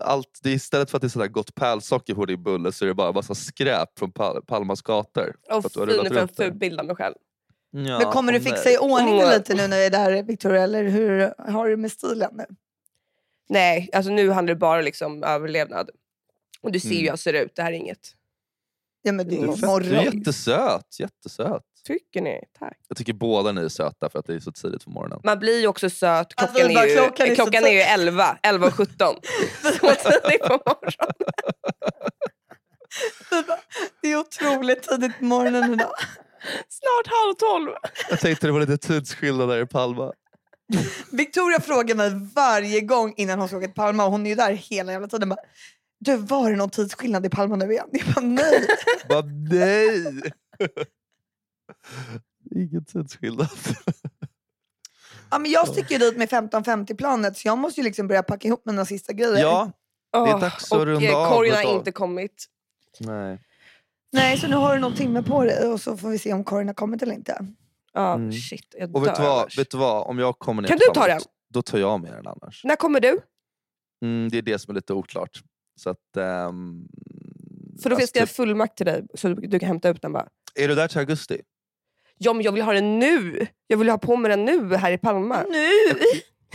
Allt, 0.00 0.40
det 0.42 0.50
är 0.50 0.54
istället 0.54 0.90
för 0.90 0.98
att 0.98 1.02
det 1.02 1.06
är 1.06 1.08
sådär 1.08 1.26
gott 1.26 1.54
pärlsocker 1.54 2.14
på 2.14 2.26
din 2.26 2.42
bulle 2.42 2.72
så 2.72 2.84
är 2.84 2.86
det 2.88 2.94
bara 2.94 3.12
massa 3.12 3.34
skräp 3.34 3.98
från 3.98 4.12
Pal- 4.12 4.44
Palmas 4.46 4.82
gator. 4.82 5.36
Och 5.50 5.72
För 5.72 5.88
att 5.88 6.04
du 6.04 6.08
för 6.08 6.20
att 6.22 6.36
förbilda 6.36 6.82
mig 6.82 6.96
själv. 6.96 7.14
Ja, 7.70 7.98
Men 7.98 8.12
kommer 8.12 8.32
du 8.32 8.40
fixa 8.40 8.62
nej. 8.64 8.74
i 8.74 8.78
ordning 8.78 9.18
det 9.18 9.38
lite 9.38 9.54
nu 9.54 9.66
när 9.68 9.76
vi 9.78 9.86
är 9.86 9.90
där 9.90 10.22
Victoria? 10.22 10.62
Eller 10.62 10.84
hur 10.84 11.34
har 11.52 11.68
du 11.68 11.76
med 11.76 11.92
stilen 11.92 12.30
nu? 12.32 12.44
Nej, 13.48 13.90
alltså 13.92 14.10
nu 14.12 14.30
handlar 14.30 14.54
det 14.54 14.58
bara 14.58 14.80
liksom 14.80 15.22
överlevnad. 15.22 15.90
Och 16.60 16.72
du 16.72 16.80
ser 16.80 16.88
ju 16.88 16.94
Mm. 16.94 17.02
hur 17.02 17.08
jag 17.08 17.18
ser 17.18 17.32
ut. 17.32 17.56
Det 17.56 17.62
här 17.62 17.72
är 17.72 17.76
inget. 17.76 18.14
Ja 19.02 19.12
men 19.12 19.28
det 19.28 19.34
är 19.36 19.80
Du 19.80 19.96
är, 19.96 20.02
ju 20.02 20.18
jättesöt, 20.18 21.00
jättesöt. 21.00 21.62
Tycker 21.86 22.20
ni? 22.20 22.40
Tack. 22.58 22.78
Jag 22.88 22.96
tycker 22.96 23.12
båda 23.12 23.52
ni 23.52 23.60
är 23.64 23.68
söta 23.68 24.10
för 24.10 24.18
att 24.18 24.26
det 24.26 24.34
är 24.34 24.40
så 24.40 24.52
tidigt 24.52 24.84
på 24.84 24.90
morgonen. 24.90 25.20
Man 25.24 25.38
blir 25.38 25.60
ju 25.60 25.66
också 25.66 25.90
söt. 25.90 26.32
Alltså, 26.36 26.56
Klockan, 26.56 26.74
bara 26.74 26.84
är, 26.84 26.88
ju, 26.88 26.94
klockan 26.96 27.26
är 27.26 27.34
klockan 27.34 27.64
är 27.64 27.70
ju 27.70 27.80
11, 27.80 28.38
11 28.42 28.66
och 28.66 28.74
17. 28.74 28.96
Så 29.62 29.70
tidigt 29.70 30.42
på 30.42 30.60
morgonen. 30.66 31.12
Det 34.02 34.12
är 34.12 34.16
otroligt 34.16 34.82
tidigt 34.82 35.18
på 35.18 35.24
morgonen 35.24 35.72
idag. 35.74 35.92
Snart 36.68 37.06
halv 37.06 37.34
tolv. 37.34 37.70
Jag 38.10 38.20
tänkte 38.20 38.46
det 38.46 38.52
var 38.52 38.60
lite 38.60 38.78
tidsskillnad 38.78 39.48
där 39.48 39.62
i 39.62 39.66
Palma. 39.66 40.12
Victoria 41.12 41.60
frågar 41.60 41.94
mig 41.94 42.10
varje 42.34 42.80
gång 42.80 43.14
innan 43.16 43.38
hon 43.38 43.48
ska 43.48 43.56
åka 43.56 43.66
till 43.66 43.74
Palma 43.74 44.04
och 44.04 44.10
hon 44.10 44.26
är 44.26 44.30
ju 44.30 44.36
där 44.36 44.52
hela 44.52 44.92
jävla 44.92 45.08
tiden. 45.08 45.28
Bara, 45.28 45.40
du 46.00 46.16
var 46.16 46.50
det 46.50 46.56
någon 46.56 46.70
tidsskillnad 46.70 47.26
i 47.26 47.28
Palma 47.28 47.56
nu 47.56 47.72
igen? 47.72 47.88
Jag 47.92 48.14
bara 48.14 48.24
nej. 48.24 48.66
Bara 49.08 49.22
nej! 49.50 50.22
Ingen 52.54 52.84
tidsskillnad. 52.84 53.48
Ja, 55.30 55.38
men 55.38 55.50
jag 55.50 55.68
sticker 55.68 55.98
dit 55.98 56.16
med 56.16 56.28
15.50-planet 56.28 57.36
så 57.36 57.48
jag 57.48 57.58
måste 57.58 57.80
ju 57.80 57.84
liksom 57.84 58.08
börja 58.08 58.22
packa 58.22 58.48
ihop 58.48 58.62
mina 58.66 58.84
sista 58.84 59.12
grejer. 59.12 59.38
Ja, 59.42 59.70
är 60.16 60.20
Åh, 60.20 60.40
dags 60.40 60.72
att 60.72 60.78
och 60.78 60.86
runda 60.86 61.08
eh, 61.08 61.16
av 61.16 61.34
korgen 61.36 61.54
ett 61.54 61.66
har 61.66 61.74
inte 61.74 61.92
kommit. 61.92 62.46
nej. 63.00 63.42
Nej, 64.12 64.38
så 64.38 64.48
nu 64.48 64.56
har 64.56 64.74
du 64.74 64.80
någon 64.80 64.94
timme 64.94 65.22
på 65.22 65.44
dig 65.44 65.66
och 65.68 65.80
så 65.80 65.96
får 65.96 66.08
vi 66.08 66.18
se 66.18 66.32
om 66.32 66.44
korgen 66.44 66.66
har 66.68 66.74
kommit 66.74 67.02
eller 67.02 67.14
inte. 67.14 67.46
Ja, 67.92 68.14
Mm. 68.14 68.32
shit, 68.32 68.74
jag 68.78 68.96
Och 68.96 69.06
vet 69.06 69.14
du, 69.16 69.22
dör 69.22 69.28
vad, 69.28 69.38
annars. 69.40 69.58
vet 69.58 69.70
du 69.70 69.76
vad? 69.78 70.06
Om 70.06 70.18
jag 70.18 70.38
kommer 70.38 70.62
ner 70.62 70.68
Kan 70.68 70.78
du 70.78 70.86
ta 70.94 71.06
den? 71.06 71.20
Då 71.50 71.62
tar 71.62 71.78
jag 71.78 72.00
med 72.00 72.12
den 72.12 72.26
annars. 72.26 72.64
När 72.64 72.76
kommer 72.76 73.00
du? 73.00 73.18
Mm, 74.02 74.28
det 74.28 74.38
är 74.38 74.42
det 74.42 74.58
som 74.58 74.70
är 74.70 74.74
lite 74.74 74.92
oklart. 74.92 75.40
Så 75.80 75.90
att, 75.90 76.16
ehm, 76.16 76.88
För 77.82 77.90
då 77.90 77.96
alltså 77.96 78.06
ska 78.08 78.18
jag 78.18 78.28
typ- 78.28 78.36
fullmakt 78.36 78.76
till 78.76 78.86
dig 78.86 79.06
så 79.14 79.28
du, 79.28 79.34
du 79.46 79.58
kan 79.58 79.66
hämta 79.66 79.88
ut 79.88 80.02
den 80.02 80.12
bara. 80.12 80.28
Är 80.54 80.68
du 80.68 80.74
där 80.74 80.88
till 80.88 80.98
augusti? 80.98 81.40
Ja 82.18 82.32
men 82.32 82.42
jag 82.42 82.52
vill 82.52 82.62
ha 82.62 82.72
den 82.72 82.98
nu! 82.98 83.46
Jag 83.66 83.76
vill 83.78 83.88
ha 83.88 83.98
på 83.98 84.16
mig 84.16 84.28
den 84.30 84.44
nu 84.44 84.74
här 84.76 84.92
i 84.92 84.98
Palma. 84.98 85.42
Nu! 85.42 85.68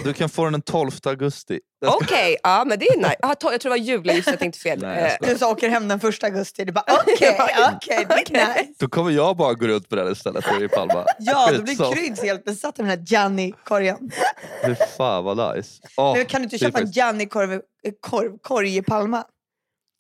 Du 0.04 0.13
kan 0.13 0.30
få 0.30 0.43
den 0.43 0.54
den 0.54 0.62
12 0.62 0.91
augusti. 1.06 1.60
Okej, 1.86 2.38
ja 2.43 2.63
men 2.67 2.80
det 2.80 2.86
är 2.88 2.97
nice. 2.97 3.15
Ah, 3.21 3.28
jag 3.28 3.39
tror 3.39 3.52
det 3.63 3.69
var 3.69 3.76
jul, 3.78 4.08
just 4.08 4.26
det, 4.26 4.32
jag 4.32 4.39
tänkte 4.39 4.60
fel. 4.60 4.80
Nej, 4.82 5.17
jag 5.19 5.30
Eh. 5.30 5.34
Du 5.34 5.39
så 5.39 5.52
åker 5.52 5.69
hem 5.69 5.88
den 5.88 6.00
första 6.00 6.28
augusti. 6.28 6.65
Du 6.65 6.71
bara 6.71 6.86
okej, 7.02 7.38
okej, 7.76 8.06
det 8.10 8.38
är 8.39 8.47
nice. 8.47 8.74
Då 8.80 8.88
kommer 8.88 9.12
jag 9.12 9.38
bara 9.38 9.54
gå 9.54 9.67
runt 9.67 9.89
på 9.89 9.95
den 9.95 10.12
istället 10.12 10.45
i 10.62 10.67
Palma. 10.67 11.06
Ja, 11.19 11.52
då 11.58 11.62
blir. 11.63 11.93
Kryds 11.95 12.21
helt 12.24 12.43
besatt 12.45 12.80
av 12.80 12.86
den 12.86 12.97
här 12.97 13.06
Gianni-korgen. 13.06 14.12
Fy 14.65 14.76
fan 14.97 15.24
vad 15.24 15.56
nice. 15.56 15.82
Åh, 15.97 16.15
Men 16.17 16.26
kan 16.26 16.41
du 16.41 16.43
inte 16.43 16.58
köpa 16.58 16.80
en 16.80 16.91
Gianni-korv 16.91 17.54
eh, 18.63 18.78
i 18.78 18.82
Palma? 18.82 19.24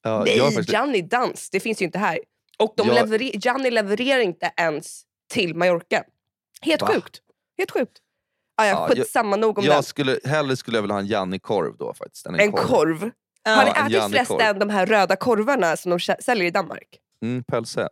ja, 0.03 0.23
Nej, 0.25 0.39
faktiskt- 0.39 0.69
Gianni 0.69 1.01
dans, 1.01 1.49
det 1.49 1.59
finns 1.59 1.81
ju 1.81 1.85
inte 1.85 1.99
här. 1.99 2.19
Och 2.59 2.73
de 2.77 2.87
Jag- 2.87 2.95
leverer- 2.95 3.31
Gianni 3.45 3.71
levererar 3.71 4.19
inte 4.19 4.51
ens 4.57 5.01
till 5.31 5.55
Mallorca. 5.55 6.03
Helt 6.61 6.81
Va? 6.81 6.87
sjukt. 6.87 7.19
Helt 7.57 7.71
sjukt. 7.71 7.97
Ah, 8.57 8.65
ja, 8.65 8.69
Ja, 8.71 8.87
jag- 8.89 8.97
skitsamma, 8.97 9.35
nog 9.35 9.57
om 9.59 9.65
jag 9.65 9.75
den. 9.75 9.83
skulle, 9.83 10.19
hellre 10.23 10.57
skulle 10.57 10.77
jag 10.77 10.81
vilja 10.81 10.93
ha 10.95 10.99
en 10.99 11.07
Janni-korv 11.07 11.77
då 11.77 11.93
faktiskt. 11.93 12.25
En, 12.25 12.39
En 12.39 12.51
korv. 12.51 13.01
Har 13.01 13.09
ni 13.09 13.11
Ja, 13.43 13.61
en 13.61 13.67
ätit 13.69 13.91
Gianni-korv. 13.91 14.25
förresten 14.25 14.59
de 14.59 14.69
här 14.69 14.85
röda 14.85 15.15
korvarna 15.15 15.77
som 15.77 15.89
de 15.89 15.99
säljer 15.99 16.45
i 16.45 16.51
Danmark? 16.51 16.87
Mm, 17.23 17.43
pölse. 17.43 17.87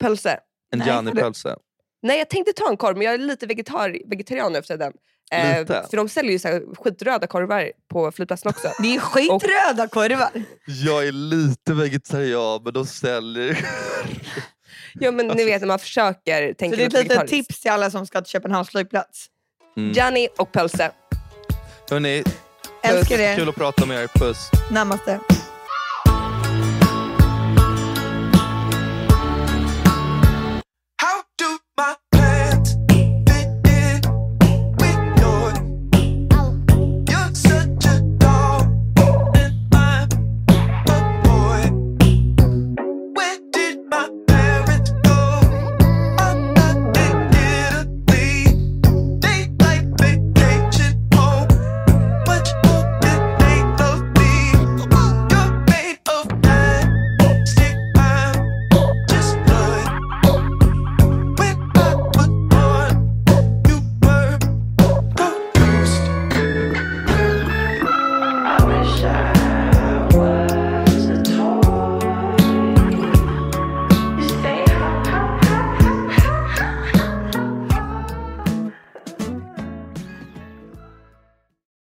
Pölse? 0.00 0.40
En 0.72 0.78
Nej. 0.78 0.88
Gianni-pölse. 0.88 1.56
Nej, 2.02 2.18
jag 2.18 2.28
tänkte 2.30 2.52
ta 2.52 2.68
en 2.70 2.76
korv 2.76 2.96
men 2.96 3.04
jag 3.04 3.14
är 3.14 3.18
lite 3.18 3.46
vegetar- 3.46 4.08
vegetarian 4.10 4.52
nu 4.52 4.58
efter 4.58 4.76
den. 4.76 4.92
Eh, 5.32 5.66
för 5.66 5.96
de 5.96 6.08
säljer 6.08 6.32
ju 6.32 6.38
så 6.38 6.48
här 6.48 6.62
skitröda 6.74 7.26
korvar 7.26 7.72
på 7.90 8.12
flygplatsen 8.12 8.50
också. 8.50 8.68
Det 8.82 8.94
är 8.96 9.00
skitröda 9.00 9.88
korvar. 9.88 10.30
Jag 10.66 11.06
är 11.08 11.12
lite 11.12 11.74
vegetarian 11.74 12.60
men 12.64 12.72
de 12.72 12.86
säljer... 12.86 13.58
ja 14.94 15.10
men 15.10 15.26
ni 15.26 15.44
vet 15.44 15.60
när 15.60 15.68
man 15.68 15.78
försöker 15.78 16.48
Så 16.48 16.54
tänka 16.54 16.76
det 16.76 16.82
är 16.82 16.86
ett 16.86 16.92
lite 16.92 17.14
litet 17.14 17.28
tips 17.28 17.60
till 17.60 17.70
alla 17.70 17.90
som 17.90 18.06
ska 18.06 18.20
till 18.20 18.30
Köpenhamns 18.30 18.70
flygplats. 18.70 19.26
Mm. 19.76 19.92
Gianni 19.92 20.28
och 20.38 20.52
pölse. 20.52 20.90
Hörni, 21.90 22.24
Älskar 22.82 23.18
er. 23.18 23.36
kul 23.36 23.48
att 23.48 23.54
prata 23.54 23.86
med 23.86 24.02
er. 24.02 24.06
Puss. 24.06 24.50
Namaste. 24.70 25.20